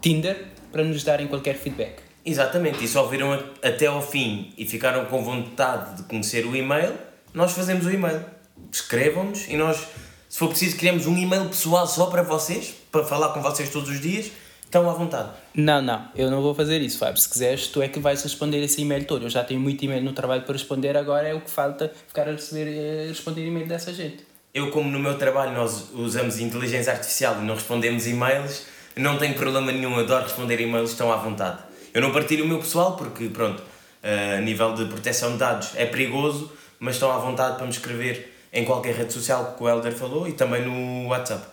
Tinder 0.00 0.46
para 0.70 0.84
nos 0.84 1.02
darem 1.02 1.26
qualquer 1.26 1.56
feedback. 1.56 2.02
Exatamente, 2.24 2.84
e 2.84 2.88
se 2.88 2.98
ouviram 2.98 3.32
até 3.62 3.86
ao 3.86 4.02
fim 4.02 4.52
e 4.58 4.66
ficaram 4.66 5.06
com 5.06 5.22
vontade 5.22 5.96
de 5.96 6.02
conhecer 6.04 6.44
o 6.44 6.54
e-mail, 6.54 6.92
nós 7.32 7.52
fazemos 7.52 7.86
o 7.86 7.90
e-mail. 7.90 8.24
Escrevam-nos 8.70 9.48
e 9.48 9.56
nós 9.56 9.86
se 10.30 10.38
for 10.38 10.48
preciso, 10.48 10.76
criamos 10.76 11.08
um 11.08 11.16
e-mail 11.18 11.46
pessoal 11.46 11.88
só 11.88 12.06
para 12.06 12.22
vocês, 12.22 12.72
para 12.92 13.04
falar 13.04 13.30
com 13.30 13.42
vocês 13.42 13.68
todos 13.68 13.90
os 13.90 14.00
dias. 14.00 14.30
Estão 14.64 14.88
à 14.88 14.92
vontade. 14.92 15.30
Não, 15.52 15.82
não, 15.82 16.08
eu 16.14 16.30
não 16.30 16.40
vou 16.40 16.54
fazer 16.54 16.80
isso, 16.80 16.98
Fábio. 16.98 17.20
Se 17.20 17.28
quiseres, 17.28 17.66
tu 17.66 17.82
é 17.82 17.88
que 17.88 17.98
vais 17.98 18.22
responder 18.22 18.62
esse 18.62 18.80
e-mail 18.80 19.04
todo. 19.04 19.26
Eu 19.26 19.28
já 19.28 19.42
tenho 19.42 19.58
muito 19.58 19.84
e-mail 19.84 20.04
no 20.04 20.12
trabalho 20.12 20.42
para 20.42 20.52
responder, 20.52 20.96
agora 20.96 21.26
é 21.26 21.34
o 21.34 21.40
que 21.40 21.50
falta 21.50 21.92
ficar 22.06 22.28
a 22.28 22.30
receber 22.30 22.68
eh, 22.68 23.06
responder 23.08 23.44
e-mail 23.44 23.66
dessa 23.66 23.92
gente. 23.92 24.29
Eu, 24.52 24.70
como 24.70 24.90
no 24.90 24.98
meu 24.98 25.16
trabalho 25.16 25.52
nós 25.52 25.90
usamos 25.94 26.38
inteligência 26.40 26.92
artificial 26.92 27.40
e 27.40 27.44
não 27.44 27.54
respondemos 27.54 28.06
e-mails, 28.06 28.66
não 28.96 29.16
tenho 29.16 29.34
problema 29.34 29.70
nenhum, 29.70 29.96
adoro 29.98 30.24
responder 30.24 30.60
e-mails, 30.60 30.90
estão 30.90 31.12
à 31.12 31.16
vontade. 31.16 31.62
Eu 31.94 32.02
não 32.02 32.12
partilho 32.12 32.44
o 32.44 32.48
meu 32.48 32.58
pessoal 32.58 32.96
porque, 32.96 33.28
pronto, 33.28 33.62
eh, 34.02 34.36
a 34.38 34.40
nível 34.40 34.74
de 34.74 34.86
proteção 34.86 35.32
de 35.32 35.38
dados 35.38 35.70
é 35.76 35.86
perigoso, 35.86 36.50
mas 36.78 36.96
estão 36.96 37.12
à 37.12 37.18
vontade 37.18 37.56
para 37.56 37.64
me 37.64 37.72
escrever 37.72 38.34
em 38.52 38.64
qualquer 38.64 38.94
rede 38.94 39.12
social 39.12 39.54
que 39.56 39.62
o 39.62 39.68
Helder 39.68 39.92
falou 39.94 40.26
e 40.26 40.32
também 40.32 40.64
no 40.64 41.08
WhatsApp. 41.08 41.46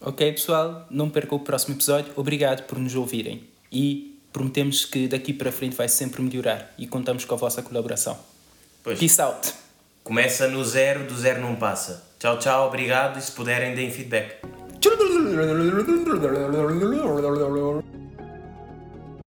Ok, 0.00 0.32
pessoal, 0.32 0.86
não 0.90 1.10
percam 1.10 1.36
o 1.36 1.40
próximo 1.40 1.74
episódio. 1.74 2.12
Obrigado 2.16 2.62
por 2.62 2.78
nos 2.78 2.94
ouvirem 2.94 3.44
e 3.70 4.18
prometemos 4.32 4.86
que 4.86 5.06
daqui 5.06 5.34
para 5.34 5.52
frente 5.52 5.76
vai 5.76 5.88
sempre 5.88 6.22
melhorar 6.22 6.72
e 6.78 6.86
contamos 6.86 7.26
com 7.26 7.34
a 7.34 7.38
vossa 7.38 7.62
colaboração. 7.62 8.18
Pois. 8.82 8.98
Peace 8.98 9.20
out. 9.20 9.52
Começa 10.10 10.48
no 10.48 10.64
zero, 10.64 11.04
do 11.04 11.14
zero 11.14 11.40
não 11.40 11.54
passa. 11.54 12.02
Tchau, 12.18 12.36
tchau, 12.36 12.66
obrigado 12.66 13.16
e 13.16 13.22
se 13.22 13.30
puderem 13.30 13.76
deem 13.76 13.92
feedback. 13.92 14.38